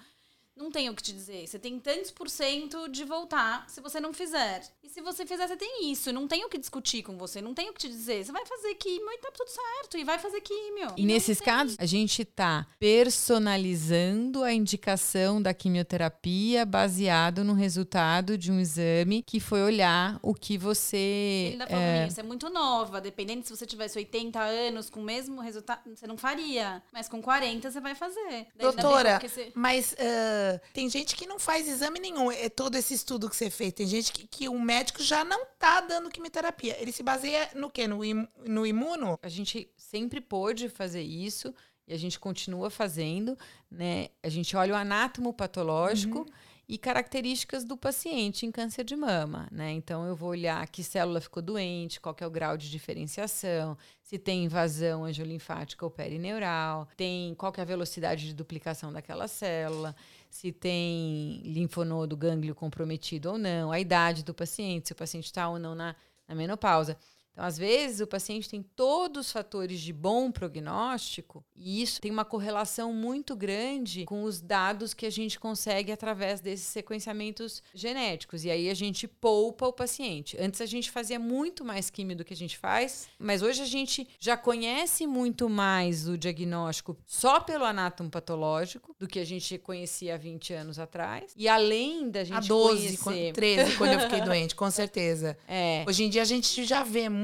não 0.56 0.70
tenho 0.70 0.92
o 0.92 0.94
que 0.94 1.02
te 1.02 1.12
dizer. 1.12 1.46
Você 1.46 1.58
tem 1.58 1.78
tantos 1.78 2.10
por 2.10 2.28
cento 2.28 2.88
de 2.88 3.04
voltar 3.04 3.64
se 3.68 3.80
você 3.80 3.98
não 4.00 4.12
fizer. 4.12 4.62
E 4.82 4.88
se 4.88 5.00
você 5.00 5.24
fizer, 5.24 5.46
você 5.48 5.56
tem 5.56 5.90
isso. 5.90 6.12
Não 6.12 6.28
tenho 6.28 6.46
o 6.46 6.50
que 6.50 6.58
discutir 6.58 7.02
com 7.02 7.16
você, 7.16 7.40
não 7.40 7.54
tenho 7.54 7.70
o 7.70 7.74
que 7.74 7.80
te 7.80 7.88
dizer. 7.88 8.24
Você 8.24 8.32
vai 8.32 8.44
fazer 8.44 8.74
químio 8.74 9.10
e 9.10 9.18
tá 9.18 9.30
tudo 9.36 9.48
certo. 9.48 9.96
E 9.96 10.04
vai 10.04 10.18
fazer 10.18 10.40
químio. 10.40 10.88
E 10.96 11.04
nesses 11.04 11.40
casos, 11.40 11.76
a 11.78 11.86
gente 11.86 12.22
está 12.22 12.66
personalizando 12.78 14.42
a 14.42 14.52
indicação 14.52 15.40
da 15.40 15.54
quimioterapia 15.54 16.64
baseado 16.66 17.42
no 17.44 17.54
resultado 17.54 18.36
de 18.36 18.52
um 18.52 18.60
exame 18.60 19.22
que 19.22 19.40
foi 19.40 19.62
olhar 19.62 20.18
o 20.22 20.34
que 20.34 20.58
você. 20.58 20.96
Ele 20.96 21.52
ainda 21.54 21.66
falou 21.66 21.82
pra 21.84 22.02
mim, 22.04 22.10
você 22.10 22.20
é 22.20 22.24
muito 22.24 22.50
nova. 22.50 23.00
Dependendo 23.00 23.44
se 23.46 23.56
você 23.56 23.64
tivesse 23.66 23.98
80 23.98 24.38
anos 24.40 24.90
com 24.90 25.00
o 25.00 25.04
mesmo 25.04 25.40
resultado, 25.40 25.80
você 25.94 26.06
não 26.06 26.16
faria. 26.16 26.82
Mas 26.92 27.08
com 27.08 27.22
40 27.22 27.70
você 27.70 27.80
vai 27.80 27.94
fazer. 27.94 28.46
Daí 28.54 28.72
Doutora, 28.72 29.18
você- 29.20 29.50
mas 29.54 29.94
ah, 29.98 30.41
tem 30.72 30.88
gente 30.88 31.14
que 31.16 31.26
não 31.26 31.38
faz 31.38 31.68
exame 31.68 31.98
nenhum. 32.00 32.30
É 32.30 32.48
todo 32.48 32.76
esse 32.76 32.94
estudo 32.94 33.28
que 33.28 33.36
você 33.36 33.50
fez. 33.50 33.72
Tem 33.72 33.86
gente 33.86 34.12
que, 34.12 34.26
que 34.26 34.48
o 34.48 34.60
médico 34.60 35.02
já 35.02 35.24
não 35.24 35.46
tá 35.58 35.80
dando 35.80 36.10
quimioterapia. 36.10 36.76
Ele 36.80 36.92
se 36.92 37.02
baseia 37.02 37.50
no 37.54 37.70
quê? 37.70 37.86
No, 37.86 38.04
im- 38.04 38.28
no 38.46 38.66
imuno? 38.66 39.18
A 39.22 39.28
gente 39.28 39.68
sempre 39.76 40.20
pôde 40.20 40.68
fazer 40.68 41.02
isso 41.02 41.54
e 41.86 41.92
a 41.92 41.96
gente 41.98 42.18
continua 42.18 42.70
fazendo, 42.70 43.36
né? 43.70 44.08
A 44.22 44.28
gente 44.28 44.56
olha 44.56 44.72
o 44.74 44.76
anátomo 44.76 45.32
patológico 45.32 46.26
e 46.68 46.78
características 46.78 47.64
do 47.64 47.76
paciente 47.76 48.46
em 48.46 48.52
câncer 48.52 48.84
de 48.84 48.94
mama, 48.94 49.48
né? 49.50 49.72
Então 49.72 50.06
eu 50.06 50.14
vou 50.14 50.30
olhar 50.30 50.66
que 50.68 50.82
célula 50.84 51.20
ficou 51.20 51.42
doente, 51.42 52.00
qual 52.00 52.14
que 52.14 52.22
é 52.22 52.26
o 52.26 52.30
grau 52.30 52.56
de 52.56 52.70
diferenciação, 52.70 53.76
se 54.00 54.16
tem 54.16 54.44
invasão 54.44 55.04
angiolinfática 55.04 55.84
ou 55.84 55.90
perineural, 55.90 56.88
tem 56.96 57.34
qual 57.34 57.50
que 57.52 57.60
é 57.60 57.62
a 57.62 57.66
velocidade 57.66 58.26
de 58.26 58.32
duplicação 58.32 58.92
daquela 58.92 59.26
célula, 59.26 59.94
se 60.32 60.50
tem 60.50 61.42
linfonodo 61.44 62.16
gânglio 62.16 62.54
comprometido 62.54 63.32
ou 63.32 63.38
não, 63.38 63.70
a 63.70 63.78
idade 63.78 64.24
do 64.24 64.32
paciente, 64.32 64.88
se 64.88 64.92
o 64.94 64.96
paciente 64.96 65.26
está 65.26 65.46
ou 65.46 65.58
não 65.58 65.74
na, 65.74 65.94
na 66.26 66.34
menopausa. 66.34 66.96
Então, 67.32 67.44
às 67.44 67.56
vezes, 67.56 68.00
o 68.00 68.06
paciente 68.06 68.48
tem 68.48 68.62
todos 68.62 69.26
os 69.26 69.32
fatores 69.32 69.80
de 69.80 69.92
bom 69.92 70.30
prognóstico 70.30 71.44
e 71.56 71.82
isso 71.82 72.00
tem 72.00 72.10
uma 72.10 72.24
correlação 72.24 72.92
muito 72.92 73.34
grande 73.34 74.04
com 74.04 74.22
os 74.24 74.40
dados 74.40 74.92
que 74.94 75.06
a 75.06 75.10
gente 75.10 75.38
consegue 75.40 75.90
através 75.92 76.40
desses 76.40 76.66
sequenciamentos 76.66 77.62
genéticos. 77.74 78.44
E 78.44 78.50
aí 78.50 78.68
a 78.68 78.74
gente 78.74 79.08
poupa 79.08 79.66
o 79.66 79.72
paciente. 79.72 80.36
Antes 80.38 80.60
a 80.60 80.66
gente 80.66 80.90
fazia 80.90 81.18
muito 81.18 81.64
mais 81.64 81.88
químio 81.90 82.16
do 82.16 82.24
que 82.24 82.34
a 82.34 82.36
gente 82.36 82.58
faz, 82.58 83.08
mas 83.18 83.42
hoje 83.42 83.62
a 83.62 83.66
gente 83.66 84.06
já 84.18 84.36
conhece 84.36 85.06
muito 85.06 85.48
mais 85.48 86.06
o 86.08 86.18
diagnóstico 86.18 86.96
só 87.06 87.40
pelo 87.40 87.64
anátomo 87.64 88.10
patológico 88.10 88.94
do 88.98 89.08
que 89.08 89.18
a 89.18 89.24
gente 89.24 89.56
conhecia 89.58 90.14
há 90.14 90.18
20 90.18 90.52
anos 90.52 90.78
atrás. 90.78 91.32
E 91.36 91.48
além 91.48 92.10
da 92.10 92.24
gente 92.24 92.36
A 92.36 92.40
12, 92.40 92.98
conhecer... 92.98 93.02
quando- 93.02 93.32
13, 93.34 93.76
quando 93.76 93.92
eu 93.92 94.00
fiquei 94.00 94.20
doente, 94.20 94.54
com 94.54 94.70
certeza. 94.70 95.36
É, 95.48 95.84
Hoje 95.86 96.04
em 96.04 96.08
dia 96.10 96.22
a 96.22 96.24
gente 96.24 96.64
já 96.64 96.82
vê 96.82 97.08
muito 97.08 97.21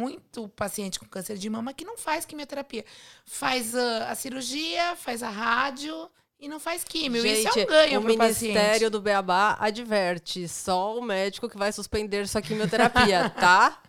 paciente 0.55 0.99
com 0.99 1.07
câncer 1.07 1.37
de 1.37 1.49
mama 1.49 1.73
que 1.73 1.85
não 1.85 1.97
faz 1.97 2.25
quimioterapia. 2.25 2.85
Faz 3.25 3.75
ah, 3.75 4.11
a 4.11 4.15
cirurgia, 4.15 4.95
faz 4.97 5.23
a 5.23 5.31
rádio 5.31 6.09
e 6.41 6.49
não 6.49 6.61
faz 6.61 6.85
químio. 6.85 7.21
Gente, 7.23 7.49
Isso 7.49 7.59
é 7.59 7.63
um 7.63 7.67
ganho 7.67 8.01
o 8.01 8.03
pro 8.03 8.17
Ministério 8.17 8.55
paciente. 8.55 8.91
do 8.91 9.01
Beabá 9.01 9.57
adverte 9.61 10.47
só 10.47 10.97
o 10.97 11.03
médico 11.03 11.49
que 11.49 11.59
vai 11.59 11.73
suspender 11.73 12.29
sua 12.29 12.41
quimioterapia, 12.41 13.31
tá? 13.39 13.83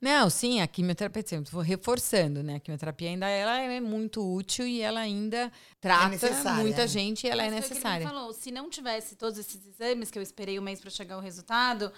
Não, 0.00 0.28
sim, 0.28 0.60
a 0.60 0.66
quimioterapia, 0.66 1.22
sempre 1.26 1.50
vou 1.50 1.62
reforçando, 1.62 2.42
né? 2.42 2.56
A 2.56 2.60
quimioterapia 2.60 3.08
ainda 3.08 3.28
ela 3.28 3.58
é 3.58 3.80
muito 3.80 4.22
útil 4.22 4.66
e 4.66 4.80
ela 4.80 5.00
ainda 5.00 5.50
trata 5.80 6.08
necessária, 6.08 6.62
muita 6.62 6.82
né? 6.82 6.88
gente 6.88 7.26
e 7.26 7.30
ela 7.30 7.42
é 7.42 7.50
Mas 7.50 7.54
foi 7.54 7.58
o 7.58 7.62
que 7.62 7.66
ele 7.66 7.74
necessária. 7.74 8.08
falou, 8.08 8.32
se 8.32 8.50
não 8.50 8.68
tivesse 8.68 9.16
todos 9.16 9.38
esses 9.38 9.66
exames 9.66 10.10
que 10.10 10.18
eu 10.18 10.22
esperei 10.22 10.58
um 10.58 10.62
mês 10.62 10.80
para 10.80 10.90
chegar 10.90 11.16
o 11.16 11.20
resultado, 11.20 11.92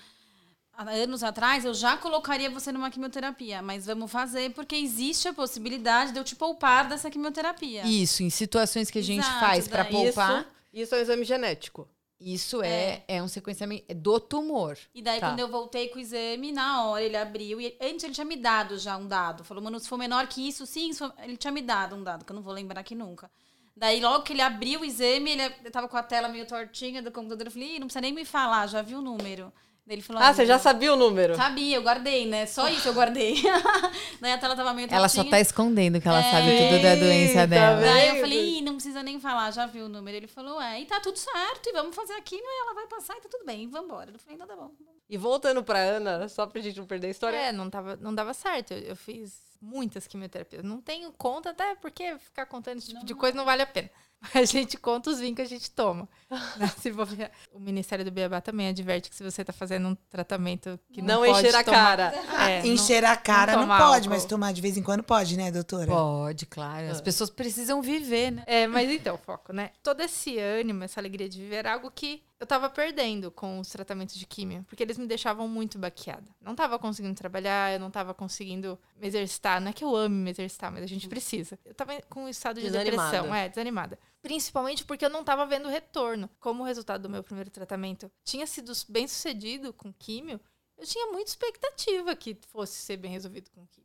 anos 0.76 1.22
atrás 1.22 1.64
eu 1.64 1.72
já 1.74 1.96
colocaria 1.96 2.50
você 2.50 2.72
numa 2.72 2.90
quimioterapia, 2.90 3.62
mas 3.62 3.86
vamos 3.86 4.10
fazer 4.10 4.52
porque 4.52 4.74
existe 4.76 5.28
a 5.28 5.32
possibilidade 5.34 6.12
de 6.12 6.18
eu 6.18 6.24
te 6.24 6.34
poupar 6.36 6.88
dessa 6.88 7.10
quimioterapia. 7.10 7.84
Isso, 7.86 8.22
em 8.22 8.30
situações 8.30 8.90
que 8.90 8.98
a 8.98 9.02
gente 9.02 9.20
Exato, 9.24 9.40
faz 9.40 9.68
para 9.68 9.84
poupar, 9.84 10.40
Isso, 10.72 10.82
isso 10.84 10.94
é 10.94 10.98
um 10.98 11.00
exame 11.02 11.24
genético. 11.24 11.88
isso 12.20 12.62
é, 12.62 13.02
é 13.06 13.22
um 13.22 13.28
sequenciamento 13.28 13.94
do 13.94 14.18
tumor. 14.18 14.76
E 14.94 15.02
daí, 15.02 15.20
Tá. 15.20 15.28
quando 15.30 15.40
eu 15.40 15.48
voltei 15.48 15.88
com 15.88 15.98
o 15.98 16.00
exame, 16.00 16.52
na 16.52 16.84
hora 16.86 17.02
ele 17.04 17.16
abriu. 17.16 17.60
E 17.60 17.76
antes 17.80 18.02
ele 18.04 18.14
tinha 18.14 18.24
me 18.24 18.36
dado 18.36 18.78
já 18.78 18.96
um 18.96 19.06
dado. 19.06 19.44
Falou, 19.44 19.62
mano, 19.62 19.78
se 19.78 19.88
for 19.88 19.98
menor 19.98 20.26
que 20.26 20.46
isso, 20.48 20.64
sim, 20.66 20.92
for- 20.92 21.12
ele 21.22 21.36
tinha 21.36 21.52
me 21.52 21.60
dado 21.62 21.94
um 21.96 22.02
dado, 22.02 22.24
que 22.24 22.32
eu 22.32 22.36
não 22.36 22.42
vou 22.42 22.52
lembrar 22.52 22.80
aqui 22.80 22.94
nunca. 22.94 23.30
Daí, 23.76 24.00
logo 24.00 24.22
que 24.22 24.32
ele 24.32 24.40
abriu 24.40 24.80
o 24.80 24.84
exame, 24.84 25.32
ele 25.32 25.42
eu 25.64 25.70
tava 25.70 25.88
com 25.88 25.96
a 25.96 26.02
tela 26.02 26.28
meio 26.28 26.46
tortinha 26.46 27.02
do 27.02 27.10
computador. 27.10 27.46
Eu 27.48 27.50
falei, 27.50 27.74
Ih, 27.76 27.78
não 27.80 27.86
precisa 27.88 28.00
nem 28.00 28.12
me 28.12 28.24
falar, 28.24 28.68
já 28.68 28.80
viu 28.82 28.98
o 28.98 29.02
número. 29.02 29.52
Daí 29.86 29.96
ele 29.96 30.02
falou, 30.02 30.22
Ah, 30.22 30.32
você 30.32 30.46
já 30.46 30.58
sabia 30.58 30.94
o 30.94 30.96
número? 30.96 31.34
Sabia, 31.36 31.76
eu 31.76 31.82
guardei, 31.82 32.26
né? 32.26 32.46
Só 32.46 32.66
isso 32.68 32.88
eu 32.88 32.94
guardei. 32.94 33.34
Daí 34.18 34.32
a 34.32 34.38
tela 34.38 34.56
tava 34.56 34.72
meio 34.72 34.86
tortinha. 34.88 34.98
Ela 34.98 35.08
só 35.10 35.22
tá 35.24 35.38
escondendo 35.38 36.00
que 36.00 36.08
ela 36.08 36.20
É. 36.24 36.30
sabe 36.30 36.56
tudo 36.56 36.82
da 36.82 36.94
doença 36.94 37.46
dela. 37.46 37.80
velho. 37.80 37.92
Daí 37.92 38.06
eu 38.08 38.12
Vendo? 38.14 38.20
falei, 38.22 38.58
Ih, 38.58 38.62
não 38.62 38.74
precisa 38.74 39.02
nem 39.02 39.20
falar, 39.20 39.50
já 39.50 39.66
viu 39.66 39.84
o 39.84 39.88
número. 39.88 40.16
Ele 40.16 40.26
falou, 40.26 40.58
é, 40.60 40.80
e 40.80 40.86
tá 40.86 41.00
tudo 41.00 41.18
certo, 41.18 41.66
e 41.68 41.72
vamos 41.72 41.94
fazer 41.94 42.14
aqui, 42.14 42.34
e 42.36 42.60
ela 42.62 42.74
vai 42.74 42.86
passar 42.86 43.14
e 43.16 43.20
tá 43.20 43.28
tudo 43.30 43.44
bem, 43.44 43.68
vambora. 43.68 44.10
Eu 44.10 44.18
falei, 44.18 44.36
então 44.36 44.46
tá 44.46 44.56
bom. 44.56 44.70
E 45.10 45.18
voltando 45.18 45.62
pra 45.62 45.78
Ana, 45.78 46.28
só 46.30 46.46
pra 46.46 46.62
gente 46.62 46.78
não 46.78 46.86
perder 46.86 47.08
a 47.08 47.10
história. 47.10 47.36
É, 47.36 47.52
não, 47.52 47.68
tava, 47.68 47.96
não 48.00 48.14
dava 48.14 48.32
certo. 48.32 48.72
Eu, 48.72 48.78
eu 48.80 48.96
fiz 48.96 49.38
muitas 49.64 50.06
quimioterapias. 50.06 50.62
Não 50.62 50.80
tenho 50.80 51.10
conta, 51.12 51.50
até 51.50 51.74
porque 51.74 52.18
ficar 52.18 52.46
contando 52.46 52.78
esse 52.78 52.88
tipo 52.88 53.04
de 53.04 53.14
coisa 53.14 53.36
não 53.36 53.44
vale 53.44 53.62
a 53.62 53.66
pena. 53.66 53.90
A 54.32 54.42
gente 54.44 54.78
conta 54.78 55.10
os 55.10 55.18
vinhos 55.18 55.36
que 55.36 55.42
a 55.42 55.46
gente 55.46 55.70
toma. 55.70 56.08
né? 56.56 57.30
O 57.52 57.60
Ministério 57.60 58.04
do 58.04 58.10
Beabá 58.10 58.40
também 58.40 58.68
adverte 58.68 59.10
que 59.10 59.16
se 59.16 59.22
você 59.22 59.44
tá 59.44 59.52
fazendo 59.52 59.88
um 59.88 59.94
tratamento 60.08 60.80
que 60.90 61.02
não, 61.02 61.20
não 61.20 61.26
pode 61.26 61.46
encher 61.46 61.56
a 61.56 61.64
tomar- 61.64 61.76
cara. 61.76 62.14
É, 62.48 62.62
não- 62.64 62.66
Encher 62.66 63.04
a 63.04 63.16
cara 63.16 63.52
não, 63.52 63.62
tomar 63.62 63.78
pode, 63.78 63.94
álcool. 64.06 64.10
mas 64.10 64.24
tomar 64.24 64.52
de 64.52 64.62
vez 64.62 64.78
em 64.78 64.82
quando 64.82 65.02
pode, 65.02 65.36
né, 65.36 65.50
doutora? 65.50 65.86
Pode, 65.86 66.46
claro. 66.46 66.90
As 66.90 67.00
pessoas 67.02 67.28
precisam 67.28 67.82
viver, 67.82 68.30
né? 68.30 68.44
É, 68.46 68.66
mas 68.66 68.90
então, 68.90 69.18
foco, 69.18 69.52
né? 69.52 69.70
Todo 69.82 70.00
esse 70.00 70.38
ânimo, 70.38 70.84
essa 70.84 71.00
alegria 71.00 71.28
de 71.28 71.38
viver 71.40 71.56
era 71.56 71.74
algo 71.74 71.90
que 71.90 72.22
eu 72.38 72.46
tava 72.46 72.68
perdendo 72.68 73.30
com 73.30 73.60
os 73.60 73.68
tratamentos 73.68 74.16
de 74.16 74.26
químio, 74.26 74.64
porque 74.64 74.82
eles 74.82 74.98
me 74.98 75.06
deixavam 75.06 75.48
muito 75.48 75.78
baqueada. 75.78 76.34
Não 76.40 76.54
tava 76.54 76.78
conseguindo 76.78 77.14
trabalhar, 77.14 77.72
eu 77.72 77.80
não 77.80 77.90
tava 77.90 78.12
conseguindo 78.12 78.78
me 78.96 79.06
exercitar. 79.06 79.60
Não 79.60 79.70
é 79.70 79.72
que 79.72 79.84
eu 79.84 79.94
ame 79.94 80.16
me 80.16 80.30
exercitar, 80.30 80.70
mas 80.72 80.82
a 80.82 80.86
gente 80.86 81.08
precisa. 81.08 81.58
Eu 81.64 81.74
tava 81.74 82.00
com 82.02 82.24
um 82.24 82.28
estado 82.28 82.60
de 82.60 82.66
Desanimada. 82.66 83.10
depressão, 83.10 83.34
é, 83.34 83.48
desanimada. 83.48 83.98
Principalmente 84.20 84.84
porque 84.84 85.04
eu 85.04 85.10
não 85.10 85.22
tava 85.22 85.46
vendo 85.46 85.68
retorno. 85.68 86.28
Como 86.40 86.62
o 86.62 86.66
resultado 86.66 87.02
do 87.02 87.10
meu 87.10 87.22
primeiro 87.22 87.50
tratamento 87.50 88.10
tinha 88.24 88.46
sido 88.46 88.72
bem 88.88 89.06
sucedido 89.06 89.72
com 89.72 89.92
químio, 89.92 90.40
eu 90.76 90.86
tinha 90.86 91.06
muita 91.12 91.30
expectativa 91.30 92.14
que 92.16 92.36
fosse 92.48 92.74
ser 92.74 92.96
bem 92.96 93.10
resolvido 93.12 93.50
com 93.50 93.66
químio. 93.66 93.83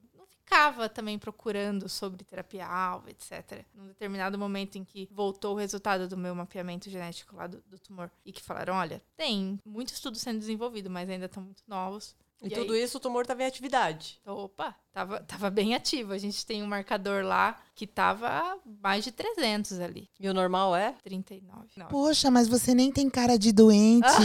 Ficava 0.49 0.89
também 0.89 1.19
procurando 1.19 1.87
sobre 1.87 2.23
terapia-alvo, 2.23 3.07
etc. 3.07 3.63
Num 3.71 3.85
determinado 3.85 4.35
momento 4.35 4.79
em 4.79 4.83
que 4.83 5.07
voltou 5.11 5.53
o 5.53 5.59
resultado 5.59 6.07
do 6.07 6.17
meu 6.17 6.33
mapeamento 6.33 6.89
genético 6.89 7.35
lá 7.35 7.45
do, 7.45 7.61
do 7.67 7.77
tumor 7.77 8.09
e 8.25 8.31
que 8.31 8.41
falaram, 8.41 8.73
olha, 8.73 8.99
tem 9.15 9.59
muito 9.63 9.93
estudo 9.93 10.17
sendo 10.17 10.39
desenvolvido, 10.39 10.89
mas 10.89 11.07
ainda 11.07 11.27
estão 11.27 11.43
muito 11.43 11.61
novos. 11.67 12.15
E, 12.41 12.47
E 12.47 12.49
tudo 12.51 12.73
aí? 12.73 12.83
isso 12.83 12.97
o 12.97 13.01
tumor 13.01 13.25
tava 13.25 13.43
em 13.43 13.45
atividade. 13.45 14.19
Opa, 14.25 14.75
tava, 14.93 15.19
tava 15.21 15.49
bem 15.49 15.75
ativo. 15.75 16.13
A 16.13 16.17
gente 16.17 16.45
tem 16.45 16.63
um 16.63 16.67
marcador 16.67 17.23
lá 17.23 17.57
que 17.75 17.85
tava 17.85 18.57
mais 18.81 19.03
de 19.03 19.11
300 19.11 19.79
ali. 19.79 20.09
E 20.19 20.27
o 20.27 20.33
normal 20.33 20.75
é? 20.75 20.95
39. 21.03 21.67
Não, 21.77 21.87
Poxa, 21.87 22.29
mas 22.29 22.47
você 22.47 22.73
nem 22.73 22.91
tem 22.91 23.09
cara 23.09 23.37
de 23.37 23.51
doente. 23.51 24.07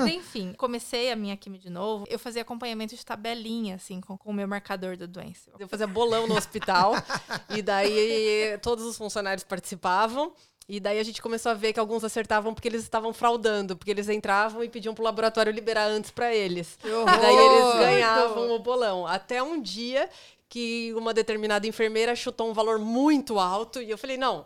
É, 0.00 0.08
enfim, 0.12 0.52
comecei 0.54 1.10
a 1.10 1.16
minha 1.16 1.36
quimio 1.36 1.60
de 1.60 1.70
novo. 1.70 2.04
Eu 2.08 2.18
fazia 2.18 2.42
acompanhamento 2.42 2.94
de 2.94 3.04
tabelinha, 3.04 3.76
assim, 3.76 4.00
com, 4.00 4.16
com 4.16 4.30
o 4.30 4.34
meu 4.34 4.46
marcador 4.46 4.96
da 4.96 5.06
doença. 5.06 5.50
Eu 5.58 5.68
fazia 5.68 5.86
bolão 5.86 6.26
no 6.26 6.36
hospital. 6.36 6.92
e 7.50 7.62
daí 7.62 8.58
todos 8.62 8.84
os 8.84 8.96
funcionários 8.96 9.44
participavam. 9.44 10.32
E 10.72 10.78
daí 10.78 11.00
a 11.00 11.02
gente 11.02 11.20
começou 11.20 11.50
a 11.50 11.54
ver 11.54 11.72
que 11.72 11.80
alguns 11.80 12.04
acertavam 12.04 12.54
porque 12.54 12.68
eles 12.68 12.84
estavam 12.84 13.12
fraudando, 13.12 13.76
porque 13.76 13.90
eles 13.90 14.08
entravam 14.08 14.62
e 14.62 14.68
pediam 14.68 14.94
pro 14.94 15.02
laboratório 15.02 15.50
liberar 15.50 15.88
antes 15.88 16.12
pra 16.12 16.32
eles. 16.32 16.78
E 17.02 17.20
daí 17.20 17.36
eles 17.36 17.80
ganhavam 17.80 18.52
o 18.54 18.58
bolão. 18.60 19.04
Até 19.04 19.42
um 19.42 19.60
dia 19.60 20.08
que 20.48 20.94
uma 20.94 21.12
determinada 21.12 21.66
enfermeira 21.66 22.14
chutou 22.14 22.48
um 22.48 22.52
valor 22.52 22.78
muito 22.78 23.36
alto 23.36 23.82
e 23.82 23.90
eu 23.90 23.98
falei: 23.98 24.16
"Não, 24.16 24.44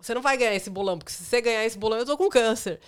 você 0.00 0.14
não 0.14 0.22
vai 0.22 0.38
ganhar 0.38 0.54
esse 0.54 0.70
bolão, 0.70 0.96
porque 0.96 1.12
se 1.12 1.22
você 1.22 1.42
ganhar 1.42 1.62
esse 1.66 1.76
bolão 1.76 1.98
eu 1.98 2.06
tô 2.06 2.16
com 2.16 2.30
câncer". 2.30 2.80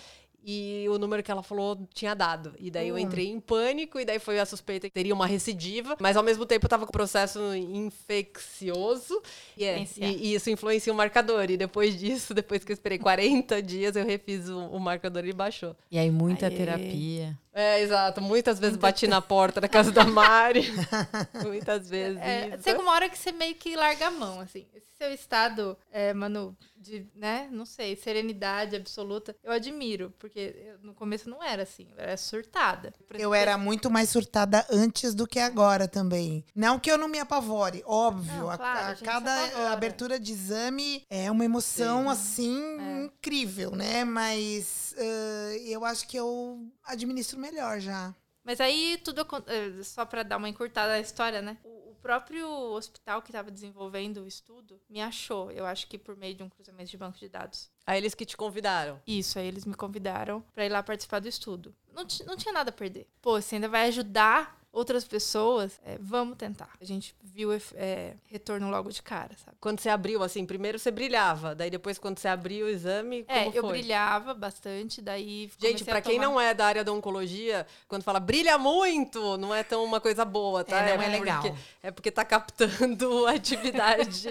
E 0.43 0.85
o 0.89 0.97
número 0.97 1.21
que 1.21 1.29
ela 1.29 1.43
falou 1.43 1.87
tinha 1.93 2.13
dado. 2.13 2.53
E 2.57 2.71
daí 2.71 2.87
eu 2.87 2.97
entrei 2.97 3.27
em 3.27 3.39
pânico, 3.39 3.99
e 3.99 4.05
daí 4.05 4.19
foi 4.19 4.39
a 4.39 4.45
suspeita 4.45 4.87
que 4.87 4.93
teria 4.93 5.13
uma 5.13 5.27
recidiva, 5.27 5.95
mas 5.99 6.15
ao 6.15 6.23
mesmo 6.23 6.45
tempo 6.45 6.65
eu 6.65 6.69
tava 6.69 6.85
com 6.85 6.91
processo 6.91 7.39
infeccioso. 7.55 9.21
E, 9.57 9.65
é, 9.65 9.85
e, 9.97 10.05
e 10.05 10.33
isso 10.35 10.49
influencia 10.49 10.91
o 10.93 10.95
marcador. 10.95 11.49
E 11.49 11.57
depois 11.57 11.97
disso, 11.97 12.33
depois 12.35 12.63
que 12.63 12.71
eu 12.71 12.73
esperei 12.73 12.97
40 12.97 13.61
dias, 13.61 13.95
eu 13.95 14.05
refiz 14.05 14.49
o, 14.49 14.59
o 14.67 14.79
marcador 14.79 15.25
e 15.25 15.33
baixou. 15.33 15.75
E 15.91 15.97
aí, 15.97 16.09
muita 16.09 16.47
Aê. 16.47 16.55
terapia. 16.55 17.37
É, 17.59 17.81
exato. 17.81 18.21
Muitas 18.21 18.59
vezes 18.59 18.77
bati 18.77 19.07
na 19.07 19.21
porta 19.21 19.59
da 19.59 19.67
casa 19.67 19.91
da 19.91 20.03
Mari. 20.05 20.71
Muitas 21.45 21.89
vezes. 21.89 22.17
É, 22.21 22.57
chega 22.63 22.79
uma 22.81 22.91
hora 22.91 23.09
que 23.09 23.17
você 23.17 23.31
meio 23.31 23.55
que 23.55 23.75
larga 23.75 24.07
a 24.07 24.11
mão, 24.11 24.39
assim. 24.39 24.65
Esse 24.73 24.87
seu 24.97 25.13
estado, 25.13 25.77
é, 25.91 26.13
Manu, 26.13 26.55
de, 26.75 27.05
né, 27.15 27.47
não 27.51 27.65
sei, 27.65 27.95
serenidade 27.95 28.75
absoluta, 28.75 29.33
eu 29.43 29.51
admiro, 29.51 30.13
porque 30.19 30.55
eu, 30.65 30.77
no 30.81 30.93
começo 30.93 31.29
não 31.29 31.41
era 31.41 31.63
assim, 31.63 31.87
eu 31.95 32.03
era 32.03 32.17
surtada. 32.17 32.93
Eu 33.13 33.33
era 33.33 33.57
muito 33.57 33.89
mais 33.89 34.09
surtada 34.09 34.65
antes 34.69 35.13
do 35.13 35.25
que 35.25 35.39
agora 35.39 35.87
também. 35.87 36.43
Não 36.53 36.77
que 36.79 36.91
eu 36.91 36.97
não 36.97 37.07
me 37.07 37.17
apavore, 37.19 37.81
óbvio. 37.85 38.33
Não, 38.39 38.49
a- 38.49 38.57
claro, 38.57 38.79
a, 38.87 38.91
a 38.91 38.95
cada 38.95 39.71
abertura 39.71 40.19
de 40.19 40.31
exame 40.33 41.03
é 41.09 41.31
uma 41.31 41.45
emoção, 41.45 42.09
assim, 42.09 42.61
É. 42.79 43.03
incrível, 43.05 43.71
né? 43.71 44.03
Mas 44.03 44.88
ah, 44.97 45.57
eu 45.65 45.83
acho 45.85 46.07
que 46.07 46.17
eu 46.17 46.71
administro 46.83 47.39
melhor 47.39 47.79
já. 47.79 48.13
Mas 48.43 48.59
aí 48.59 48.99
tudo 49.03 49.25
eh, 49.47 49.83
só 49.83 50.05
pra 50.05 50.23
dar 50.23 50.37
uma 50.37 50.49
encurtada 50.49 50.93
na 50.93 50.99
história, 50.99 51.41
né? 51.41 51.57
O 51.63 51.93
próprio 52.01 52.47
hospital 52.47 53.21
que 53.21 53.29
estava 53.29 53.51
desenvolvendo 53.51 54.21
o 54.21 54.27
estudo 54.27 54.79
me 54.89 55.01
achou, 55.01 55.51
eu 55.51 55.65
acho 55.65 55.87
que 55.87 55.97
por 55.97 56.15
meio 56.15 56.33
de 56.35 56.43
um 56.43 56.49
cruzamento 56.49 56.89
de 56.89 56.97
banco 56.97 57.19
de 57.19 57.29
dados. 57.29 57.69
Aí 57.85 57.97
eles 57.97 58.15
que 58.15 58.25
te 58.25 58.37
convidaram. 58.37 59.01
Isso, 59.05 59.37
aí 59.37 59.45
eles 59.47 59.65
me 59.65 59.75
convidaram 59.75 60.41
pra 60.53 60.65
ir 60.65 60.69
lá 60.69 60.81
participar 60.81 61.19
do 61.19 61.27
estudo. 61.27 61.75
Não, 61.93 62.05
não 62.25 62.37
tinha 62.37 62.53
nada 62.53 62.69
a 62.69 62.73
perder. 62.73 63.07
Pô, 63.21 63.41
você 63.41 63.55
ainda 63.55 63.67
vai 63.67 63.87
ajudar 63.87 64.58
outras 64.71 65.03
pessoas, 65.03 65.79
é, 65.85 65.97
vamos 65.99 66.37
tentar. 66.37 66.69
A 66.79 66.85
gente 66.85 67.15
viu 67.23 67.49
é, 67.75 68.13
retorno 68.27 68.69
logo 68.69 68.91
de 68.91 69.01
cara, 69.01 69.31
sabe? 69.43 69.57
Quando 69.59 69.79
você 69.79 69.89
abriu, 69.89 70.21
assim, 70.23 70.45
primeiro 70.45 70.77
você 70.77 70.91
brilhava. 70.91 71.55
Daí 71.55 71.69
depois, 71.69 71.97
quando 71.97 72.19
você 72.19 72.27
abriu 72.27 72.67
o 72.67 72.69
exame, 72.69 73.23
como 73.23 73.39
É, 73.39 73.47
eu 73.47 73.61
foi? 73.63 73.71
brilhava 73.79 74.33
bastante, 74.33 75.01
daí 75.01 75.49
Gente, 75.57 75.57
comecei 75.59 75.85
pra 75.85 75.97
a 75.97 76.01
quem 76.01 76.15
tomar- 76.15 76.25
não 76.27 76.39
é 76.39 76.53
da 76.53 76.65
área 76.65 76.83
da 76.83 76.91
oncologia, 76.93 77.65
quando 77.87 78.03
fala 78.03 78.19
brilha 78.19 78.57
muito, 78.57 79.37
não 79.37 79.53
é 79.55 79.63
tão 79.63 79.83
uma 79.83 79.99
coisa 79.99 80.23
boa, 80.23 80.63
tá? 80.63 80.77
É, 80.79 80.95
não 80.97 81.03
é 81.03 81.05
porque- 81.05 81.19
legal. 81.19 81.57
É 81.81 81.91
porque 81.91 82.11
tá 82.11 82.23
captando 82.23 83.25
atividade. 83.27 84.27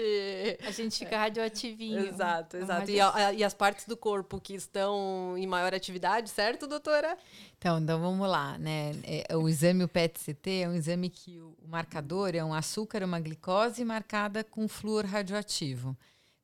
A 0.65 0.71
gente 0.71 0.99
fica 0.99 1.17
radioativinho. 1.17 2.05
exato, 2.07 2.57
É 2.57 2.61
exato. 2.61 2.89
E, 2.91 2.99
a- 3.01 3.33
e 3.33 3.43
as 3.43 3.53
partes 3.53 3.85
do 3.85 3.97
corpo 3.97 4.39
que 4.39 4.53
estão 4.53 5.35
em 5.37 5.45
maior 5.47 5.73
atividade, 5.73 6.29
certo, 6.29 6.65
doutora? 6.67 7.17
Então, 7.59 7.77
então 7.77 7.99
vamos 7.99 8.27
lá, 8.27 8.57
né? 8.57 8.93
É, 9.03 9.35
o 9.35 9.49
exame 9.49 9.83
o 9.83 9.87
PET-CT 9.87 10.61
é 10.61 10.69
um 10.69 10.73
exame 10.73 11.09
que 11.09 11.37
o, 11.39 11.57
o 11.61 11.67
marcador 11.67 12.33
é 12.33 12.43
um 12.43 12.53
açúcar, 12.53 13.03
uma 13.03 13.19
glicose 13.19 13.83
marcada 13.83 14.45
com 14.45 14.65
flúor 14.65 15.05
radioativo. 15.05 15.95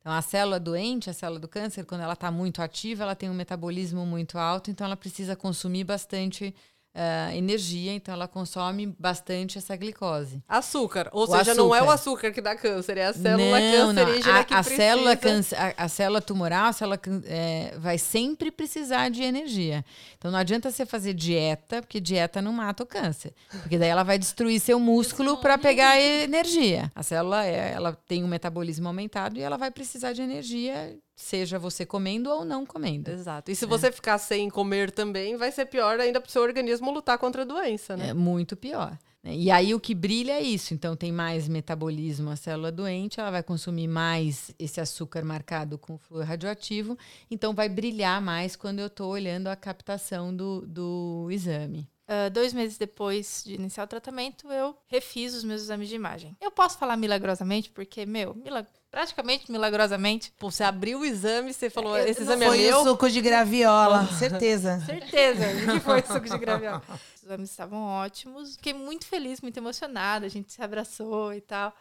Então, 0.01 0.11
a 0.11 0.22
célula 0.22 0.59
doente, 0.59 1.09
a 1.09 1.13
célula 1.13 1.39
do 1.39 1.47
câncer, 1.47 1.86
quando 1.86 2.01
ela 2.01 2.13
está 2.13 2.30
muito 2.30 2.61
ativa, 2.61 3.03
ela 3.03 3.16
tem 3.16 3.30
um 3.30 3.34
metabolismo 3.34 4.05
muito 4.05 4.38
alto, 4.38 4.70
então 4.70 4.86
ela 4.86 4.97
precisa 4.97 5.38
consumir 5.38 5.86
bastante 5.86 6.53
ah, 6.95 7.35
energia, 7.35 7.93
então 7.93 8.13
ela 8.13 8.27
consome 8.27 8.95
bastante 8.97 9.57
essa 9.57 9.75
glicose. 9.75 10.41
Açúcar. 10.47 11.09
Ou 11.11 11.25
O 11.25 11.27
seja, 11.27 11.53
não 11.53 11.75
é 11.75 11.81
o 11.81 11.89
açúcar. 11.89 11.93
açúcar 12.29 12.31
que 12.31 12.41
dá 12.41 12.55
câncer, 12.55 12.97
é 12.97 13.05
a 13.07 13.13
célula 13.13 13.59
não, 13.59 13.93
não. 13.93 14.03
cancerígena 14.05 14.39
A, 14.39 14.43
que 14.43 14.53
a 14.53 14.57
precisa. 14.63 14.75
célula 14.81 15.15
câncer- 15.17 15.55
a, 15.59 15.73
a 15.83 15.87
célula 15.89 16.21
tumoral, 16.21 16.65
a 16.67 16.73
célula 16.73 16.99
é, 17.25 17.73
vai 17.77 17.97
sempre 17.97 18.49
precisar 18.49 19.09
de 19.09 19.21
energia. 19.23 19.83
Então 20.17 20.31
não 20.31 20.39
adianta 20.39 20.71
você 20.71 20.85
fazer 20.85 21.13
dieta, 21.13 21.81
porque 21.81 21.99
dieta 21.99 22.41
não 22.41 22.53
mata 22.53 22.83
o 22.83 22.85
câncer. 22.85 23.33
Porque 23.61 23.77
daí 23.77 23.89
ela 23.89 24.03
vai 24.03 24.17
destruir 24.17 24.59
seu 24.59 24.79
músculo 24.79 25.37
para 25.37 25.57
pegar 25.57 25.99
energia. 25.99 26.91
A 26.95 27.03
célula 27.03 27.45
é, 27.45 27.73
ela 27.73 27.93
tem 28.07 28.23
um 28.23 28.27
metabolismo 28.27 28.87
aumentado 28.87 29.37
e 29.37 29.41
ela 29.41 29.57
vai 29.57 29.69
precisar 29.71 30.13
de 30.13 30.21
energia 30.21 30.97
seja 31.16 31.57
você 31.57 31.86
comendo 31.86 32.30
ou 32.30 32.43
não 32.43 32.66
comendo. 32.66 33.09
Exato. 33.09 33.49
E 33.49 33.55
se 33.55 33.66
você 33.66 33.91
ficar 33.91 34.18
sem 34.18 34.49
comer 34.49 34.91
também, 34.91 35.38
vai 35.38 35.51
ser 35.51 35.66
pior 35.66 35.99
ainda 35.99 36.20
para 36.20 36.28
o 36.28 36.32
seu 36.32 36.41
organismo 36.41 36.91
lutar 36.91 37.18
contra 37.18 37.43
a 37.43 37.45
doença, 37.45 37.95
né? 37.95 38.09
É 38.09 38.13
muito 38.13 38.55
pior. 38.57 38.97
né? 39.24 39.34
E 39.36 39.49
aí 39.49 39.74
o 39.74 39.80
que 39.80 39.95
brilha 39.95 40.34
é 40.34 40.41
isso. 40.41 40.74
Então 40.74 40.95
tem 40.95 41.11
mais 41.11 41.47
metabolismo 41.47 42.30
a 42.30 42.36
célula 42.36 42.72
doente, 42.72 43.20
ela 43.20 43.32
vai 43.32 43.41
consumir 43.41 43.88
mais 43.88 44.51
esse 44.59 44.82
açúcar 44.82 45.24
marcado 45.24 45.78
com 45.78 45.97
flúor 45.97 46.26
radioativo, 46.26 46.97
então 47.32 47.53
vai 47.53 47.70
brilhar 47.70 48.22
mais 48.22 48.55
quando 48.55 48.80
eu 48.80 48.88
estou 48.88 49.09
olhando 49.11 49.47
a 49.47 49.55
captação 49.55 50.36
do, 50.36 50.66
do 50.68 51.28
exame. 51.32 51.89
Ah, 52.07 52.30
dois 52.30 52.53
meses 52.53 52.78
depois 52.78 53.41
de 53.43 53.55
iniciar 53.55 53.84
o 53.86 53.88
tratamento, 53.88 54.51
eu 54.51 54.76
refiz 54.86 55.34
os 55.34 55.43
meus 55.43 55.61
exames 55.63 55.89
de 55.89 55.95
imagem. 55.95 56.38
Eu 56.39 56.51
posso 56.51 56.78
falar 56.78 56.95
milagrosamente, 56.97 57.72
porque, 57.72 58.05
meu, 58.05 58.36
mila- 58.36 58.68
praticamente 58.95 59.51
milagrosamente, 59.51 60.31
Pô, 60.39 60.49
você 60.49 60.63
abriu 60.63 61.01
o 61.01 61.05
exame, 61.05 61.51
você 61.51 61.69
falou, 61.69 61.97
Eu- 61.97 62.07
esse 62.07 62.21
exame 62.21 62.45
é 62.45 62.47
Foi 62.47 62.57
meu. 62.59 62.79
o 62.79 62.83
suco 62.85 63.09
de 63.09 63.19
graviola, 63.19 64.07
certeza. 64.17 64.79
certeza 64.87 65.43
que 65.69 65.79
foi 65.81 66.01
suco 66.01 66.29
de 66.29 66.37
graviola. 66.37 66.81
Os 67.13 67.21
exames 67.23 67.49
estavam 67.51 67.83
ótimos. 67.83 68.55
Fiquei 68.55 68.73
muito 68.73 69.05
feliz, 69.05 69.41
muito 69.41 69.57
emocionada. 69.57 70.25
A 70.25 70.29
gente 70.29 70.53
se 70.53 70.61
abraçou 70.61 71.33
e 71.33 71.41
tal. 71.41 71.75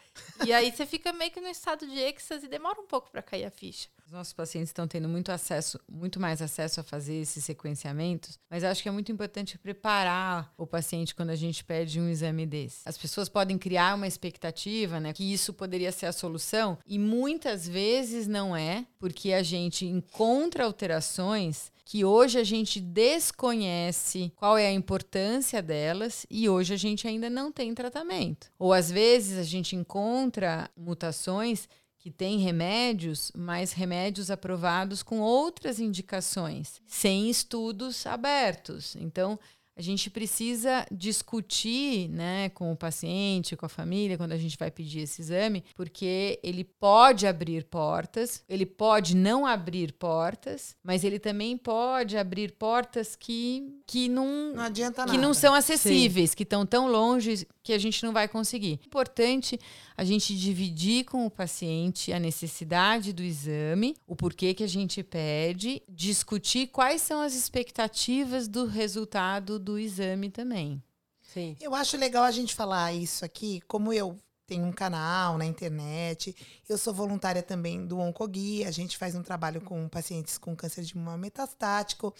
E 0.44 0.52
aí 0.52 0.72
você 0.72 0.84
fica 0.84 1.12
meio 1.12 1.30
que 1.30 1.40
no 1.40 1.46
estado 1.46 1.86
de 1.86 1.96
êxtase 2.00 2.46
e 2.46 2.48
demora 2.48 2.80
um 2.80 2.86
pouco 2.86 3.08
pra 3.12 3.22
cair 3.22 3.44
a 3.44 3.50
ficha. 3.50 3.88
Os 4.14 4.18
nossos 4.18 4.32
pacientes 4.32 4.68
estão 4.68 4.86
tendo 4.86 5.08
muito 5.08 5.32
acesso, 5.32 5.76
muito 5.90 6.20
mais 6.20 6.40
acesso 6.40 6.78
a 6.78 6.84
fazer 6.84 7.16
esses 7.16 7.44
sequenciamentos, 7.44 8.38
mas 8.48 8.62
acho 8.62 8.80
que 8.80 8.88
é 8.88 8.92
muito 8.92 9.10
importante 9.10 9.58
preparar 9.58 10.54
o 10.56 10.64
paciente 10.64 11.12
quando 11.12 11.30
a 11.30 11.34
gente 11.34 11.64
pede 11.64 12.00
um 12.00 12.08
exame 12.08 12.46
desse. 12.46 12.82
As 12.84 12.96
pessoas 12.96 13.28
podem 13.28 13.58
criar 13.58 13.96
uma 13.96 14.06
expectativa, 14.06 15.00
né, 15.00 15.12
que 15.12 15.32
isso 15.32 15.52
poderia 15.52 15.90
ser 15.90 16.06
a 16.06 16.12
solução, 16.12 16.78
e 16.86 16.96
muitas 16.96 17.66
vezes 17.66 18.28
não 18.28 18.54
é, 18.54 18.86
porque 19.00 19.32
a 19.32 19.42
gente 19.42 19.84
encontra 19.84 20.64
alterações 20.64 21.72
que 21.84 22.04
hoje 22.04 22.38
a 22.38 22.44
gente 22.44 22.80
desconhece 22.80 24.32
qual 24.36 24.56
é 24.56 24.68
a 24.68 24.72
importância 24.72 25.60
delas 25.60 26.24
e 26.30 26.48
hoje 26.48 26.72
a 26.72 26.76
gente 26.76 27.06
ainda 27.06 27.28
não 27.28 27.52
tem 27.52 27.74
tratamento. 27.74 28.50
Ou 28.58 28.72
às 28.72 28.90
vezes 28.90 29.38
a 29.38 29.42
gente 29.42 29.76
encontra 29.76 30.70
mutações 30.76 31.68
que 32.04 32.10
têm 32.10 32.36
remédios, 32.36 33.32
mas 33.34 33.72
remédios 33.72 34.30
aprovados 34.30 35.02
com 35.02 35.20
outras 35.20 35.80
indicações, 35.80 36.82
sem 36.86 37.30
estudos 37.30 38.06
abertos. 38.06 38.94
Então, 38.96 39.40
a 39.76 39.82
gente 39.82 40.08
precisa 40.08 40.86
discutir 40.90 42.08
né, 42.08 42.48
com 42.50 42.72
o 42.72 42.76
paciente, 42.76 43.56
com 43.56 43.66
a 43.66 43.68
família, 43.68 44.16
quando 44.16 44.32
a 44.32 44.36
gente 44.36 44.56
vai 44.56 44.70
pedir 44.70 45.00
esse 45.00 45.20
exame, 45.20 45.64
porque 45.74 46.38
ele 46.42 46.62
pode 46.62 47.26
abrir 47.26 47.64
portas, 47.64 48.44
ele 48.48 48.64
pode 48.64 49.16
não 49.16 49.44
abrir 49.44 49.92
portas, 49.92 50.76
mas 50.82 51.02
ele 51.02 51.18
também 51.18 51.56
pode 51.56 52.16
abrir 52.16 52.52
portas 52.52 53.16
que, 53.16 53.80
que 53.86 54.08
não, 54.08 54.54
Não 54.54 54.64
adianta 54.64 55.02
nada. 55.02 55.12
que 55.12 55.18
não 55.18 55.34
são 55.34 55.54
acessíveis, 55.54 56.34
que 56.34 56.44
estão 56.44 56.64
tão 56.64 56.88
longe 56.88 57.46
que 57.62 57.72
a 57.72 57.78
gente 57.78 58.04
não 58.04 58.12
vai 58.12 58.28
conseguir. 58.28 58.78
Importante 58.86 59.58
a 59.96 60.04
gente 60.04 60.36
dividir 60.36 61.04
com 61.04 61.24
o 61.24 61.30
paciente 61.30 62.12
a 62.12 62.18
necessidade 62.18 63.12
do 63.12 63.22
exame, 63.22 63.96
o 64.06 64.14
porquê 64.14 64.52
que 64.52 64.62
a 64.62 64.68
gente 64.68 65.02
pede, 65.02 65.82
discutir 65.88 66.68
quais 66.68 67.00
são 67.00 67.20
as 67.20 67.34
expectativas 67.34 68.46
do 68.48 68.66
resultado 68.66 69.58
do 69.64 69.78
exame 69.78 70.30
também. 70.30 70.82
Sim. 71.22 71.56
Eu 71.60 71.74
acho 71.74 71.96
legal 71.96 72.22
a 72.22 72.30
gente 72.30 72.54
falar 72.54 72.92
isso 72.92 73.24
aqui, 73.24 73.60
como 73.62 73.92
eu 73.92 74.16
tenho 74.46 74.64
um 74.64 74.72
canal 74.72 75.38
na 75.38 75.46
internet, 75.46 76.36
eu 76.68 76.76
sou 76.76 76.92
voluntária 76.92 77.42
também 77.42 77.86
do 77.86 77.98
Oncoguia, 77.98 78.68
a 78.68 78.70
gente 78.70 78.98
faz 78.98 79.14
um 79.14 79.22
trabalho 79.22 79.62
com 79.62 79.88
pacientes 79.88 80.36
com 80.36 80.54
câncer 80.54 80.84
de 80.84 80.96
mama 80.96 81.16
metastático, 81.16 82.14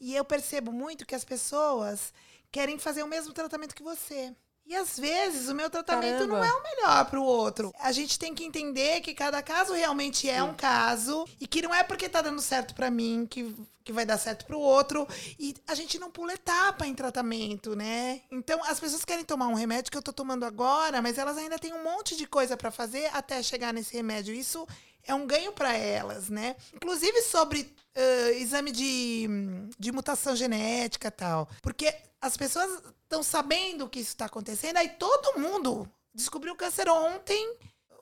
e 0.00 0.16
eu 0.16 0.24
percebo 0.24 0.72
muito 0.72 1.04
que 1.04 1.14
as 1.14 1.26
pessoas 1.26 2.12
querem 2.50 2.78
fazer 2.78 3.02
o 3.02 3.06
mesmo 3.06 3.34
tratamento 3.34 3.74
que 3.74 3.82
você. 3.82 4.34
E 4.68 4.76
às 4.76 4.98
vezes 4.98 5.48
o 5.48 5.54
meu 5.54 5.70
tratamento 5.70 6.26
não 6.26 6.38
Caramba. 6.38 6.46
é 6.46 6.52
o 6.52 6.62
melhor 6.62 7.04
para 7.06 7.18
o 7.18 7.24
outro. 7.24 7.72
A 7.80 7.90
gente 7.90 8.18
tem 8.18 8.34
que 8.34 8.44
entender 8.44 9.00
que 9.00 9.14
cada 9.14 9.42
caso 9.42 9.72
realmente 9.72 10.28
é 10.28 10.42
um 10.42 10.52
caso 10.52 11.26
e 11.40 11.46
que 11.46 11.62
não 11.62 11.74
é 11.74 11.82
porque 11.82 12.06
tá 12.06 12.20
dando 12.20 12.42
certo 12.42 12.74
para 12.74 12.90
mim 12.90 13.26
que, 13.30 13.56
que 13.82 13.90
vai 13.94 14.04
dar 14.04 14.18
certo 14.18 14.44
para 14.44 14.58
o 14.58 14.60
outro. 14.60 15.08
E 15.38 15.54
a 15.66 15.74
gente 15.74 15.98
não 15.98 16.10
pula 16.10 16.34
etapa 16.34 16.86
em 16.86 16.94
tratamento, 16.94 17.74
né? 17.74 18.20
Então 18.30 18.62
as 18.64 18.78
pessoas 18.78 19.06
querem 19.06 19.24
tomar 19.24 19.48
um 19.48 19.54
remédio 19.54 19.90
que 19.90 19.96
eu 19.96 20.02
tô 20.02 20.12
tomando 20.12 20.44
agora, 20.44 21.00
mas 21.00 21.16
elas 21.16 21.38
ainda 21.38 21.58
têm 21.58 21.72
um 21.72 21.82
monte 21.82 22.14
de 22.14 22.26
coisa 22.26 22.54
para 22.54 22.70
fazer 22.70 23.06
até 23.14 23.42
chegar 23.42 23.72
nesse 23.72 23.96
remédio. 23.96 24.34
Isso 24.34 24.68
é 25.06 25.14
um 25.14 25.26
ganho 25.26 25.52
para 25.52 25.72
elas, 25.76 26.28
né? 26.28 26.56
Inclusive 26.74 27.22
sobre 27.22 27.74
ãh, 27.96 28.30
exame 28.32 28.70
de, 28.70 29.26
de 29.78 29.92
mutação 29.92 30.34
genética 30.36 31.10
tal. 31.10 31.48
Porque 31.62 31.94
as 32.20 32.36
pessoas 32.36 32.82
estão 33.02 33.22
sabendo 33.22 33.88
que 33.88 34.00
isso 34.00 34.10
está 34.10 34.26
acontecendo, 34.26 34.76
aí 34.76 34.88
todo 34.90 35.38
mundo 35.38 35.88
descobriu 36.14 36.54
câncer 36.56 36.88
ontem 36.88 37.56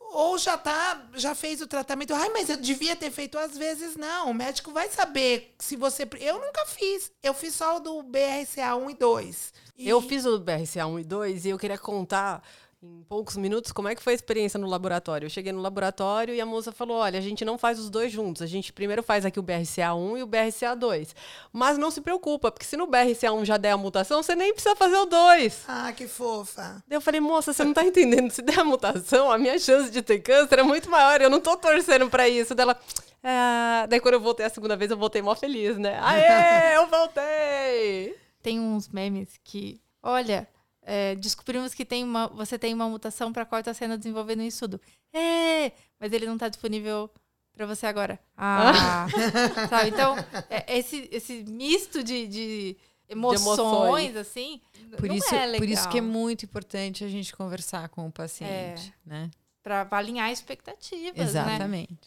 ou 0.09 0.39
já 0.39 0.57
tá, 0.57 1.09
já 1.15 1.35
fez 1.35 1.61
o 1.61 1.67
tratamento. 1.67 2.15
Ai, 2.15 2.29
mas 2.31 2.49
eu 2.49 2.57
devia 2.57 2.95
ter 2.97 3.11
feito 3.11 3.37
às 3.39 3.57
vezes 3.59 3.97
não. 3.97 4.31
O 4.31 4.35
médico 4.35 4.71
vai 4.73 4.89
saber 4.89 5.55
se 5.59 5.77
você 5.77 6.09
eu 6.21 6.41
nunca 6.41 6.65
fiz. 6.67 7.11
Eu 7.23 7.35
fiz 7.35 7.55
só 7.55 7.77
o 7.77 7.81
do 7.81 8.03
BRCA 8.05 8.77
1 8.77 8.91
e 8.91 8.95
2. 8.95 9.53
E- 9.77 9.89
Eu 9.89 10.01
fiz 10.01 10.25
o 10.25 10.39
BRCA 10.39 10.87
1 10.87 11.01
e 11.01 11.05
2 11.05 11.45
e 11.45 11.49
eu 11.51 11.59
queria 11.59 11.77
contar 11.77 12.43
em 12.87 13.03
poucos 13.09 13.37
minutos 13.37 13.73
como 13.73 13.89
é 13.89 13.95
que 13.95 14.03
foi 14.03 14.13
a 14.13 14.17
experiência 14.17 14.59
no 14.59 14.67
laboratório. 14.67 15.27
Eu 15.27 15.31
cheguei 15.31 15.53
no 15.53 15.61
laboratório 15.61 16.35
e 16.35 16.41
a 16.41 16.47
moça 16.47 16.71
falou: 16.73 16.99
olha, 16.99 17.19
a 17.19 17.23
gente 17.23 17.45
não 17.45 17.59
faz 17.59 17.79
os 17.79 17.91
dois 17.91 18.13
juntos. 18.13 18.43
A 18.43 18.47
gente 18.47 18.73
primeiro 18.73 19.03
faz 19.03 19.25
aqui 19.25 19.39
o 19.39 19.43
BRCA1 19.43 20.19
e 20.19 20.23
o 20.23 20.27
BRCA2. 20.27 21.15
Mas 21.53 21.77
não 21.79 21.91
se 21.91 22.01
preocupa, 22.01 22.51
porque 22.51 22.65
se 22.65 22.77
no 22.77 22.87
BRCA1 22.87 23.45
já 23.45 23.57
der 23.57 23.73
a 23.73 23.77
mutação, 23.77 24.23
você 24.23 24.35
nem 24.35 24.53
precisa 24.53 24.77
fazer 24.77 24.97
o 24.97 25.07
2. 25.07 25.65
Ah, 25.69 25.93
que 25.93 26.07
fofa. 26.07 26.83
Daí 26.87 26.97
eu 26.97 27.01
falei, 27.01 27.21
moça, 27.21 27.53
você 27.53 27.65
não 27.65 27.75
tá 27.75 27.83
entendendo. 27.85 28.31
Se 28.31 28.43
der 28.43 28.61
a 28.61 28.65
mutação, 28.65 29.31
a 29.31 29.39
minha 29.39 29.59
chance 29.59 29.91
de 29.91 30.03
ter 30.03 30.21
câncer 30.21 30.59
é 30.61 30.63
muito 30.63 30.89
maior. 30.91 31.21
Eu 31.21 31.31
não 31.31 31.41
tô 31.41 31.57
torcendo 31.57 32.09
pra 32.09 32.29
isso. 32.29 32.55
Dela. 32.55 32.79
"É." 33.23 33.87
Daí 33.89 34.01
quando 34.01 34.15
eu 34.15 34.21
voltei 34.21 34.47
a 34.47 34.51
segunda 34.51 34.77
vez, 34.77 34.91
eu 34.91 34.97
voltei 34.97 35.21
mó 35.23 35.35
feliz, 35.35 35.77
né? 35.77 35.99
Aê, 36.03 36.77
eu 36.77 36.87
voltei! 36.87 38.17
Tem 38.43 38.61
uns 38.61 38.89
memes 38.89 39.31
que, 39.43 39.81
olha, 40.03 40.49
é, 40.89 41.17
descobrimos 41.17 41.75
que 41.75 41.85
tem 41.85 42.05
uma, 42.05 42.29
você 42.29 42.57
tem 42.57 42.73
uma 42.73 42.89
mutação 42.89 43.33
para 43.33 43.45
qual 43.45 43.59
está 43.59 43.75
sendo 43.75 43.99
desenvolvido 43.99 44.41
um 44.41 44.47
estudo. 44.47 44.81
É, 45.13 45.73
mas 45.99 46.13
ele 46.13 46.27
não 46.27 46.35
está 46.35 46.49
disponível 46.49 47.11
para 47.53 47.67
você 47.67 47.87
agora. 47.87 48.21
Ah, 48.37 49.09
sabe? 49.69 49.89
Então, 49.89 50.15
é, 50.49 50.79
esse, 50.79 51.09
esse 51.11 51.43
misto 51.43 52.05
de, 52.05 52.29
de 52.29 52.77
emoções, 53.09 53.59
emoções. 53.59 54.17
assim, 54.17 54.61
Por 54.97 55.09
não 55.09 55.17
isso, 55.17 55.35
é 55.35 55.47
legal. 55.47 55.59
por 55.59 55.69
isso 55.69 55.89
que 55.89 55.99
é 55.99 56.03
muito 56.03 56.45
importante 56.45 57.03
a 57.03 57.09
gente 57.09 57.35
conversar 57.35 57.89
com 57.89 58.07
o 58.07 58.13
paciente, 58.13 58.95
né? 59.05 59.29
Para 59.65 59.89
alinhar 59.91 60.31
expectativas, 60.31 61.17
né? 61.17 61.25
Exatamente. 61.25 61.99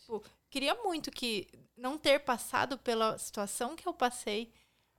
Queria 0.49 0.73
muito 0.75 1.11
que 1.11 1.49
não 1.77 1.97
ter 1.97 2.19
passado 2.19 2.77
pela 2.77 3.17
situação 3.17 3.75
que 3.75 3.85
eu 3.85 3.93
passei 3.93 4.49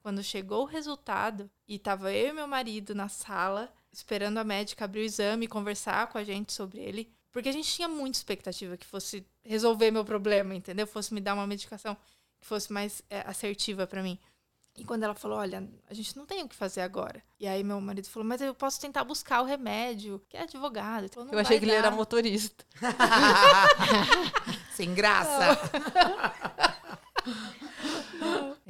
quando 0.02 0.22
chegou 0.22 0.62
o 0.62 0.66
resultado 0.66 1.50
e 1.68 1.78
tava 1.78 2.12
eu 2.12 2.28
e 2.28 2.32
meu 2.32 2.46
marido 2.46 2.94
na 2.94 3.08
sala 3.08 3.72
esperando 3.92 4.38
a 4.38 4.44
médica 4.44 4.84
abrir 4.84 5.00
o 5.00 5.04
exame 5.04 5.46
e 5.46 5.48
conversar 5.48 6.06
com 6.08 6.18
a 6.18 6.24
gente 6.24 6.52
sobre 6.52 6.80
ele, 6.80 7.12
porque 7.32 7.48
a 7.48 7.52
gente 7.52 7.72
tinha 7.72 7.88
muita 7.88 8.18
expectativa 8.18 8.76
que 8.76 8.86
fosse 8.86 9.26
resolver 9.44 9.90
meu 9.90 10.04
problema, 10.04 10.54
entendeu? 10.54 10.86
Fosse 10.86 11.12
me 11.12 11.20
dar 11.20 11.34
uma 11.34 11.46
medicação 11.46 11.96
que 12.40 12.46
fosse 12.46 12.72
mais 12.72 13.02
é, 13.10 13.20
assertiva 13.26 13.86
para 13.86 14.02
mim. 14.02 14.18
E 14.76 14.84
quando 14.84 15.02
ela 15.02 15.14
falou, 15.14 15.38
olha, 15.38 15.68
a 15.88 15.94
gente 15.94 16.16
não 16.16 16.24
tem 16.24 16.42
o 16.42 16.48
que 16.48 16.54
fazer 16.54 16.80
agora. 16.80 17.22
E 17.38 17.46
aí 17.46 17.62
meu 17.64 17.80
marido 17.80 18.08
falou, 18.08 18.26
mas 18.26 18.40
eu 18.40 18.54
posso 18.54 18.80
tentar 18.80 19.04
buscar 19.04 19.42
o 19.42 19.44
remédio, 19.44 20.22
que 20.28 20.36
é 20.36 20.42
advogado. 20.42 21.00
Ele 21.00 21.08
falou, 21.08 21.26
"Não 21.26 21.34
Eu 21.34 21.40
achei 21.40 21.58
que 21.58 21.64
ele 21.64 21.72
era 21.72 21.90
dar." 21.90 21.96
motorista. 21.96 22.64
Sem 24.72 24.94
graça. 24.94 25.58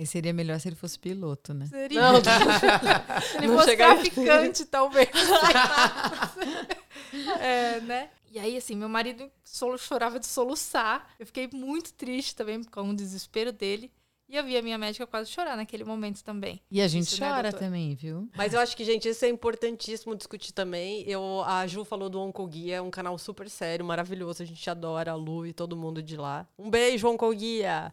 Aí 0.00 0.06
seria 0.06 0.32
melhor 0.32 0.58
se 0.58 0.66
ele 0.66 0.76
fosse 0.76 0.98
piloto, 0.98 1.52
né? 1.52 1.66
Seria. 1.66 2.00
Não, 2.00 2.22
Se 2.24 3.36
ele 3.36 3.48
Não 3.48 3.58
fosse 3.58 3.76
traficante, 3.76 4.64
talvez. 4.64 5.10
é, 7.38 7.80
né? 7.82 8.08
E 8.32 8.38
aí, 8.38 8.56
assim, 8.56 8.74
meu 8.74 8.88
marido 8.88 9.30
solo, 9.44 9.76
chorava 9.76 10.18
de 10.18 10.26
soluçar. 10.26 11.06
Eu 11.18 11.26
fiquei 11.26 11.50
muito 11.52 11.92
triste 11.92 12.34
também 12.34 12.64
com 12.64 12.88
o 12.88 12.96
desespero 12.96 13.52
dele. 13.52 13.92
E 14.26 14.36
eu 14.36 14.44
vi 14.44 14.56
a 14.56 14.62
minha 14.62 14.78
médica 14.78 15.06
quase 15.06 15.28
chorar 15.28 15.54
naquele 15.54 15.84
momento 15.84 16.24
também. 16.24 16.62
E 16.70 16.80
a 16.80 16.88
gente 16.88 17.08
Isso, 17.08 17.20
né, 17.20 17.28
chora 17.28 17.50
doutora? 17.50 17.66
também, 17.66 17.94
viu? 17.94 18.26
Mas 18.34 18.54
eu 18.54 18.60
acho 18.60 18.74
que, 18.74 18.86
gente, 18.86 19.06
isso 19.06 19.22
é 19.26 19.28
importantíssimo 19.28 20.16
discutir 20.16 20.52
também. 20.52 21.02
Eu, 21.06 21.42
a 21.44 21.66
Ju 21.66 21.84
falou 21.84 22.08
do 22.08 22.18
Oncoguia, 22.18 22.76
é 22.76 22.80
um 22.80 22.90
canal 22.90 23.18
super 23.18 23.50
sério, 23.50 23.84
maravilhoso. 23.84 24.42
A 24.42 24.46
gente 24.46 24.70
adora 24.70 25.10
a 25.10 25.14
Lu 25.14 25.46
e 25.46 25.52
todo 25.52 25.76
mundo 25.76 26.02
de 26.02 26.16
lá. 26.16 26.48
Um 26.58 26.70
beijo, 26.70 27.06
Oncoguia! 27.06 27.92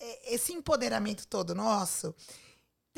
É, 0.00 0.34
esse 0.34 0.52
empoderamento 0.52 1.26
todo 1.26 1.54
nosso 1.54 2.14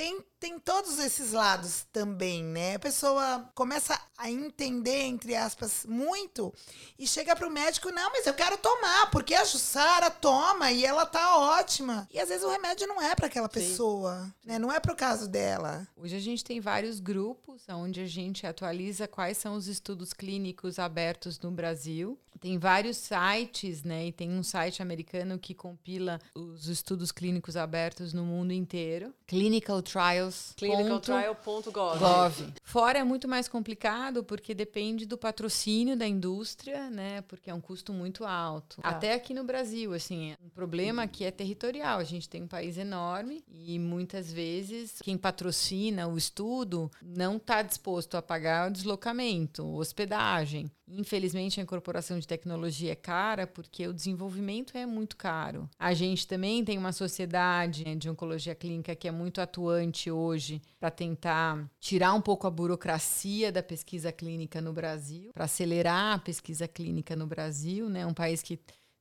tem, 0.00 0.24
tem 0.38 0.58
todos 0.58 0.98
esses 0.98 1.32
lados 1.32 1.86
também, 1.92 2.42
né? 2.42 2.76
A 2.76 2.78
pessoa 2.78 3.50
começa 3.54 4.00
a 4.16 4.30
entender, 4.30 5.02
entre 5.02 5.36
aspas, 5.36 5.84
muito 5.86 6.54
e 6.98 7.06
chega 7.06 7.36
pro 7.36 7.50
médico, 7.50 7.90
não, 7.90 8.10
mas 8.10 8.26
eu 8.26 8.32
quero 8.32 8.56
tomar, 8.56 9.10
porque 9.10 9.34
a 9.34 9.44
Jussara 9.44 10.10
toma 10.10 10.72
e 10.72 10.86
ela 10.86 11.04
tá 11.04 11.36
ótima. 11.36 12.08
E 12.10 12.18
às 12.18 12.30
vezes 12.30 12.42
o 12.42 12.50
remédio 12.50 12.86
não 12.86 12.98
é 13.02 13.14
para 13.14 13.26
aquela 13.26 13.48
pessoa, 13.48 14.34
né? 14.42 14.58
Não 14.58 14.72
é 14.72 14.80
pro 14.80 14.96
caso 14.96 15.28
dela. 15.28 15.86
Hoje 15.94 16.16
a 16.16 16.20
gente 16.20 16.42
tem 16.42 16.60
vários 16.60 16.98
grupos 16.98 17.62
onde 17.68 18.00
a 18.00 18.06
gente 18.06 18.46
atualiza 18.46 19.06
quais 19.06 19.36
são 19.36 19.52
os 19.54 19.68
estudos 19.68 20.14
clínicos 20.14 20.78
abertos 20.78 21.38
no 21.40 21.50
Brasil. 21.50 22.18
Tem 22.40 22.58
vários 22.58 22.96
sites, 22.96 23.82
né? 23.82 24.06
E 24.06 24.12
tem 24.12 24.30
um 24.30 24.42
site 24.42 24.80
americano 24.80 25.38
que 25.38 25.52
compila 25.52 26.18
os 26.34 26.68
estudos 26.68 27.12
clínicos 27.12 27.54
abertos 27.54 28.14
no 28.14 28.24
mundo 28.24 28.52
inteiro. 28.52 29.12
Clinical 29.26 29.82
Trials. 29.90 30.52
Clinicaltrial.gov. 30.56 31.98
Gov. 31.98 32.52
Fora 32.62 32.98
é 32.98 33.04
muito 33.04 33.26
mais 33.26 33.48
complicado 33.48 34.22
porque 34.22 34.54
depende 34.54 35.04
do 35.06 35.18
patrocínio 35.18 35.96
da 35.96 36.06
indústria, 36.06 36.88
né? 36.90 37.22
Porque 37.22 37.50
é 37.50 37.54
um 37.54 37.60
custo 37.60 37.92
muito 37.92 38.24
alto. 38.24 38.80
Tá. 38.80 38.88
Até 38.88 39.14
aqui 39.14 39.34
no 39.34 39.44
Brasil, 39.44 39.92
assim, 39.92 40.34
um 40.44 40.48
problema 40.48 41.06
que 41.06 41.24
é 41.24 41.30
territorial. 41.30 41.98
A 41.98 42.04
gente 42.04 42.28
tem 42.28 42.42
um 42.42 42.48
país 42.48 42.78
enorme 42.78 43.44
e 43.48 43.78
muitas 43.78 44.32
vezes 44.32 45.00
quem 45.02 45.18
patrocina 45.18 46.06
o 46.06 46.16
estudo 46.16 46.90
não 47.02 47.36
está 47.36 47.62
disposto 47.62 48.16
a 48.16 48.22
pagar 48.22 48.68
o 48.68 48.72
deslocamento, 48.72 49.66
hospedagem. 49.66 50.70
Infelizmente, 50.92 51.60
a 51.60 51.62
incorporação 51.62 52.18
de 52.18 52.26
tecnologia 52.26 52.92
é 52.92 52.96
cara 52.96 53.46
porque 53.46 53.86
o 53.86 53.92
desenvolvimento 53.92 54.76
é 54.76 54.86
muito 54.86 55.16
caro. 55.16 55.68
A 55.78 55.94
gente 55.94 56.26
também 56.26 56.64
tem 56.64 56.78
uma 56.78 56.92
sociedade 56.92 57.84
né, 57.84 57.94
de 57.94 58.08
oncologia 58.08 58.54
clínica 58.54 58.94
que 58.94 59.08
é 59.08 59.10
muito 59.10 59.40
atuante 59.40 60.10
hoje 60.10 60.60
para 60.78 60.90
tentar 60.90 61.70
tirar 61.78 62.14
um 62.14 62.20
pouco 62.20 62.46
a 62.46 62.50
burocracia 62.50 63.52
da 63.52 63.62
pesquisa 63.62 64.10
clínica 64.10 64.60
no 64.60 64.72
Brasil, 64.72 65.30
para 65.32 65.44
acelerar 65.44 66.14
a 66.14 66.18
pesquisa 66.18 66.66
clínica 66.66 67.14
no 67.14 67.26
Brasil, 67.26 67.88
né? 67.88 68.06
Um 68.06 68.14
país 68.14 68.42
que 68.42 68.58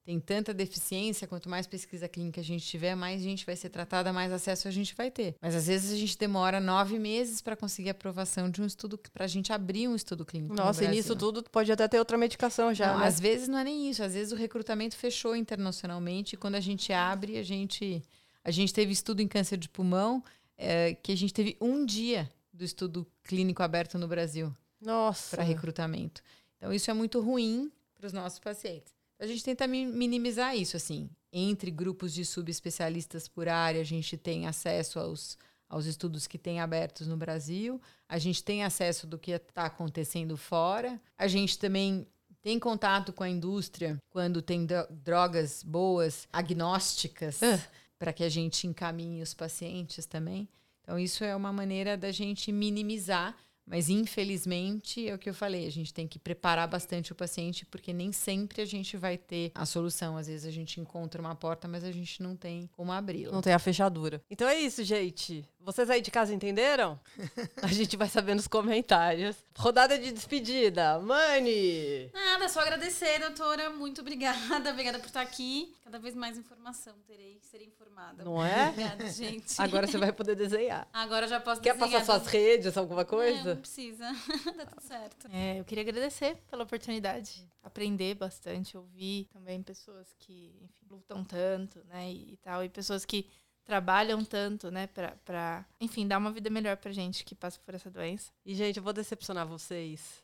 tem 0.10 0.20
tanta 0.20 0.51
deficiência, 0.51 1.28
quanto 1.28 1.47
mais 1.47 1.68
pesquisa 1.68 2.07
clínica 2.07 2.41
a 2.41 2.43
gente 2.43 2.66
tiver, 2.66 2.95
mais 2.95 3.22
gente 3.22 3.45
vai 3.45 3.55
ser 3.55 3.70
tratada, 3.70 4.12
mais 4.12 4.32
acesso 4.32 4.68
a 4.68 4.72
gente 4.72 4.95
vai 4.95 5.12
ter. 5.12 5.36
Mas 5.39 5.53
às 5.53 5.68
vezes 5.68 5.93
a 5.93 5.95
gente 5.95 6.18
demora 6.18 6.60
nove 6.60 6.97
meses 6.97 7.41
para 7.41 7.55
conseguir 7.55 7.89
a 7.89 7.91
aprovação 7.91 8.49
de 8.49 8.60
um 8.60 8.66
estudo, 8.66 8.99
para 9.14 9.26
a 9.26 9.28
gente 9.28 9.53
abrir 9.53 9.88
um 9.88 9.95
estudo 9.95 10.26
clínico. 10.26 10.55
no 10.55 10.64
Nossa, 10.64 10.82
e 10.82 10.88
Brasil. 10.88 11.03
nisso 11.03 11.16
tudo 11.16 11.43
pode 11.43 11.72
até 11.72 11.88
ter 11.88 11.99
outra 11.99 12.18
medicação 12.18 12.74
já, 12.74 12.93
Não, 12.93 13.01
né? 13.01 13.05
Às 13.05 13.20
vezes 13.20 13.47
não 13.47 13.60
é 13.60 13.64
nem 13.64 13.88
isso, 13.88 14.01
às 14.01 14.16
vezes 14.16 14.34
o 14.34 14.36
recrutamento 14.36 14.95
fechou 14.95 15.36
internacionalmente 15.36 16.34
e 16.34 16.38
quando 16.38 16.55
a 16.55 16.60
gente 16.60 16.91
abre, 16.91 17.38
a 17.38 17.43
gente. 17.43 18.01
A 18.43 18.49
gente 18.49 18.74
teve 18.74 18.91
estudo 18.91 19.22
em 19.22 19.28
câncer 19.28 19.57
de 19.57 19.70
pulmão, 19.70 20.24
eh, 20.57 20.95
que 21.03 21.12
a 21.12 21.16
gente 21.16 21.32
teve 21.32 21.55
um 21.62 21.86
dia 21.86 22.28
do 22.51 22.64
estudo 22.64 23.05
clínico 23.24 23.62
aberto 23.62 23.99
no 23.99 24.07
Brasil 24.07 24.51
Nossa. 24.82 25.36
para 25.36 25.45
recrutamento. 25.45 26.24
Então, 26.57 26.74
isso 26.74 26.89
é 26.89 26.93
muito 26.95 27.20
ruim 27.22 27.72
para 27.93 28.07
os 28.07 28.14
nossos 28.14 28.39
pacientes. 28.39 28.99
A 29.20 29.28
gente 29.28 29.43
tenta 29.43 29.67
mi- 29.67 29.86
minimizar 29.86 30.55
isso, 30.55 30.78
assim. 30.78 31.09
Entre 31.32 31.70
grupos 31.70 32.13
de 32.13 32.24
subespecialistas 32.26 33.28
por 33.28 33.47
área, 33.49 33.82
a 33.82 33.84
gente 33.86 34.17
tem 34.17 34.47
acesso 34.47 34.97
aos, 34.99 35.38
aos 35.67 35.86
estudos 35.86 36.26
que 36.26 36.38
tem 36.38 36.59
abertos 36.59 37.05
no 37.07 37.17
Brasil, 37.17 37.80
a 38.07 38.17
gente 38.17 38.43
tem 38.43 38.63
acesso 38.63 39.05
do 39.05 39.20
que 39.20 39.32
está 39.32 39.65
acontecendo 39.65 40.36
fora, 40.38 40.99
a 41.17 41.28
gente 41.28 41.59
também 41.59 42.07
tem 42.41 42.57
contato 42.57 43.11
com 43.13 43.24
a 43.24 43.30
indústria 43.30 43.97
quando 44.09 44.41
tem 44.41 44.65
dro- 44.65 44.88
drogas 44.89 45.61
boas, 45.61 46.28
agnósticas, 46.32 47.43
Ah. 47.43 47.59
para 47.99 48.13
que 48.13 48.24
a 48.24 48.30
gente 48.30 48.65
encaminhe 48.65 49.22
os 49.22 49.34
pacientes 49.34 50.05
também. 50.05 50.47
Então, 50.82 50.97
isso 50.97 51.24
é 51.24 51.36
uma 51.36 51.51
maneira 51.53 51.97
da 51.97 52.11
gente 52.11 52.51
minimizar, 52.51 53.36
mas 53.70 53.88
infelizmente 53.88 55.07
é 55.07 55.13
o 55.13 55.20
que 55.20 55.30
eu 55.30 55.34
falei, 55.34 55.67
a 55.67 55.72
gente 55.72 55.93
tem 55.93 56.07
que 56.07 56.17
preparar 56.17 56.67
bastante 56.67 57.11
o 57.11 57.15
paciente, 57.15 57.67
porque 57.67 57.93
nem 57.93 58.11
sempre 58.11 58.63
a 58.63 58.65
gente 58.65 58.97
vai 58.97 59.15
ter 59.15 59.51
a 59.53 59.63
solução. 59.63 60.17
Às 60.17 60.26
vezes 60.26 60.45
a 60.45 60.51
gente 60.51 60.82
encontra 60.82 61.22
uma 61.22 61.36
porta, 61.36 61.67
mas 61.67 61.84
a 61.84 61.91
gente 61.91 62.24
não 62.24 62.36
tem 62.36 62.67
como 62.76 62.91
abri-la. 62.91 63.32
Não 63.32 63.41
tem 63.41 63.53
a 63.53 63.59
fechadura. 63.59 64.24
Então 64.30 64.47
é 64.47 64.57
isso, 64.57 64.84
gente. 64.84 65.45
Vocês 65.70 65.88
aí 65.88 66.01
de 66.01 66.09
casa 66.09 66.34
entenderam? 66.34 66.99
A 67.61 67.67
gente 67.67 67.95
vai 67.95 68.09
saber 68.09 68.34
nos 68.34 68.47
comentários. 68.47 69.36
Rodada 69.55 69.99
de 69.99 70.11
despedida. 70.11 70.97
Mani! 70.99 72.09
Nada, 72.11 72.49
só 72.49 72.61
agradecer, 72.61 73.20
doutora. 73.20 73.70
Muito 73.70 74.01
obrigada. 74.01 74.72
Obrigada 74.72 74.97
por 74.97 75.05
estar 75.05 75.22
aqui. 75.22 75.72
Cada 75.84 75.99
vez 75.99 76.15
mais 76.15 76.39
informação 76.39 76.95
terei, 77.05 77.39
serei 77.43 77.67
informada. 77.67 78.24
Não 78.24 78.43
é? 78.43 78.70
Obrigada, 78.70 79.11
gente. 79.11 79.61
Agora 79.61 79.86
você 79.86 79.99
vai 79.99 80.11
poder 80.11 80.34
desenhar. 80.34 80.88
Agora 80.91 81.28
já 81.28 81.39
posso 81.39 81.61
Quer 81.61 81.76
desenhar. 81.76 81.99
passar 81.99 82.20
suas 82.20 82.26
redes, 82.34 82.76
alguma 82.76 83.01
Não, 83.01 83.07
coisa? 83.07 83.53
não 83.53 83.61
precisa. 83.61 84.05
tá 84.57 84.65
tudo 84.65 84.82
certo. 84.82 85.28
É, 85.32 85.59
eu 85.59 85.65
queria 85.65 85.84
agradecer 85.84 86.36
pela 86.49 86.63
oportunidade. 86.63 87.47
Aprender 87.61 88.15
bastante, 88.15 88.76
ouvir 88.76 89.26
também 89.32 89.61
pessoas 89.61 90.07
que, 90.17 90.51
enfim, 90.63 90.88
lutam 90.89 91.24
tanto, 91.24 91.80
né, 91.89 92.09
e, 92.11 92.34
e 92.34 92.38
tal, 92.38 92.63
e 92.63 92.70
pessoas 92.70 93.05
que 93.05 93.30
trabalham 93.70 94.26
tanto, 94.26 94.72
né, 94.72 94.88
pra, 94.88 95.11
pra, 95.24 95.63
enfim, 95.80 96.07
dar 96.07 96.17
uma 96.17 96.32
vida 96.32 96.49
melhor 96.49 96.76
pra 96.76 96.91
gente 96.91 97.24
que 97.24 97.36
passa 97.36 97.59
por 97.63 97.76
essa 97.76 97.88
doença. 97.88 98.32
E, 98.43 98.55
gente, 98.55 98.78
eu 98.78 98.84
vou 98.84 98.91
decepcionar 98.91 99.45
vocês. 99.45 100.24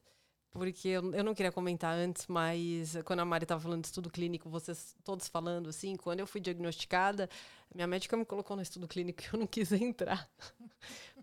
Porque 0.51 0.87
eu, 0.87 1.13
eu 1.13 1.23
não 1.23 1.35
queria 1.35 1.51
comentar 1.51 1.93
antes, 1.93 2.25
mas 2.25 2.97
quando 3.05 3.19
a 3.19 3.25
Mari 3.25 3.45
tava 3.45 3.61
falando 3.61 3.81
de 3.81 3.87
estudo 3.87 4.09
clínico, 4.09 4.49
vocês 4.49 4.95
todos 5.03 5.27
falando 5.27 5.69
assim, 5.69 5.95
quando 5.95 6.21
eu 6.21 6.25
fui 6.25 6.41
diagnosticada, 6.41 7.29
minha 7.71 7.85
médica 7.85 8.17
me 8.17 8.25
colocou 8.25 8.55
no 8.55 8.63
estudo 8.63 8.87
clínico 8.87 9.21
e 9.21 9.27
eu 9.31 9.39
não 9.39 9.45
quis 9.45 9.69
entrar. 9.73 10.27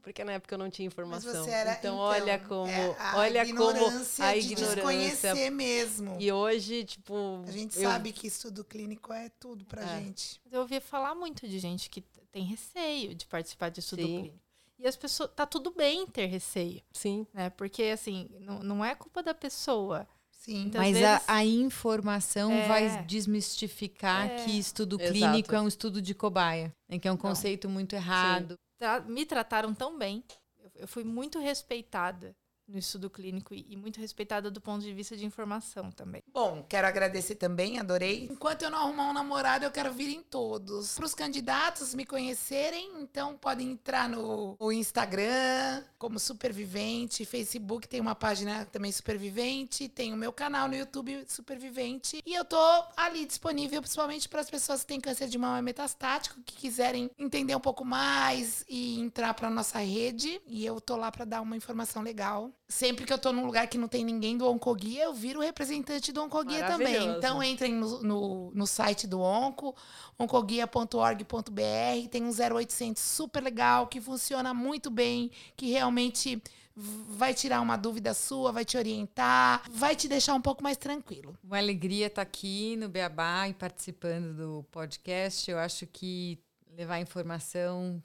Porque 0.03 0.25
na 0.25 0.33
época 0.33 0.55
eu 0.55 0.59
não 0.59 0.69
tinha 0.69 0.87
informação. 0.87 1.45
você 1.45 1.51
era, 1.51 1.73
então, 1.75 1.95
então, 1.95 1.97
olha 1.99 2.39
como, 2.41 2.67
é 2.71 2.97
a 2.99 3.17
olha 3.19 3.47
como 3.47 3.51
ignorância 3.71 4.25
a 4.27 4.33
de 4.33 4.39
ignorância. 4.53 4.75
desconhecer 4.75 5.51
mesmo. 5.51 6.17
E 6.21 6.33
hoje, 6.33 6.85
tipo, 6.85 7.43
A 7.47 7.51
gente 7.53 7.77
eu- 7.81 7.89
sabe 7.89 8.13
que 8.13 8.27
estudo 8.27 8.65
clínico 8.65 9.13
é 9.13 9.29
tudo 9.41 9.65
pra 9.65 9.83
É. 9.83 10.01
gente. 10.01 10.41
Eu 10.51 10.61
ouvi 10.63 10.81
falar 10.81 11.15
muito 11.15 11.47
de 11.47 11.59
gente 11.59 11.89
que 11.89 12.01
tem 12.33 12.45
receio 12.45 13.15
de 13.15 13.27
participar 13.27 13.69
de 13.69 13.79
estudo 13.81 14.03
Sim. 14.03 14.09
clínico. 14.09 14.39
E 14.79 14.87
as 14.89 14.97
pessoas, 14.97 15.31
tá 15.37 15.47
tudo 15.47 15.71
bem 15.71 16.05
ter 16.09 16.27
receio, 16.27 16.83
sim, 16.93 17.25
né, 17.33 17.51
porque, 17.51 17.85
assim, 17.85 18.29
não, 18.41 18.59
não 18.65 18.85
é 18.85 18.97
culpa 18.97 19.23
da 19.23 19.33
pessoa. 19.33 20.09
Sim. 20.33 20.65
Então, 20.67 20.81
Mas 20.81 20.97
a, 20.97 21.01
vezes- 21.13 21.25
a 21.29 21.45
informação 21.45 22.51
É. 22.51 22.67
vai 22.67 23.05
desmistificar 23.05 24.27
É. 24.29 24.45
que 24.45 24.59
estudo 24.59 24.97
Exato. 25.01 25.13
clínico 25.13 25.55
é 25.55 25.61
um 25.61 25.69
estudo 25.69 26.03
de 26.03 26.15
cobaia, 26.15 26.75
né, 26.89 26.99
que 26.99 27.07
é 27.07 27.13
um 27.13 27.17
conceito 27.17 27.69
muito 27.69 27.95
errado. 27.95 28.59
Tra- 28.83 29.01
me 29.01 29.25
trataram 29.25 29.73
tão 29.73 29.97
bem. 29.97 30.25
Eu, 30.59 30.71
eu 30.75 30.89
fui 30.89 31.05
muito 31.05 31.39
respeitada 31.39 32.35
no 32.73 32.79
estudo 32.79 33.11
clínico 33.11 33.55
e, 33.55 33.67
e 33.69 33.77
muito 33.77 34.01
respeitada 34.01 34.51
do 34.51 34.61
ponto 34.61 34.83
de 34.83 34.93
vista 34.93 35.17
de 35.17 35.25
informação 35.25 35.91
também. 35.91 36.23
Bom, 36.33 36.65
quero 36.69 36.87
agradecer 36.87 37.37
também, 37.37 37.79
adorei. 37.79 38.29
Enquanto 38.31 38.63
eu 38.63 38.71
não 38.71 38.79
arrumar 38.79 39.11
um 39.11 39.13
namorado, 39.13 39.65
eu 39.65 39.71
quero 39.71 39.93
vir 39.93 40.09
em 40.09 40.23
todos. 40.23 40.95
Para 40.95 41.07
os 41.07 41.15
candidatos 41.15 41.95
me 41.95 42.05
conhecerem, 42.05 42.91
então 43.01 43.37
podem 43.37 43.73
entrar 43.73 44.09
no, 44.09 44.57
no 44.59 44.73
Instagram 44.73 45.83
como 45.99 46.19
Supervivente, 46.19 47.25
Facebook 47.25 47.87
tem 47.87 48.01
uma 48.01 48.15
página 48.15 48.65
também 48.67 48.91
Supervivente, 48.91 49.89
tem 49.89 50.13
o 50.13 50.17
meu 50.17 50.33
canal 50.33 50.67
no 50.67 50.75
YouTube 50.75 51.25
Supervivente 51.29 52.21
e 52.27 52.35
eu 52.35 52.45
tô 52.45 52.59
ali 52.97 53.25
disponível 53.25 53.81
principalmente 53.81 54.29
para 54.29 54.41
as 54.41 54.51
pessoas 54.51 54.81
que 54.81 54.87
têm 54.87 55.01
câncer 55.01 55.29
de 55.29 55.39
mama 55.39 55.63
metastático, 55.63 56.41
que 56.45 56.57
quiserem 56.57 57.11
entender 57.19 57.55
um 57.55 57.61
pouco 57.61 57.85
mais 57.85 58.65
e 58.69 58.99
entrar 58.99 59.35
para 59.35 59.49
nossa 59.51 59.79
rede 59.79 60.41
e 60.47 60.65
eu 60.65 60.81
tô 60.81 60.97
lá 60.97 61.13
para 61.13 61.25
dar 61.25 61.41
uma 61.41 61.57
informação 61.57 62.03
legal. 62.03 62.51
Sempre 62.73 63.05
que 63.05 63.13
eu 63.13 63.19
tô 63.19 63.35
num 63.35 63.45
lugar 63.45 63.67
que 63.67 63.77
não 63.77 63.87
tem 63.87 64.03
ninguém 64.03 64.39
do 64.39 64.49
Oncoguia, 64.49 65.05
eu 65.05 65.13
viro 65.13 65.41
representante 65.41 66.11
do 66.11 66.23
Oncoguia 66.23 66.67
também. 66.67 67.07
Então 67.07 67.43
entrem 67.43 67.75
no, 67.75 68.03
no, 68.03 68.51
no 68.55 68.67
site 68.67 69.07
do 69.07 69.21
Onco, 69.21 69.77
oncoguia.org.br, 70.19 72.09
tem 72.11 72.23
um 72.25 72.31
0800 72.31 73.03
super 73.03 73.43
legal 73.43 73.89
que 73.89 74.01
funciona 74.01 74.55
muito 74.55 74.91
bem, 74.91 75.31
que 75.55 75.71
realmente 75.71 76.43
vai 76.75 77.35
tirar 77.35 77.61
uma 77.61 77.77
dúvida 77.77 78.15
sua, 78.15 78.51
vai 78.51 78.65
te 78.65 78.79
orientar, 78.79 79.71
vai 79.71 79.95
te 79.95 80.09
deixar 80.09 80.33
um 80.33 80.41
pouco 80.41 80.63
mais 80.63 80.79
tranquilo. 80.79 81.37
Uma 81.45 81.59
alegria 81.59 82.07
estar 82.07 82.23
aqui 82.23 82.75
no 82.77 82.89
Beabá 82.89 83.51
e 83.51 83.53
participando 83.53 84.35
do 84.35 84.65
podcast. 84.71 85.51
Eu 85.51 85.59
acho 85.59 85.87
que 85.87 86.39
levar 86.75 86.99
informação 87.01 88.03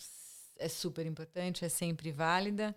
é 0.60 0.68
super 0.68 1.06
importante, 1.06 1.64
é 1.64 1.70
sempre 1.70 2.12
válida. 2.12 2.76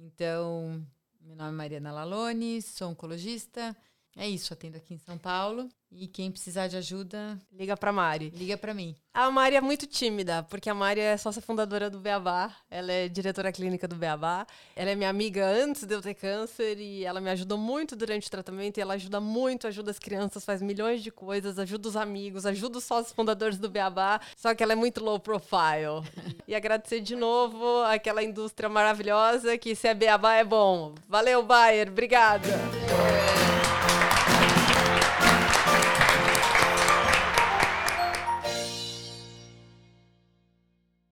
Então, 0.00 0.82
meu 1.24 1.36
nome 1.36 1.50
é 1.50 1.52
Mariana 1.52 1.92
Lalone, 1.92 2.60
sou 2.60 2.90
oncologista 2.90 3.76
É 4.16 4.28
isso, 4.28 4.52
atendo 4.52 4.76
aqui 4.76 4.94
em 4.94 4.98
São 4.98 5.16
Paulo. 5.16 5.68
E 5.94 6.06
quem 6.06 6.30
precisar 6.30 6.68
de 6.68 6.76
ajuda, 6.76 7.38
Liga 7.52 7.76
pra 7.76 7.92
Mari. 7.92 8.30
liga 8.30 8.56
pra 8.56 8.72
mim. 8.72 8.96
A 9.12 9.30
Mari 9.30 9.56
é 9.56 9.60
muito 9.60 9.86
tímida, 9.86 10.42
porque 10.44 10.70
a 10.70 10.74
Mari 10.74 11.00
é 11.00 11.16
sócia 11.18 11.42
fundadora 11.42 11.90
do 11.90 12.00
Beabá. 12.00 12.50
Ela 12.70 12.90
é 12.92 13.08
diretora 13.08 13.52
clínica 13.52 13.86
do 13.86 13.94
Beabá. 13.94 14.46
Ela 14.74 14.90
é 14.90 14.94
minha 14.94 15.10
amiga 15.10 15.46
antes 15.46 15.84
de 15.84 15.94
eu 15.94 16.00
ter 16.00 16.14
câncer 16.14 16.78
e 16.78 17.04
ela 17.04 17.20
me 17.20 17.28
ajudou 17.28 17.58
muito 17.58 17.94
durante 17.94 18.26
o 18.26 18.30
tratamento. 18.30 18.78
E 18.78 18.80
ela 18.80 18.94
ajuda 18.94 19.20
muito, 19.20 19.66
ajuda 19.66 19.90
as 19.90 19.98
crianças, 19.98 20.44
faz 20.46 20.62
milhões 20.62 21.02
de 21.02 21.10
coisas, 21.10 21.58
ajuda 21.58 21.88
os 21.88 21.96
amigos, 21.96 22.46
ajuda 22.46 22.78
os 22.78 22.84
sócios 22.84 23.12
fundadores 23.14 23.58
do 23.58 23.68
Beabá. 23.68 24.18
Só 24.34 24.54
que 24.54 24.62
ela 24.62 24.72
é 24.72 24.76
muito 24.76 25.02
low 25.04 25.20
profile. 25.20 26.02
E 26.48 26.54
agradecer 26.54 27.00
de 27.00 27.16
novo 27.16 27.82
aquela 27.84 28.22
indústria 28.22 28.68
maravilhosa 28.68 29.56
que 29.56 29.74
se 29.74 29.88
é 29.88 29.94
Beabá 29.94 30.34
é 30.34 30.44
bom. 30.44 30.94
Valeu, 31.08 31.42
Bayer. 31.42 31.88
Obrigada. 31.88 32.48